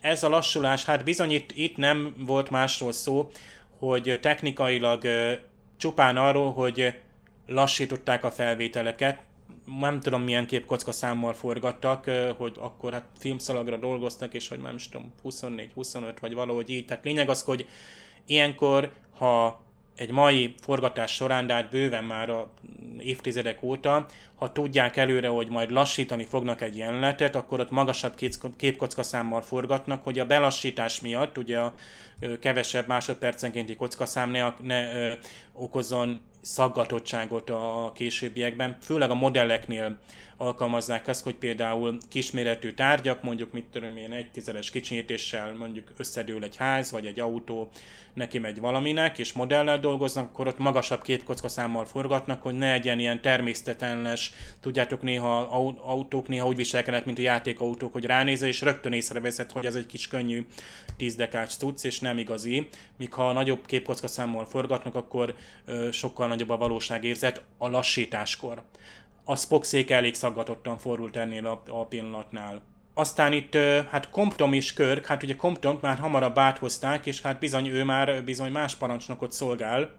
Ez 0.00 0.22
a 0.22 0.28
lassulás, 0.28 0.84
hát 0.84 1.04
bizony 1.04 1.30
itt, 1.30 1.50
itt 1.54 1.76
nem 1.76 2.14
volt 2.18 2.50
másról 2.50 2.92
szó, 2.92 3.30
hogy 3.78 4.18
technikailag 4.22 5.04
csupán 5.76 6.16
arról, 6.16 6.52
hogy 6.52 6.94
lassították 7.46 8.24
a 8.24 8.30
felvételeket, 8.30 9.22
nem 9.80 10.00
tudom 10.00 10.22
milyen 10.22 10.46
képkocka 10.46 10.92
számmal 10.92 11.34
forgattak, 11.34 12.10
hogy 12.36 12.52
akkor 12.58 12.92
hát 12.92 13.04
filmszalagra 13.18 13.76
dolgoztak, 13.76 14.34
és 14.34 14.48
hogy 14.48 14.60
nem 14.60 14.76
tudom, 14.90 15.12
24-25 15.24 16.16
vagy 16.20 16.34
valahogy 16.34 16.70
így. 16.70 16.84
Tehát 16.84 17.04
lényeg 17.04 17.28
az, 17.28 17.42
hogy 17.42 17.66
ilyenkor, 18.26 18.92
ha 19.18 19.60
egy 19.96 20.10
mai 20.10 20.54
forgatás 20.60 21.14
során, 21.14 21.46
de 21.46 21.54
hát 21.54 21.70
bőven 21.70 22.04
már 22.04 22.30
a 22.30 22.50
évtizedek 22.98 23.62
óta, 23.62 24.06
ha 24.34 24.52
tudják 24.52 24.96
előre, 24.96 25.28
hogy 25.28 25.48
majd 25.48 25.70
lassítani 25.70 26.24
fognak 26.24 26.60
egy 26.60 26.76
jelenetet, 26.76 27.36
akkor 27.36 27.60
ott 27.60 27.70
magasabb 27.70 28.14
kéz- 28.14 28.40
képkocka 28.56 29.02
számmal 29.02 29.40
forgatnak, 29.40 30.04
hogy 30.04 30.18
a 30.18 30.26
belassítás 30.26 31.00
miatt, 31.00 31.38
ugye 31.38 31.58
a 31.58 31.74
kevesebb 32.40 32.86
másodpercenkénti 32.86 33.76
kockaszám 33.76 34.30
ne, 34.30 34.52
ne 34.62 34.94
ö, 34.94 35.12
okozzon 35.52 36.20
szaggatottságot 36.40 37.50
a 37.50 37.92
későbbiekben. 37.94 38.76
Főleg 38.80 39.10
a 39.10 39.14
modelleknél 39.14 39.98
alkalmazzák 40.38 41.08
azt, 41.08 41.24
hogy 41.24 41.34
például 41.34 41.98
kisméretű 42.08 42.72
tárgyak, 42.72 43.22
mondjuk 43.22 43.52
mit 43.52 43.64
tudom 43.72 43.96
én, 43.96 44.12
egy 44.12 44.30
tizedes 44.30 44.70
kicsinyítéssel 44.70 45.54
mondjuk 45.54 45.92
összedől 45.96 46.44
egy 46.44 46.56
ház, 46.56 46.90
vagy 46.90 47.06
egy 47.06 47.20
autó, 47.20 47.70
neki 48.18 48.38
megy 48.38 48.60
valaminek, 48.60 49.18
és 49.18 49.32
modellel 49.32 49.80
dolgoznak, 49.80 50.24
akkor 50.24 50.46
ott 50.46 50.58
magasabb 50.58 51.02
két 51.02 51.24
kocka 51.24 51.48
számmal 51.48 51.84
forgatnak, 51.84 52.42
hogy 52.42 52.54
ne 52.54 52.70
legyen 52.70 52.98
ilyen 52.98 53.20
természetellenes, 53.20 54.32
tudjátok, 54.60 55.02
néha 55.02 55.40
au- 55.40 55.78
autók 55.78 56.28
néha 56.28 56.46
úgy 56.46 56.56
viselkednek, 56.56 57.04
mint 57.04 57.18
a 57.18 57.22
játékautók, 57.22 57.92
hogy 57.92 58.04
ránézel, 58.04 58.48
és 58.48 58.60
rögtön 58.60 58.92
észreveszed, 58.92 59.52
hogy 59.52 59.66
ez 59.66 59.74
egy 59.74 59.86
kis 59.86 60.08
könnyű 60.08 60.46
10 60.96 61.14
dekács 61.14 61.56
tudsz, 61.56 61.84
és 61.84 62.00
nem 62.00 62.18
igazi. 62.18 62.68
Míg 62.96 63.12
ha 63.12 63.32
nagyobb 63.32 63.66
képkocka 63.66 64.06
számmal 64.06 64.46
forgatnak, 64.46 64.94
akkor 64.94 65.34
ö, 65.64 65.88
sokkal 65.92 66.28
nagyobb 66.28 66.50
a 66.50 66.56
valóságérzet 66.56 67.42
a 67.58 67.68
lassításkor. 67.68 68.62
A 69.30 69.36
Spock 69.36 69.64
szék 69.64 69.90
elég 69.90 70.14
szaggatottan 70.14 70.78
forult 70.78 71.16
ennél 71.16 71.46
a, 71.46 71.62
a 71.68 71.86
pillanatnál. 71.86 72.62
Aztán 72.94 73.32
itt, 73.32 73.54
hát 73.90 74.10
Compton 74.10 74.52
is 74.52 74.72
Körk, 74.72 75.06
hát 75.06 75.22
ugye 75.22 75.36
Compton 75.36 75.78
már 75.80 75.98
hamarabb 75.98 76.38
áthozták, 76.38 77.06
és 77.06 77.20
hát 77.20 77.38
bizony 77.38 77.66
ő 77.66 77.84
már 77.84 78.24
bizony 78.24 78.52
más 78.52 78.74
parancsnokot 78.74 79.32
szolgál, 79.32 79.90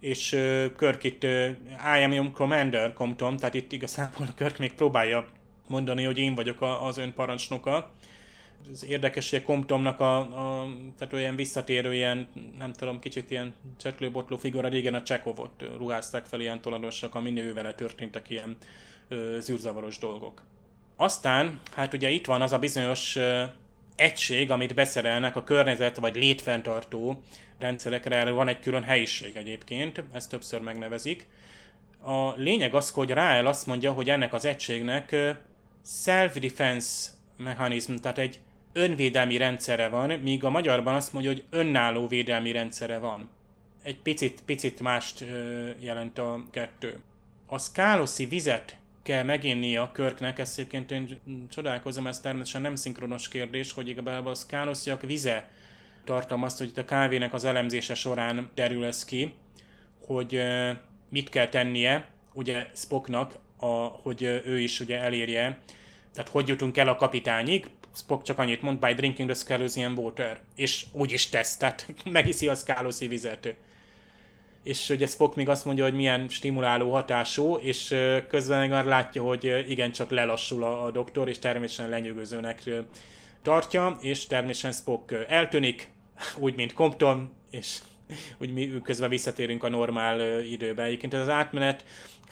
és 0.00 0.28
Körk 0.76 1.04
itt 1.04 1.22
I 1.22 2.02
am 2.04 2.12
your 2.12 2.30
commander, 2.30 2.92
Compton, 2.92 3.36
tehát 3.36 3.54
itt 3.54 3.72
igazából 3.72 4.26
Körk 4.36 4.58
még 4.58 4.72
próbálja 4.72 5.26
mondani, 5.66 6.04
hogy 6.04 6.18
én 6.18 6.34
vagyok 6.34 6.62
az 6.80 6.98
ön 6.98 7.12
parancsnoka. 7.14 7.90
Ez 8.70 8.84
érdekes, 8.84 9.30
hogy 9.30 9.38
a 9.38 9.42
Comptonnak 9.42 10.00
a, 10.00 10.18
a, 10.18 10.68
tehát 10.98 11.12
olyan 11.14 11.36
visszatérő 11.36 11.94
ilyen, 11.94 12.28
nem 12.58 12.72
tudom, 12.72 12.98
kicsit 12.98 13.30
ilyen 13.30 13.54
csetlőbotló 13.80 14.36
figura, 14.36 14.68
régen 14.68 14.94
a 14.94 15.02
Csekovot 15.02 15.64
ruházták 15.76 16.24
fel 16.24 16.40
ilyen 16.40 16.60
toladosak, 16.60 17.14
ami 17.14 17.40
ő 17.40 17.52
vele 17.52 17.74
történtek 17.74 18.30
ilyen 18.30 18.56
ö, 19.08 19.36
zűrzavaros 19.40 19.98
dolgok. 19.98 20.42
Aztán, 20.96 21.60
hát 21.74 21.94
ugye 21.94 22.10
itt 22.10 22.26
van 22.26 22.42
az 22.42 22.52
a 22.52 22.58
bizonyos 22.58 23.16
ö, 23.16 23.42
egység, 23.96 24.50
amit 24.50 24.74
beszerelnek 24.74 25.36
a 25.36 25.44
környezet 25.44 25.96
vagy 25.96 26.14
létfenntartó 26.14 27.22
rendszerekre, 27.58 28.16
erre 28.16 28.30
van 28.30 28.48
egy 28.48 28.60
külön 28.60 28.82
helyiség 28.82 29.36
egyébként, 29.36 30.02
ezt 30.12 30.30
többször 30.30 30.60
megnevezik. 30.60 31.26
A 32.00 32.32
lényeg 32.36 32.74
az, 32.74 32.90
hogy 32.90 33.10
Rael 33.10 33.46
azt 33.46 33.66
mondja, 33.66 33.92
hogy 33.92 34.10
ennek 34.10 34.32
az 34.32 34.44
egységnek 34.44 35.16
self-defense 35.84 37.10
mechanizm, 37.36 37.94
tehát 37.94 38.18
egy 38.18 38.40
önvédelmi 38.72 39.36
rendszere 39.36 39.88
van, 39.88 40.10
míg 40.10 40.44
a 40.44 40.50
magyarban 40.50 40.94
azt 40.94 41.12
mondja, 41.12 41.30
hogy 41.30 41.44
önálló 41.50 42.06
védelmi 42.06 42.52
rendszere 42.52 42.98
van. 42.98 43.30
Egy 43.82 43.98
picit, 43.98 44.42
picit 44.44 44.80
mást 44.80 45.24
jelent 45.78 46.18
a 46.18 46.44
kettő. 46.50 47.00
A 47.46 47.58
szkáloszi 47.58 48.26
vizet 48.26 48.76
kell 49.02 49.22
meginni 49.22 49.76
a 49.76 49.90
körknek, 49.92 50.38
ezt 50.38 50.58
egyébként 50.58 50.90
én 50.90 51.18
csodálkozom, 51.50 52.06
ez 52.06 52.20
természetesen 52.20 52.60
nem 52.60 52.74
szinkronos 52.74 53.28
kérdés, 53.28 53.72
hogy 53.72 53.88
igazából 53.88 54.30
a 54.30 54.34
szkálosziak 54.34 55.02
vize 55.02 55.48
tartalmaz, 56.04 56.58
hogy 56.58 56.66
itt 56.68 56.78
a 56.78 56.84
kávének 56.84 57.32
az 57.32 57.44
elemzése 57.44 57.94
során 57.94 58.50
derül 58.54 58.84
ez 58.84 59.04
ki, 59.04 59.34
hogy 60.06 60.42
mit 61.08 61.28
kell 61.28 61.48
tennie, 61.48 62.08
ugye 62.32 62.66
Spocknak, 62.74 63.34
a, 63.56 63.66
hogy 63.76 64.22
ő 64.22 64.60
is 64.60 64.80
ugye 64.80 64.98
elérje, 64.98 65.58
tehát 66.14 66.30
hogy 66.30 66.48
jutunk 66.48 66.76
el 66.76 66.88
a 66.88 66.96
kapitányig, 66.96 67.66
Spock 67.94 68.22
csak 68.22 68.38
annyit 68.38 68.62
mond, 68.62 68.78
by 68.78 68.92
drinking 68.94 69.30
the 69.30 69.38
Scalosian 69.38 69.98
water, 69.98 70.40
és 70.56 70.84
úgy 70.92 71.12
is 71.12 71.28
tesz, 71.28 71.56
tehát 71.56 71.86
megiszi 72.10 72.48
a 72.48 72.54
Scalosi 72.54 73.06
vizet. 73.06 73.54
És 74.62 74.88
ugye 74.88 75.06
Spock 75.06 75.36
még 75.36 75.48
azt 75.48 75.64
mondja, 75.64 75.84
hogy 75.84 75.94
milyen 75.94 76.28
stimuláló 76.28 76.92
hatású, 76.92 77.56
és 77.56 77.94
közben 78.28 78.58
meg 78.58 78.70
már 78.70 78.84
látja, 78.84 79.22
hogy 79.22 79.64
igencsak 79.68 80.10
lelassul 80.10 80.64
a, 80.64 80.84
a 80.84 80.90
doktor, 80.90 81.28
és 81.28 81.38
természetesen 81.38 81.90
lenyűgözőnek 81.90 82.62
tartja, 83.42 83.98
és 84.00 84.26
természetesen 84.26 84.72
Spock 84.72 85.12
eltűnik, 85.28 85.88
úgy, 86.44 86.54
mint 86.54 86.72
Compton, 86.72 87.32
és 87.50 87.78
úgy 88.40 88.52
mi 88.52 88.80
közben 88.82 89.08
visszatérünk 89.08 89.64
a 89.64 89.68
normál 89.68 90.40
időbe. 90.40 90.82
Egyébként 90.82 91.14
ez 91.14 91.20
az 91.20 91.28
átmenet, 91.28 91.84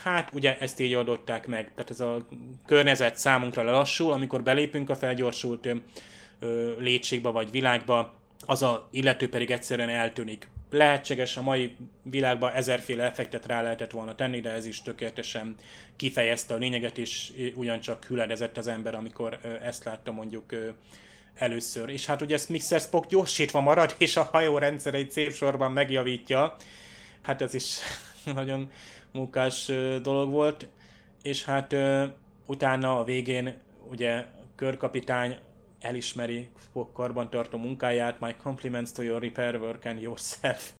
hát 0.02 0.30
ugye 0.32 0.58
ezt 0.58 0.80
így 0.80 0.94
adották 0.94 1.46
meg. 1.46 1.70
Tehát 1.74 1.90
ez 1.90 2.00
a 2.00 2.26
környezet 2.66 3.16
számunkra 3.16 3.62
lelassul, 3.62 4.12
amikor 4.12 4.42
belépünk 4.42 4.90
a 4.90 4.96
felgyorsult 4.96 5.68
ö, 6.38 6.78
létségbe 6.78 7.28
vagy 7.28 7.50
világba, 7.50 8.14
az 8.46 8.62
a 8.62 8.88
illető 8.90 9.28
pedig 9.28 9.50
egyszerűen 9.50 9.88
eltűnik. 9.88 10.48
Lehetséges 10.70 11.36
a 11.36 11.42
mai 11.42 11.76
világban 12.02 12.52
ezerféle 12.52 13.04
effektet 13.04 13.46
rá 13.46 13.62
lehetett 13.62 13.90
volna 13.90 14.14
tenni, 14.14 14.40
de 14.40 14.50
ez 14.50 14.66
is 14.66 14.82
tökéletesen 14.82 15.56
kifejezte 15.96 16.54
a 16.54 16.56
lényeget, 16.56 16.98
és 16.98 17.32
ugyancsak 17.54 18.04
hüledezett 18.04 18.58
az 18.58 18.66
ember, 18.66 18.94
amikor 18.94 19.38
ezt 19.62 19.84
látta 19.84 20.12
mondjuk 20.12 20.54
először. 21.34 21.88
És 21.88 22.06
hát 22.06 22.22
ugye 22.22 22.34
ezt 22.34 22.48
Mr. 22.48 22.80
Spock 22.80 23.08
gyorsítva 23.08 23.60
marad, 23.60 23.94
és 23.98 24.16
a 24.16 24.28
hajórendszer 24.32 24.94
egy 24.94 25.10
szép 25.10 25.32
sorban 25.32 25.72
megjavítja. 25.72 26.56
Hát 27.22 27.42
ez 27.42 27.54
is 27.54 27.76
nagyon 28.34 28.70
munkás 29.12 29.72
dolog 30.02 30.30
volt. 30.30 30.68
És 31.22 31.44
hát 31.44 31.76
utána 32.46 32.98
a 32.98 33.04
végén 33.04 33.54
ugye 33.90 34.24
körkapitány 34.54 35.38
elismeri 35.80 36.48
Spock 36.62 36.92
karbantartó 36.92 37.58
munkáját, 37.58 38.20
my 38.20 38.34
compliments 38.42 38.92
to 38.92 39.02
your 39.02 39.20
repair 39.20 39.60
work 39.60 39.84
and 39.84 40.00
yourself. 40.00 40.72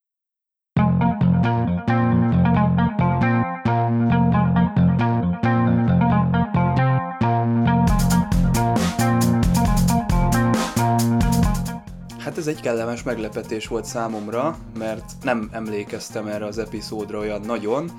Hát 12.18 12.38
ez 12.38 12.46
egy 12.46 12.60
kellemes 12.60 13.02
meglepetés 13.02 13.66
volt 13.66 13.84
számomra, 13.84 14.58
mert 14.78 15.12
nem 15.22 15.48
emlékeztem 15.52 16.26
erre 16.26 16.44
az 16.44 16.58
epizódra 16.58 17.18
olyan 17.18 17.40
nagyon, 17.40 17.90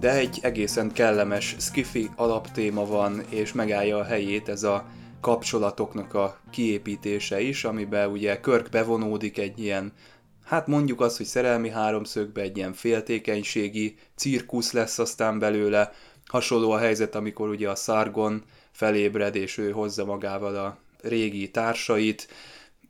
de 0.00 0.12
egy 0.12 0.38
egészen 0.42 0.92
kellemes 0.92 1.56
skifi 1.58 2.10
alaptéma 2.16 2.86
van, 2.86 3.22
és 3.28 3.52
megállja 3.52 3.98
a 3.98 4.04
helyét 4.04 4.48
ez 4.48 4.62
a 4.62 4.86
kapcsolatoknak 5.20 6.14
a 6.14 6.38
kiépítése 6.50 7.40
is, 7.40 7.64
amiben 7.64 8.10
ugye 8.10 8.40
Körk 8.40 8.68
bevonódik 8.68 9.38
egy 9.38 9.58
ilyen, 9.58 9.92
hát 10.44 10.66
mondjuk 10.66 11.00
azt, 11.00 11.16
hogy 11.16 11.26
szerelmi 11.26 11.70
háromszögbe 11.70 12.40
egy 12.40 12.56
ilyen 12.56 12.72
féltékenységi 12.72 13.96
cirkusz 14.14 14.72
lesz 14.72 14.98
aztán 14.98 15.38
belőle, 15.38 15.92
hasonló 16.26 16.70
a 16.70 16.78
helyzet, 16.78 17.14
amikor 17.14 17.48
ugye 17.48 17.68
a 17.68 17.74
Sargon 17.74 18.42
felébred, 18.70 19.34
és 19.34 19.58
ő 19.58 19.70
hozza 19.70 20.04
magával 20.04 20.56
a 20.56 20.78
régi 21.02 21.50
társait, 21.50 22.28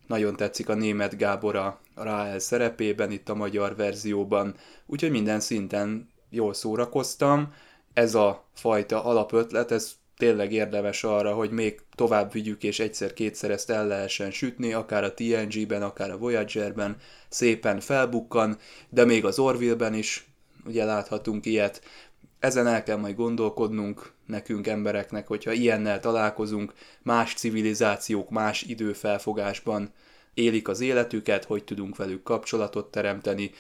nagyon 0.06 0.36
tetszik 0.36 0.68
a 0.68 0.74
német 0.74 1.16
Gábor 1.16 1.56
a 1.56 1.80
Rael 1.94 2.38
szerepében, 2.38 3.10
itt 3.10 3.28
a 3.28 3.34
magyar 3.34 3.76
verzióban, 3.76 4.54
úgyhogy 4.86 5.10
minden 5.10 5.40
szinten 5.40 6.08
jól 6.30 6.54
szórakoztam. 6.54 7.54
Ez 7.92 8.14
a 8.14 8.44
fajta 8.54 9.04
alapötlet, 9.04 9.70
ez 9.70 9.92
tényleg 10.16 10.52
érdemes 10.52 11.04
arra, 11.04 11.34
hogy 11.34 11.50
még 11.50 11.80
tovább 11.94 12.32
vigyük, 12.32 12.62
és 12.62 12.78
egyszer-kétszer 12.78 13.50
ezt 13.50 13.70
el 13.70 13.86
lehessen 13.86 14.30
sütni, 14.30 14.72
akár 14.72 15.04
a 15.04 15.14
TNG-ben, 15.14 15.82
akár 15.82 16.10
a 16.10 16.18
Voyager-ben, 16.18 16.96
szépen 17.28 17.80
felbukkan, 17.80 18.58
de 18.88 19.04
még 19.04 19.24
az 19.24 19.38
Orville-ben 19.38 19.94
is 19.94 20.28
ugye 20.66 20.84
láthatunk 20.84 21.46
ilyet. 21.46 21.82
Ezen 22.38 22.66
el 22.66 22.82
kell 22.82 22.96
majd 22.96 23.16
gondolkodnunk 23.16 24.12
nekünk 24.26 24.66
embereknek, 24.66 25.26
hogyha 25.26 25.52
ilyennel 25.52 26.00
találkozunk, 26.00 26.72
más 27.02 27.34
civilizációk 27.34 28.30
más 28.30 28.62
időfelfogásban 28.62 29.92
élik 30.34 30.68
az 30.68 30.80
életüket, 30.80 31.44
hogy 31.44 31.64
tudunk 31.64 31.96
velük 31.96 32.22
kapcsolatot 32.22 32.90
teremteni, 32.90 33.50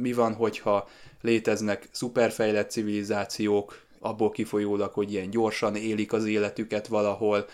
mi 0.00 0.12
van, 0.12 0.34
hogyha 0.34 0.88
léteznek 1.20 1.88
szuperfejlett 1.90 2.70
civilizációk, 2.70 3.82
abból 4.00 4.30
kifolyólag, 4.30 4.92
hogy 4.92 5.12
ilyen 5.12 5.30
gyorsan 5.30 5.76
élik 5.76 6.12
az 6.12 6.24
életüket 6.24 6.86
valahol, 6.86 7.46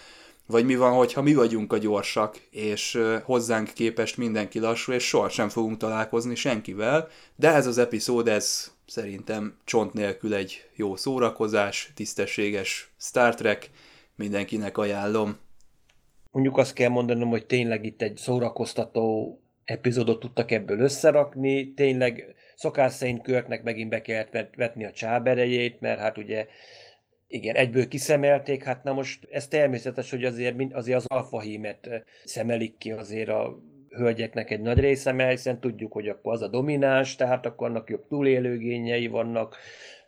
vagy 0.46 0.64
mi 0.64 0.76
van, 0.76 0.92
hogyha 0.92 1.22
mi 1.22 1.34
vagyunk 1.34 1.72
a 1.72 1.78
gyorsak, 1.78 2.40
és 2.50 3.00
hozzánk 3.24 3.72
képest 3.72 4.16
mindenki 4.16 4.58
lassú, 4.58 4.92
és 4.92 5.06
sohasem 5.06 5.48
fogunk 5.48 5.76
találkozni 5.76 6.34
senkivel, 6.34 7.08
de 7.36 7.52
ez 7.52 7.66
az 7.66 7.78
epizód, 7.78 8.28
ez 8.28 8.72
szerintem 8.86 9.56
csont 9.64 9.92
nélkül 9.92 10.34
egy 10.34 10.64
jó 10.74 10.96
szórakozás, 10.96 11.92
tisztességes 11.94 12.92
Star 12.98 13.34
Trek, 13.34 13.70
mindenkinek 14.16 14.78
ajánlom. 14.78 15.36
Mondjuk 16.30 16.56
azt 16.56 16.72
kell 16.72 16.88
mondanom, 16.88 17.28
hogy 17.28 17.46
tényleg 17.46 17.84
itt 17.84 18.02
egy 18.02 18.16
szórakoztató 18.16 19.38
epizódot 19.70 20.20
tudtak 20.20 20.50
ebből 20.50 20.80
összerakni, 20.80 21.74
tényleg 21.74 22.34
szokás 22.56 22.92
szerint 22.92 23.22
Körknek 23.22 23.62
megint 23.62 23.90
be 23.90 24.02
kellett 24.02 24.54
vetni 24.56 24.84
a 24.84 24.90
csáberejét, 24.90 25.80
mert 25.80 25.98
hát 25.98 26.18
ugye 26.18 26.46
igen, 27.26 27.54
egyből 27.54 27.88
kiszemelték, 27.88 28.64
hát 28.64 28.84
na 28.84 28.92
most 28.92 29.28
ez 29.30 29.48
természetes, 29.48 30.10
hogy 30.10 30.24
azért, 30.24 30.56
azért 30.72 30.96
az 30.96 31.06
alfahímet 31.06 31.88
szemelik 32.24 32.76
ki 32.78 32.92
azért 32.92 33.28
a 33.28 33.58
hölgyeknek 33.88 34.50
egy 34.50 34.60
nagy 34.60 34.78
része, 34.78 35.12
mert 35.12 35.30
hiszen 35.30 35.60
tudjuk, 35.60 35.92
hogy 35.92 36.08
akkor 36.08 36.32
az 36.32 36.42
a 36.42 36.48
domináns, 36.48 37.16
tehát 37.16 37.46
akkor 37.46 37.68
annak 37.68 37.90
jobb 37.90 38.06
túlélőgényei 38.08 39.06
vannak, 39.06 39.56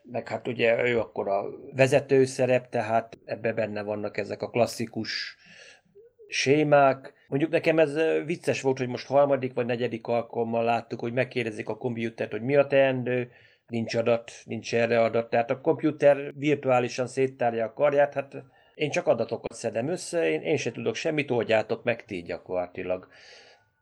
meg 0.03 0.29
hát 0.29 0.49
ugye 0.49 0.89
ő 0.89 0.99
akkor 0.99 1.29
a 1.29 1.45
vezető 1.73 2.25
szerep, 2.25 2.69
tehát 2.69 3.19
ebbe 3.25 3.53
benne 3.53 3.83
vannak 3.83 4.17
ezek 4.17 4.43
a 4.43 4.51
klasszikus 4.51 5.37
sémák. 6.29 7.15
Mondjuk 7.33 7.53
nekem 7.53 7.79
ez 7.79 7.95
vicces 8.25 8.61
volt, 8.61 8.79
hogy 8.79 8.89
most 8.89 9.07
harmadik 9.07 9.55
vagy 9.55 9.67
negyedik 9.67 10.07
alkalommal 10.07 10.65
láttuk, 10.65 11.01
hogy 11.01 11.13
megkérdezik 11.13 11.69
a 11.69 11.77
komputert, 11.77 12.31
hogy 12.31 12.43
mi 12.43 12.57
a 12.57 12.67
teendő, 12.67 13.31
nincs 13.67 13.95
adat, 13.95 14.33
nincs 14.45 14.75
erre 14.75 15.03
adat. 15.03 15.31
Tehát 15.31 15.51
a 15.51 15.61
komputer 15.61 16.33
virtuálisan 16.35 17.07
széttárja 17.07 17.65
a 17.65 17.73
karját, 17.73 18.15
hát 18.15 18.37
én 18.75 18.91
csak 18.91 19.07
adatokat 19.07 19.53
szedem 19.53 19.89
össze, 19.89 20.31
én, 20.31 20.41
én 20.41 20.57
se 20.57 20.73
tudok 20.73 20.95
semmit, 20.95 21.31
oldjátok 21.31 21.85
meg 21.85 22.05
ti 22.05 22.23
gyakorlatilag. 22.23 23.09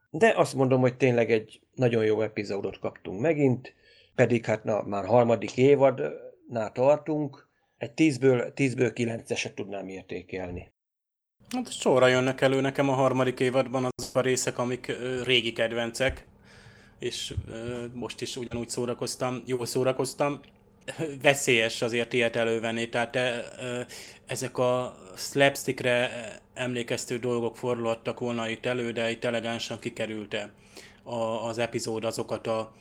De 0.09 0.33
azt 0.35 0.55
mondom, 0.55 0.81
hogy 0.81 0.97
tényleg 0.97 1.31
egy 1.31 1.61
nagyon 1.75 2.05
jó 2.05 2.21
epizódot 2.21 2.79
kaptunk 2.79 3.21
megint, 3.21 3.73
pedig 4.15 4.45
hát 4.45 4.63
na, 4.63 4.81
már 4.81 5.05
harmadik 5.05 5.57
évadnál 5.57 6.71
tartunk, 6.73 7.47
egy 7.77 7.91
10-ből, 7.95 8.51
10-ből 8.55 8.91
9-eset 8.95 9.53
tudnám 9.53 9.87
értékelni. 9.87 10.71
Hát 11.55 11.71
sorra 11.71 12.07
jönnek 12.07 12.41
elő 12.41 12.61
nekem 12.61 12.89
a 12.89 12.93
harmadik 12.93 13.39
évadban 13.39 13.85
az 13.95 14.11
a 14.13 14.21
részek, 14.21 14.57
amik 14.57 14.95
régi 15.23 15.53
kedvencek, 15.53 16.25
és 16.99 17.33
most 17.93 18.21
is 18.21 18.35
ugyanúgy 18.35 18.69
szórakoztam, 18.69 19.41
jól 19.45 19.65
szórakoztam. 19.65 20.39
Veszélyes 21.21 21.81
azért 21.81 22.13
ilyet 22.13 22.35
elővenni, 22.35 22.89
tehát 22.89 23.17
ezek 24.25 24.57
a 24.57 24.97
slapstickre 25.15 26.11
emlékeztő 26.53 27.17
dolgok 27.17 27.57
fordulhattak 27.57 28.19
volna 28.19 28.49
itt 28.49 28.65
elő, 28.65 28.91
de 28.91 29.11
itt 29.11 29.23
elegánsan 29.23 29.79
kikerülte 29.79 30.51
az 31.47 31.57
epizód 31.57 32.03
azokat 32.03 32.47
a 32.47 32.71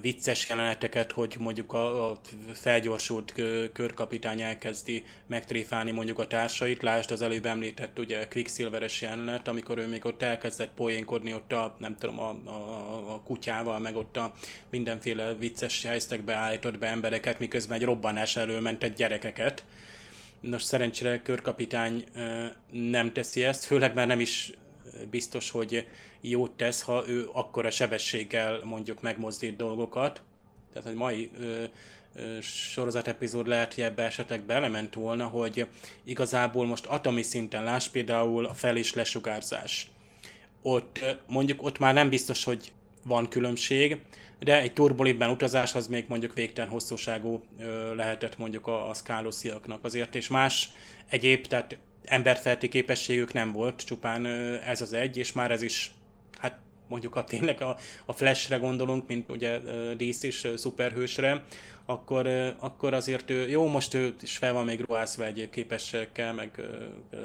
vicces 0.00 0.48
jeleneteket, 0.48 1.12
hogy 1.12 1.36
mondjuk 1.38 1.72
a, 1.72 2.18
felgyorsult 2.52 3.34
körkapitány 3.72 4.40
elkezdi 4.40 5.04
megtréfálni 5.26 5.90
mondjuk 5.90 6.18
a 6.18 6.26
társait. 6.26 6.82
Lásd 6.82 7.10
az 7.10 7.22
előbb 7.22 7.46
említett 7.46 7.98
ugye 7.98 8.28
Quicksilveres 8.28 9.00
jelenet, 9.00 9.48
amikor 9.48 9.78
ő 9.78 9.86
még 9.86 10.04
ott 10.04 10.22
elkezdett 10.22 10.70
poénkodni 10.74 11.34
ott 11.34 11.52
a, 11.52 11.76
nem 11.78 11.96
tudom, 11.96 12.18
a, 12.20 12.28
a, 12.44 13.14
a 13.14 13.20
kutyával, 13.24 13.78
meg 13.78 13.96
ott 13.96 14.16
a 14.16 14.32
mindenféle 14.70 15.34
vicces 15.34 15.82
helyzetekbe 15.84 16.34
állított 16.34 16.78
be 16.78 16.86
embereket, 16.86 17.38
miközben 17.38 17.78
egy 17.78 17.84
robbanás 17.84 18.36
elől 18.36 18.60
mentett 18.60 18.96
gyerekeket. 18.96 19.64
Nos, 20.40 20.62
szerencsére 20.62 21.22
körkapitány 21.22 22.04
nem 22.70 23.12
teszi 23.12 23.44
ezt, 23.44 23.64
főleg 23.64 23.94
már 23.94 24.06
nem 24.06 24.20
is 24.20 24.52
biztos, 25.10 25.50
hogy 25.50 25.86
jót 26.20 26.50
tesz, 26.50 26.82
ha 26.82 27.04
ő 27.08 27.28
akkora 27.32 27.70
sebességgel 27.70 28.60
mondjuk 28.64 29.02
megmozdít 29.02 29.56
dolgokat. 29.56 30.22
Tehát 30.72 30.88
egy 30.88 30.94
mai 30.94 31.30
ö, 31.40 31.64
ö, 32.14 32.40
sorozatepizód 32.40 33.46
lehet, 33.46 33.74
hogy 33.74 33.84
ebbe 33.84 34.02
esetleg 34.02 34.40
belement 34.40 34.94
volna, 34.94 35.26
hogy 35.26 35.66
igazából 36.04 36.66
most 36.66 36.86
atomi 36.86 37.22
szinten 37.22 37.64
láss 37.64 37.88
például 37.88 38.46
a 38.46 38.54
fel- 38.54 38.76
és 38.76 38.94
lesugárzás. 38.94 39.90
Ott 40.62 41.04
mondjuk 41.26 41.62
ott 41.62 41.78
már 41.78 41.94
nem 41.94 42.08
biztos, 42.08 42.44
hogy 42.44 42.72
van 43.04 43.28
különbség, 43.28 44.00
de 44.38 44.60
egy 44.60 44.72
turbolibben 44.72 45.30
utazás 45.30 45.74
az 45.74 45.86
még 45.86 46.04
mondjuk 46.08 46.34
végtelen 46.34 46.70
hosszúságú 46.70 47.42
lehetett 47.94 48.38
mondjuk 48.38 48.66
a, 48.66 48.88
a 48.88 48.94
szkálosziaknak 48.94 49.84
azért, 49.84 50.14
és 50.14 50.28
más 50.28 50.70
egyéb, 51.08 51.46
tehát 51.46 51.78
emberfelti 52.06 52.68
képességük 52.68 53.32
nem 53.32 53.52
volt, 53.52 53.84
csupán 53.84 54.26
ez 54.66 54.80
az 54.80 54.92
egy, 54.92 55.16
és 55.16 55.32
már 55.32 55.50
ez 55.50 55.62
is 55.62 55.90
hát 56.38 56.58
mondjuk 56.88 57.16
a 57.16 57.24
tényleg 57.24 57.62
a, 57.62 57.76
a 58.04 58.12
Flashre 58.12 58.56
gondolunk, 58.56 59.06
mint 59.06 59.30
ugye 59.30 59.58
DC 59.96 60.22
is 60.22 60.46
szuperhősre, 60.56 61.44
akkor, 61.86 62.26
akkor 62.58 62.94
azért 62.94 63.30
ő, 63.30 63.48
jó, 63.48 63.66
most 63.66 63.94
ő 63.94 64.14
is 64.22 64.36
fel 64.36 64.52
van 64.52 64.64
még 64.64 64.80
ruházva 64.80 65.24
egy 65.24 65.48
képességekkel, 65.50 66.32
meg 66.32 66.60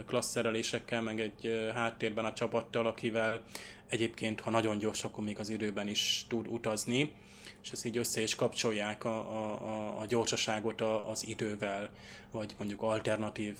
klasszerelésekkel, 0.08 1.02
meg 1.02 1.20
egy 1.20 1.70
háttérben 1.74 2.26
a 2.26 2.34
csapattal, 2.34 2.88
akivel 2.88 3.42
egyébként, 3.90 4.40
ha 4.40 4.50
nagyon 4.50 4.78
gyors, 4.78 5.04
akkor 5.04 5.24
még 5.24 5.40
az 5.40 5.50
időben 5.50 5.88
is 5.88 6.26
tud 6.30 6.48
utazni, 6.48 7.12
és 7.64 7.72
ezt 7.72 7.86
így 7.86 7.98
össze 7.98 8.22
is 8.22 8.36
kapcsolják 8.36 9.04
a, 9.04 9.18
a, 9.18 10.00
a 10.00 10.06
gyorsaságot 10.06 10.82
az 10.82 11.28
idővel, 11.28 11.90
vagy 12.32 12.56
mondjuk 12.58 12.82
alternatív 12.82 13.56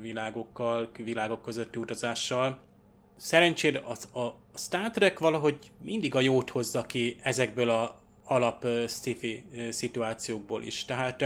világokkal, 0.00 0.90
világok 0.96 1.42
közötti 1.42 1.78
utazással 1.78 2.58
szerencsére 3.16 3.82
az, 3.84 4.08
a 4.14 4.34
Star 4.54 4.90
Trek 4.90 5.18
valahogy 5.18 5.58
mindig 5.82 6.14
a 6.14 6.20
jót 6.20 6.50
hozza 6.50 6.82
ki 6.82 7.16
ezekből 7.22 7.70
a 7.70 8.00
alap 8.24 8.66
sci 8.88 9.44
szituációkból 9.70 10.62
is. 10.62 10.84
Tehát 10.84 11.24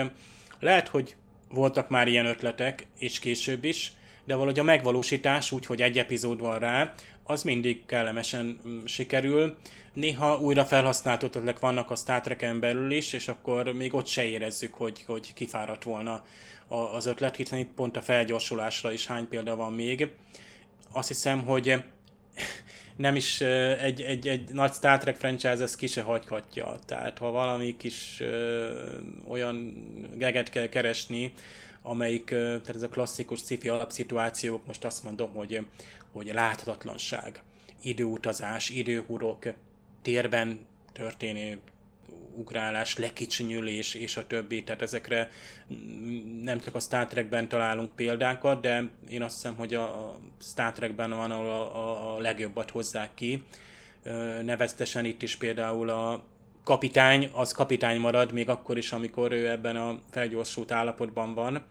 lehet, 0.61 0.88
hogy 0.88 1.16
voltak 1.51 1.88
már 1.88 2.09
ilyen 2.09 2.26
ötletek, 2.26 2.86
és 2.99 3.18
később 3.18 3.64
is, 3.64 3.92
de 4.24 4.34
valahogy 4.34 4.59
a 4.59 4.62
megvalósítás, 4.62 5.53
úgyhogy 5.53 5.82
egy 5.82 5.99
epizód 5.99 6.40
van 6.40 6.59
rá, 6.59 6.94
az 7.22 7.42
mindig 7.42 7.86
kellemesen 7.86 8.61
sikerül. 8.84 9.57
Néha 9.93 10.39
újra 10.39 10.64
felhasznált 10.64 11.22
ötletek 11.22 11.59
vannak 11.59 11.91
a 11.91 11.97
Star 11.97 12.20
Trek-en 12.20 12.61
belül 12.61 12.91
is, 12.91 13.12
és 13.12 13.28
akkor 13.28 13.72
még 13.72 13.95
ott 13.95 14.07
se 14.07 14.24
érezzük, 14.24 14.74
hogy, 14.74 15.05
hogy 15.07 15.32
kifáradt 15.34 15.82
volna 15.82 16.24
az 16.68 17.07
ötlet, 17.07 17.36
hiszen 17.36 17.59
itt 17.59 17.74
pont 17.74 17.97
a 17.97 18.03
felgyorsulásra 18.03 18.93
is 18.93 19.07
hány 19.07 19.28
példa 19.28 19.57
van 19.57 19.72
még 19.72 20.11
azt 20.93 21.09
hiszem, 21.09 21.45
hogy 21.45 21.84
nem 22.97 23.16
is 23.16 23.41
egy, 23.41 24.01
egy, 24.01 24.28
egy 24.28 24.49
nagy 24.53 24.72
Star 24.72 24.99
Trek 24.99 25.16
franchise 25.16 25.62
ezt 25.62 25.76
ki 25.76 25.86
se 25.86 26.03
hagyhatja. 26.03 26.78
Tehát 26.86 27.18
ha 27.18 27.30
valami 27.30 27.76
kis 27.76 28.20
ö, 28.20 28.70
olyan 29.28 29.84
geget 30.14 30.51
kell 30.51 30.68
keresni, 30.68 31.32
amelyik, 31.82 32.24
tehát 32.24 32.74
ez 32.74 32.82
a 32.82 32.89
klasszikus 32.89 33.39
sci-fi 33.39 33.68
alapszituációk, 33.68 34.66
most 34.66 34.84
azt 34.84 35.05
mondom, 35.05 35.32
hogy, 35.34 35.66
hogy 36.12 36.30
láthatatlanság, 36.34 37.43
időutazás, 37.82 38.70
időhurok, 38.70 39.45
térben 40.03 40.66
történő 40.92 41.61
ugrálás, 42.38 42.96
lekicsinyülés 42.96 43.94
és 43.94 44.16
a 44.16 44.26
többi, 44.26 44.62
tehát 44.62 44.82
ezekre 44.82 45.30
nem 46.42 46.61
csak 46.61 46.74
a 46.74 46.80
Star 46.80 47.07
Trekben 47.07 47.49
találunk 47.49 47.94
példákat, 47.94 48.61
de 48.61 48.88
én 49.09 49.22
azt 49.22 49.34
hiszem, 49.34 49.57
hogy 49.57 49.74
a 49.74 50.18
Star 50.40 50.72
Trekben 50.72 51.11
van, 51.11 51.30
ahol 51.30 51.51
a, 51.51 51.76
a, 51.76 52.14
a 52.14 52.20
legjobbat 52.20 52.70
hozzák 52.70 53.14
ki. 53.14 53.42
Neveztesen 54.42 55.05
itt 55.05 55.22
is 55.22 55.36
például 55.36 55.88
a 55.88 56.24
kapitány, 56.64 57.30
az 57.32 57.53
kapitány 57.53 58.01
marad, 58.01 58.32
még 58.32 58.49
akkor 58.49 58.78
is, 58.78 58.92
amikor 58.92 59.32
ő 59.32 59.49
ebben 59.51 59.76
a 59.76 59.99
felgyorsult 60.11 60.72
állapotban 60.72 61.34
van. 61.34 61.64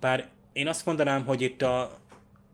Bár 0.00 0.28
én 0.52 0.68
azt 0.68 0.86
mondanám, 0.86 1.24
hogy 1.24 1.40
itt 1.40 1.62
a, 1.62 1.98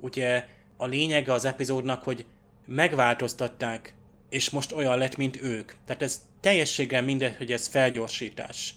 ugye 0.01 0.47
a 0.77 0.87
lényege 0.87 1.33
az 1.33 1.45
epizódnak, 1.45 2.03
hogy 2.03 2.25
megváltoztatták, 2.67 3.95
és 4.29 4.51
most 4.51 4.73
olyan 4.73 4.99
lett, 4.99 5.17
mint 5.17 5.43
ők. 5.43 5.73
Tehát 5.87 6.03
ez 6.03 6.23
teljességgel 6.41 7.03
mindegy, 7.03 7.37
hogy 7.37 7.53
ez 7.53 7.67
felgyorsítás, 7.67 8.75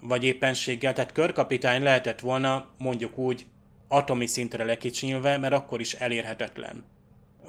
vagy 0.00 0.24
éppenséggel, 0.24 0.92
tehát 0.92 1.12
körkapitány 1.12 1.82
lehetett 1.82 2.20
volna 2.20 2.68
mondjuk 2.78 3.18
úgy 3.18 3.46
atomi 3.88 4.26
szintre 4.26 4.64
lekicsinyülve, 4.64 5.38
mert 5.38 5.52
akkor 5.52 5.80
is 5.80 5.94
elérhetetlen. 5.94 6.84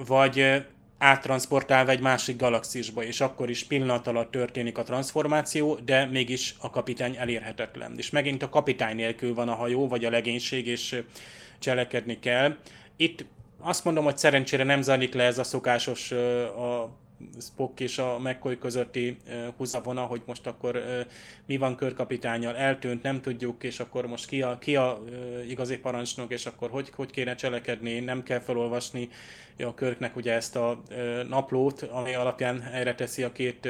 Vagy 0.05 0.63
áttransportálva 0.97 1.91
egy 1.91 1.99
másik 1.99 2.37
galaxisba, 2.37 3.03
és 3.03 3.21
akkor 3.21 3.49
is 3.49 3.63
pillanat 3.63 4.07
alatt 4.07 4.31
történik 4.31 4.77
a 4.77 4.83
transformáció, 4.83 5.75
de 5.75 6.05
mégis 6.05 6.55
a 6.59 6.69
kapitány 6.69 7.15
elérhetetlen. 7.17 7.93
És 7.97 8.09
megint 8.09 8.43
a 8.43 8.49
kapitány 8.49 8.95
nélkül 8.95 9.33
van 9.33 9.49
a 9.49 9.55
hajó, 9.55 9.87
vagy 9.87 10.05
a 10.05 10.09
legénység, 10.09 10.67
és 10.67 11.03
cselekedni 11.59 12.19
kell. 12.19 12.57
Itt 12.95 13.25
azt 13.59 13.83
mondom, 13.83 14.03
hogy 14.03 14.17
szerencsére 14.17 14.63
nem 14.63 14.81
zajlik 14.81 15.13
le 15.13 15.23
ez 15.23 15.37
a 15.37 15.43
szokásos 15.43 16.11
a 16.11 16.99
Spock 17.39 17.79
és 17.79 17.97
a 17.97 18.19
McCoy 18.19 18.57
közötti 18.57 19.17
húzavona, 19.57 20.01
hogy 20.01 20.21
most 20.25 20.47
akkor 20.47 20.81
mi 21.45 21.57
van 21.57 21.75
körkapitányjal, 21.75 22.55
eltűnt, 22.55 23.03
nem 23.03 23.21
tudjuk, 23.21 23.63
és 23.63 23.79
akkor 23.79 24.05
most 24.07 24.27
ki 24.27 24.41
a, 24.41 24.57
ki 24.57 24.75
a 24.75 25.03
igazi 25.47 25.77
parancsnok, 25.77 26.31
és 26.31 26.45
akkor 26.45 26.69
hogy, 26.69 26.91
hogy 26.95 27.11
kéne 27.11 27.35
cselekedni, 27.35 27.99
nem 27.99 28.23
kell 28.23 28.39
felolvasni 28.39 29.09
a 29.57 29.73
körknek 29.73 30.15
ugye 30.15 30.33
ezt 30.33 30.55
a 30.55 30.81
naplót, 31.27 31.81
ami 31.81 32.13
alapján 32.13 32.61
erre 32.61 32.95
teszi 32.95 33.23
a 33.23 33.31
két 33.31 33.67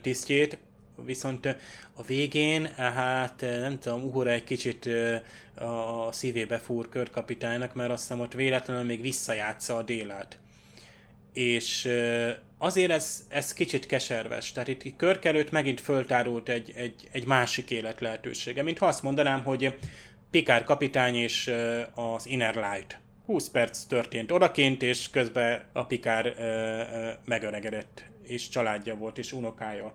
tisztjét. 0.00 0.58
viszont 1.04 1.46
a 1.94 2.02
végén, 2.02 2.66
hát 2.76 3.40
nem 3.40 3.78
tudom, 3.78 4.02
Uhura 4.02 4.30
egy 4.30 4.44
kicsit 4.44 4.88
a 5.54 6.12
szívébe 6.12 6.58
fúr 6.58 6.88
körkapitánynak, 6.88 7.74
mert 7.74 7.90
azt 7.90 8.02
hiszem 8.02 8.20
ott 8.20 8.32
véletlenül 8.32 8.84
még 8.84 9.00
visszajátsza 9.00 9.76
a 9.76 9.82
délát. 9.82 10.38
És 11.36 11.88
azért 12.58 12.90
ez, 12.90 13.24
ez 13.28 13.52
kicsit 13.52 13.86
keserves. 13.86 14.52
Tehát 14.52 14.68
itt 14.68 14.96
Körk 14.96 15.24
előtt 15.24 15.50
megint 15.50 15.80
föltárult 15.80 16.48
egy, 16.48 16.72
egy, 16.76 17.08
egy 17.12 17.26
másik 17.26 17.70
élet 17.70 18.00
lehetősége. 18.00 18.62
Mint 18.62 18.78
ha 18.78 18.86
azt 18.86 19.02
mondanám, 19.02 19.44
hogy 19.44 19.78
Pikár 20.30 20.64
kapitány 20.64 21.14
és 21.14 21.52
az 21.94 22.26
Inner 22.26 22.54
Light. 22.54 22.98
20 23.26 23.48
perc 23.48 23.84
történt 23.84 24.32
odaként, 24.32 24.82
és 24.82 25.10
közben 25.10 25.64
a 25.72 25.86
Pikár 25.86 26.34
megöregedett, 27.24 28.04
és 28.22 28.48
családja 28.48 28.96
volt, 28.96 29.18
és 29.18 29.32
unokája. 29.32 29.94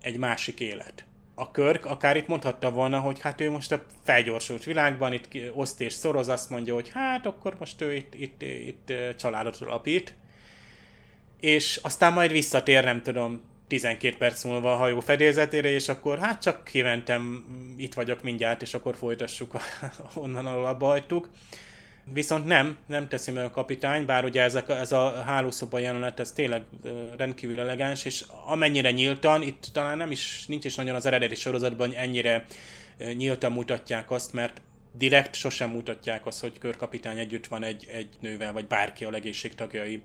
Egy 0.00 0.16
másik 0.16 0.60
élet. 0.60 1.04
A 1.34 1.50
Körk 1.50 1.86
akár 1.86 2.16
itt 2.16 2.26
mondhatta 2.26 2.70
volna, 2.70 3.00
hogy 3.00 3.20
hát 3.20 3.40
ő 3.40 3.50
most 3.50 3.72
a 3.72 3.84
felgyorsult 4.04 4.64
világban, 4.64 5.12
itt 5.12 5.28
oszt 5.54 5.80
és 5.80 5.92
szoroz, 5.92 6.28
azt 6.28 6.50
mondja, 6.50 6.74
hogy 6.74 6.90
hát 6.94 7.26
akkor 7.26 7.56
most 7.58 7.80
ő 7.80 7.94
itt, 7.94 8.14
itt, 8.14 8.42
itt 8.42 8.92
családot 9.18 9.56
alapít, 9.56 10.14
és 11.42 11.78
aztán 11.82 12.12
majd 12.12 12.32
visszatér, 12.32 12.84
nem 12.84 13.02
tudom, 13.02 13.40
12 13.68 14.16
perc 14.16 14.44
múlva 14.44 14.72
a 14.72 14.76
hajó 14.76 15.00
fedélzetére, 15.00 15.70
és 15.70 15.88
akkor 15.88 16.18
hát 16.18 16.42
csak 16.42 16.64
kimentem, 16.64 17.44
itt 17.76 17.94
vagyok 17.94 18.22
mindjárt, 18.22 18.62
és 18.62 18.74
akkor 18.74 18.96
folytassuk, 18.96 19.56
onnan 20.14 20.46
ahol 20.46 20.66
abba 20.66 20.86
hagytuk. 20.86 21.28
Viszont 22.12 22.44
nem, 22.44 22.78
nem 22.86 23.08
teszi 23.08 23.30
meg 23.30 23.44
a 23.44 23.50
kapitány, 23.50 24.06
bár 24.06 24.24
ugye 24.24 24.42
ez 24.42 24.54
a, 24.54 24.64
ez 24.68 24.92
a 24.92 25.22
hálószoba 25.26 25.78
jelenet, 25.78 26.20
ez 26.20 26.32
tényleg 26.32 26.62
rendkívül 27.16 27.60
elegáns, 27.60 28.04
és 28.04 28.24
amennyire 28.44 28.90
nyíltan, 28.90 29.42
itt 29.42 29.68
talán 29.72 29.96
nem 29.96 30.10
is, 30.10 30.44
nincs 30.46 30.64
is 30.64 30.74
nagyon 30.74 30.94
az 30.94 31.06
eredeti 31.06 31.34
sorozatban, 31.34 31.92
ennyire 31.94 32.44
nyíltan 33.14 33.52
mutatják 33.52 34.10
azt, 34.10 34.32
mert 34.32 34.60
direkt 34.92 35.34
sosem 35.34 35.70
mutatják 35.70 36.26
azt, 36.26 36.40
hogy 36.40 36.58
körkapitány 36.58 37.18
együtt 37.18 37.46
van 37.46 37.64
egy, 37.64 37.86
egy 37.92 38.08
nővel, 38.20 38.52
vagy 38.52 38.66
bárki 38.66 39.04
a 39.04 39.10
legészség 39.10 39.54
tagjai 39.54 40.02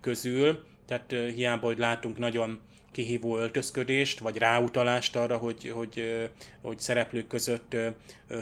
közül. 0.00 0.64
Tehát 0.88 1.34
hiába, 1.34 1.66
hogy 1.66 1.78
látunk 1.78 2.18
nagyon 2.18 2.60
kihívó 2.92 3.38
öltözködést, 3.38 4.18
vagy 4.18 4.36
ráutalást 4.36 5.16
arra, 5.16 5.36
hogy, 5.36 5.70
hogy, 5.70 6.28
hogy 6.62 6.78
szereplők 6.78 7.26
között 7.26 7.76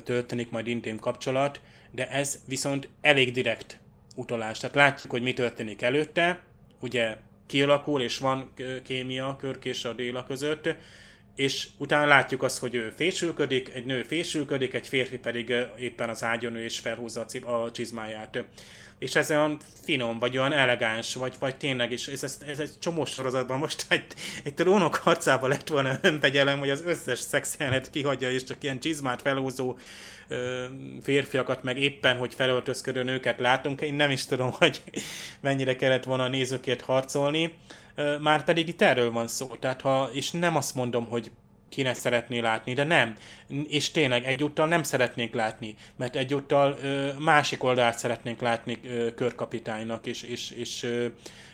történik 0.05 0.51
majd 0.51 0.67
intim 0.67 0.99
kapcsolat, 0.99 1.61
de 1.91 2.11
ez 2.11 2.39
viszont 2.49 2.89
elég 3.01 3.33
direkt 3.33 3.79
utalás. 4.15 4.59
Tehát 4.59 4.77
látjuk, 4.77 5.11
hogy 5.11 5.23
mi 5.23 5.33
történik 5.33 5.83
előtte, 5.83 6.43
ugye 6.81 7.17
kialakul, 7.47 8.03
és 8.03 8.19
van 8.19 8.53
kémia 8.85 9.37
Körk 9.41 9.65
és 9.65 9.85
a 9.85 9.93
Déla 9.93 10.25
között, 10.25 10.75
és 11.37 11.69
utána 11.79 12.07
látjuk 12.07 12.43
azt, 12.43 12.59
hogy 12.59 12.75
ő 12.75 12.93
fésülködik, 12.97 13.69
egy 13.75 13.85
nő 13.85 14.03
fésülködik, 14.03 14.75
egy 14.75 14.87
férfi 14.87 15.19
pedig 15.19 15.55
éppen 15.79 16.09
az 16.09 16.25
ágyon 16.25 16.55
ő 16.55 16.65
és 16.65 16.79
felhúzza 16.79 17.27
a 17.45 17.71
csizmáját 17.71 18.45
és 18.99 19.15
ez 19.15 19.31
olyan 19.31 19.59
finom, 19.83 20.19
vagy 20.19 20.39
olyan 20.39 20.53
elegáns, 20.53 21.15
vagy, 21.15 21.35
vagy 21.39 21.57
tényleg 21.57 21.93
is, 21.93 22.07
ez, 22.07 22.23
ez, 22.23 22.39
ez 22.47 22.59
egy 22.59 22.79
csomó 22.79 23.05
sorozatban 23.05 23.59
most 23.59 23.85
egy, 23.89 24.05
egy 24.45 24.55
trónok 24.55 24.95
harcában 24.95 25.49
lett 25.49 25.69
volna 25.69 25.99
önfegyelem, 26.01 26.59
hogy 26.59 26.71
az 26.71 26.83
összes 26.85 27.19
szexjelenet 27.19 27.91
kihagyja, 27.91 28.31
és 28.31 28.45
csak 28.45 28.63
ilyen 28.63 28.81
csizmát 28.81 29.23
felhúzó 29.23 29.77
ö, 30.29 30.65
férfiakat, 31.03 31.63
meg 31.63 31.79
éppen, 31.79 32.17
hogy 32.17 32.35
felöltözködő 32.35 33.03
nőket 33.03 33.39
látunk. 33.39 33.81
Én 33.81 33.95
nem 33.95 34.11
is 34.11 34.27
tudom, 34.27 34.51
hogy 34.59 34.83
mennyire 35.41 35.77
kellett 35.77 36.05
volna 36.05 36.23
a 36.23 36.29
nézőkért 36.29 36.81
harcolni. 36.81 37.55
Már 38.21 38.45
pedig 38.45 38.69
itt 38.69 38.83
erről 38.83 39.11
van 39.11 39.29
szó. 39.29 39.47
Tehát 39.47 39.81
ha, 39.81 40.11
és 40.13 40.31
nem 40.31 40.57
azt 40.57 40.75
mondom, 40.75 41.07
hogy 41.07 41.31
kéne 41.69 41.95
szeretné 41.95 42.39
látni, 42.39 42.75
de 42.75 42.85
nem. 42.85 43.17
És 43.69 43.91
tényleg 43.91 44.25
egyúttal 44.25 44.67
nem 44.67 44.83
szeretnénk 44.83 45.35
látni, 45.35 45.77
mert 45.97 46.17
egyúttal 46.17 46.79
ö, 46.83 47.09
másik 47.19 47.65
oldalt 47.65 47.99
szeretnénk 47.99 48.41
látni 48.41 48.79
ö, 48.85 49.15
körkapitánynak, 49.15 50.07
és, 50.07 50.23
és, 50.23 50.51
és 50.51 50.83
ö, 50.83 51.07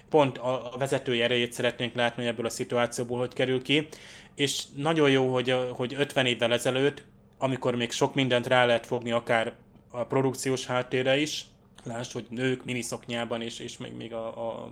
pont 0.09 0.39
a, 0.39 0.75
a 0.75 0.79
vezetői 0.79 1.23
erejét 1.23 1.53
szeretnénk 1.53 1.95
látni, 1.95 2.27
ebből 2.27 2.47
a 2.47 2.51
szituációból 2.51 3.19
hogy 3.19 3.33
kerül 3.33 3.63
ki. 3.63 3.89
És 4.35 4.63
nagyon 4.77 5.11
jó, 5.11 5.33
hogy, 5.33 5.57
hogy 5.71 5.95
50 5.99 6.27
évvel 6.27 6.53
ezelőtt, 6.53 7.05
amikor 7.39 7.75
még 7.75 7.91
sok 7.91 8.15
mindent 8.15 8.47
rá 8.47 8.65
lehet 8.65 8.87
fogni, 8.87 9.11
akár 9.11 9.53
a 9.91 10.05
produkciós 10.05 10.67
háttérre 10.67 11.19
is, 11.19 11.45
Lásd, 11.85 12.13
hogy 12.13 12.27
nők 12.29 12.65
miniszoknyában, 12.65 13.43
és, 13.43 13.59
és 13.59 13.77
még, 13.77 13.93
még 13.97 14.13
a, 14.13 14.27
a 14.27 14.71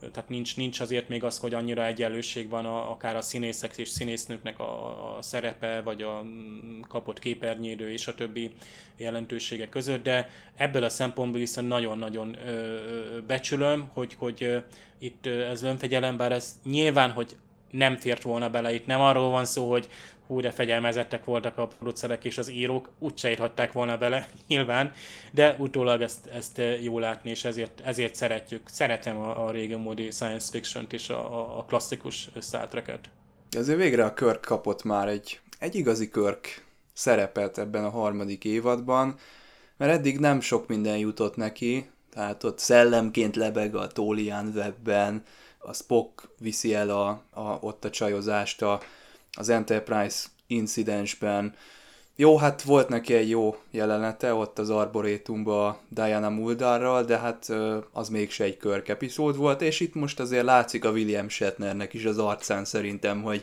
tehát 0.00 0.28
nincs, 0.28 0.56
nincs 0.56 0.80
azért 0.80 1.08
még 1.08 1.24
az, 1.24 1.38
hogy 1.38 1.54
annyira 1.54 1.86
egyenlőség 1.86 2.48
van 2.48 2.64
a, 2.64 2.90
akár 2.90 3.16
a 3.16 3.20
színészek 3.20 3.76
és 3.76 3.88
színésznőknek 3.88 4.58
a, 4.58 5.16
a 5.16 5.22
szerepe, 5.22 5.80
vagy 5.80 6.02
a 6.02 6.22
mm, 6.22 6.80
kapott 6.88 7.18
képernyődő 7.18 7.90
és 7.92 8.06
a 8.06 8.14
többi 8.14 8.50
jelentősége 8.96 9.68
között, 9.68 10.02
de 10.02 10.28
ebből 10.56 10.84
a 10.84 10.88
szempontból 10.88 11.40
viszont 11.40 11.68
nagyon-nagyon 11.68 12.36
becsülöm, 13.26 13.90
hogy, 13.92 14.14
hogy 14.18 14.64
itt 14.98 15.26
ez 15.26 15.62
önfegyelem, 15.62 16.16
bár 16.16 16.32
ez 16.32 16.58
nyilván, 16.64 17.10
hogy 17.10 17.36
nem 17.70 17.96
fért 17.96 18.22
volna 18.22 18.50
bele, 18.50 18.74
itt 18.74 18.86
nem 18.86 19.00
arról 19.00 19.30
van 19.30 19.44
szó, 19.44 19.70
hogy 19.70 19.88
hú, 20.30 20.40
de 20.40 20.50
fegyelmezettek 20.50 21.24
voltak 21.24 21.58
a 21.58 21.66
producerek 21.66 22.24
és 22.24 22.38
az 22.38 22.50
írók, 22.50 22.88
úgyse 22.98 23.30
írhatták 23.30 23.72
volna 23.72 23.98
bele, 23.98 24.28
nyilván, 24.48 24.92
de 25.32 25.56
utólag 25.58 26.02
ezt, 26.02 26.26
ezt 26.26 26.60
jó 26.82 26.98
látni, 26.98 27.30
és 27.30 27.44
ezért, 27.44 27.80
ezért 27.84 28.14
szeretjük. 28.14 28.68
Szeretem 28.68 29.18
a, 29.18 29.46
a 29.46 29.50
régi 29.50 29.74
módi 29.74 30.10
science 30.10 30.50
fiction-t 30.50 30.92
és 30.92 31.08
a, 31.08 31.58
a 31.58 31.64
klasszikus 31.64 32.30
Star 32.40 32.68
Trek-et. 32.68 33.08
Végre 33.66 34.04
a 34.04 34.14
Körk 34.14 34.40
kapott 34.40 34.82
már 34.82 35.08
egy, 35.08 35.40
egy 35.58 35.74
igazi 35.74 36.08
Körk 36.08 36.64
szerepet 36.92 37.58
ebben 37.58 37.84
a 37.84 37.90
harmadik 37.90 38.44
évadban, 38.44 39.18
mert 39.76 39.92
eddig 39.92 40.18
nem 40.18 40.40
sok 40.40 40.68
minden 40.68 40.98
jutott 40.98 41.36
neki, 41.36 41.90
tehát 42.12 42.44
ott 42.44 42.58
szellemként 42.58 43.36
lebeg 43.36 43.74
a 43.74 43.86
Tólián 43.86 44.52
webben, 44.54 45.22
a 45.58 45.72
Spock 45.72 46.28
viszi 46.38 46.74
el 46.74 46.90
a, 46.90 47.08
a, 47.30 47.58
ott 47.60 47.84
a 47.84 47.90
csajozást 47.90 48.62
a, 48.62 48.80
az 49.32 49.48
Enterprise 49.48 50.26
incidensben. 50.46 51.54
Jó, 52.16 52.36
hát 52.36 52.62
volt 52.62 52.88
neki 52.88 53.14
egy 53.14 53.28
jó 53.28 53.56
jelenete 53.70 54.34
ott 54.34 54.58
az 54.58 54.70
Arborétumban 54.70 55.76
Diana 55.88 56.28
Muldarral, 56.28 57.04
de 57.04 57.18
hát 57.18 57.48
az 57.92 58.08
mégse 58.08 58.44
egy 58.44 58.56
körk 58.56 58.88
epizód 58.88 59.36
volt, 59.36 59.62
és 59.62 59.80
itt 59.80 59.94
most 59.94 60.20
azért 60.20 60.44
látszik 60.44 60.84
a 60.84 60.90
William 60.90 61.28
Shatnernek 61.28 61.94
is 61.94 62.04
az 62.04 62.18
arcán 62.18 62.64
szerintem, 62.64 63.22
hogy 63.22 63.42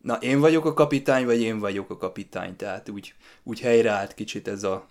na 0.00 0.14
én 0.14 0.40
vagyok 0.40 0.64
a 0.64 0.74
kapitány, 0.74 1.24
vagy 1.24 1.40
én 1.40 1.58
vagyok 1.58 1.90
a 1.90 1.96
kapitány, 1.96 2.56
tehát 2.56 2.88
úgy, 2.88 3.14
úgy 3.42 3.60
helyreállt 3.60 4.14
kicsit 4.14 4.48
ez, 4.48 4.62
a, 4.62 4.86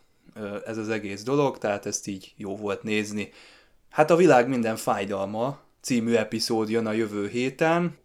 ez 0.65 0.77
az 0.77 0.89
egész 0.89 1.23
dolog, 1.23 1.57
tehát 1.57 1.85
ezt 1.85 2.07
így 2.07 2.33
jó 2.37 2.57
volt 2.57 2.83
nézni. 2.83 3.31
Hát 3.89 4.11
a 4.11 4.15
világ 4.15 4.47
minden 4.47 4.75
fájdalma 4.75 5.59
című 5.81 6.13
epizód 6.13 6.69
jön 6.69 6.85
a 6.85 6.91
jövő 6.91 7.27
héten, 7.27 7.97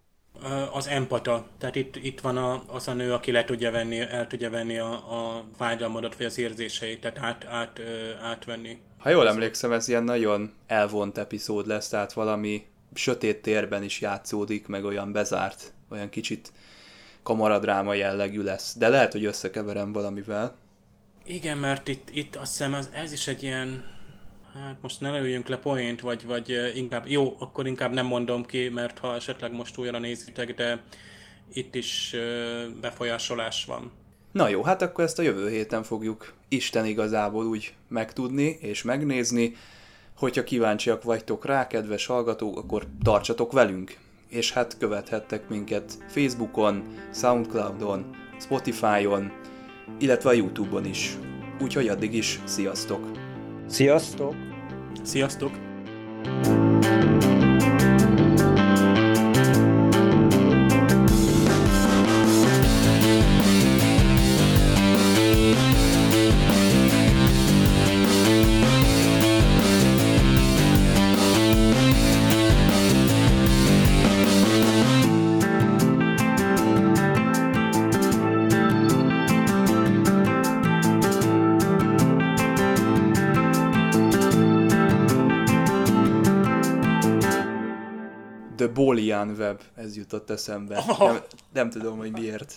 az 0.72 0.86
empata. 0.86 1.46
Tehát 1.58 1.76
itt, 1.76 1.96
itt 1.96 2.20
van 2.20 2.36
a, 2.36 2.62
az 2.66 2.88
a 2.88 2.92
nő, 2.92 3.12
aki 3.12 3.32
le 3.32 3.44
tudja 3.44 3.70
venni, 3.70 4.00
el 4.00 4.26
tudja 4.26 4.50
venni 4.50 4.78
a, 4.78 4.92
a 4.92 5.44
fájdalmadat, 5.56 6.16
vagy 6.16 6.26
az 6.26 6.38
érzéseit, 6.38 7.00
tehát 7.00 7.18
át, 7.18 7.44
át, 7.44 7.80
átvenni. 8.22 8.78
Ha 8.98 9.10
jól 9.10 9.28
emlékszem, 9.28 9.72
ez 9.72 9.88
ilyen 9.88 10.04
nagyon 10.04 10.52
elvont 10.66 11.18
epizód 11.18 11.66
lesz, 11.66 11.88
tehát 11.88 12.12
valami 12.12 12.66
sötét 12.94 13.42
térben 13.42 13.82
is 13.82 14.00
játszódik, 14.00 14.66
meg 14.66 14.84
olyan 14.84 15.12
bezárt, 15.12 15.72
olyan 15.90 16.08
kicsit 16.08 16.52
kamaradráma 17.22 17.94
jellegű 17.94 18.42
lesz. 18.42 18.74
De 18.76 18.88
lehet, 18.88 19.12
hogy 19.12 19.24
összekeverem 19.24 19.92
valamivel. 19.92 20.56
Igen, 21.24 21.58
mert 21.58 21.88
itt, 21.88 22.08
itt 22.12 22.36
azt 22.36 22.50
hiszem 22.50 22.74
ez, 22.74 22.88
ez 22.92 23.12
is 23.12 23.26
egy 23.26 23.42
ilyen 23.42 23.93
Hát 24.62 24.76
most 24.80 25.00
ne 25.00 25.10
lőjünk 25.10 25.48
le 25.48 25.56
poént, 25.56 26.00
vagy, 26.00 26.26
vagy 26.26 26.72
inkább, 26.74 27.06
jó, 27.06 27.36
akkor 27.38 27.66
inkább 27.66 27.92
nem 27.92 28.06
mondom 28.06 28.44
ki, 28.44 28.68
mert 28.68 28.98
ha 28.98 29.14
esetleg 29.14 29.52
most 29.52 29.78
újra 29.78 29.98
nézitek, 29.98 30.54
de 30.54 30.82
itt 31.52 31.74
is 31.74 32.16
befolyásolás 32.80 33.64
van. 33.64 33.92
Na 34.32 34.48
jó, 34.48 34.62
hát 34.62 34.82
akkor 34.82 35.04
ezt 35.04 35.18
a 35.18 35.22
jövő 35.22 35.48
héten 35.48 35.82
fogjuk 35.82 36.34
Isten 36.48 36.86
igazából 36.86 37.44
úgy 37.46 37.74
megtudni 37.88 38.58
és 38.60 38.82
megnézni. 38.82 39.56
Hogyha 40.16 40.44
kíváncsiak 40.44 41.02
vagytok 41.02 41.46
rá, 41.46 41.66
kedves 41.66 42.06
hallgatók, 42.06 42.58
akkor 42.58 42.86
tartsatok 43.02 43.52
velünk. 43.52 43.96
És 44.28 44.52
hát 44.52 44.78
követhettek 44.78 45.48
minket 45.48 45.92
Facebookon, 46.08 46.82
Soundcloudon, 47.12 48.16
Spotify-on, 48.40 49.32
illetve 49.98 50.28
a 50.30 50.32
Youtube-on 50.32 50.84
is. 50.84 51.16
Úgyhogy 51.60 51.88
addig 51.88 52.14
is, 52.14 52.40
sziasztok! 52.44 53.23
Sziasztok! 53.66 54.34
Sziasztok! 55.02 55.50
The 56.32 56.50
Bolian 56.50 57.33
ez 89.84 89.96
jutott 89.96 90.30
eszembe. 90.30 90.84
Nem, 90.98 91.20
nem 91.52 91.70
tudom, 91.70 91.98
hogy 91.98 92.12
miért. 92.12 92.54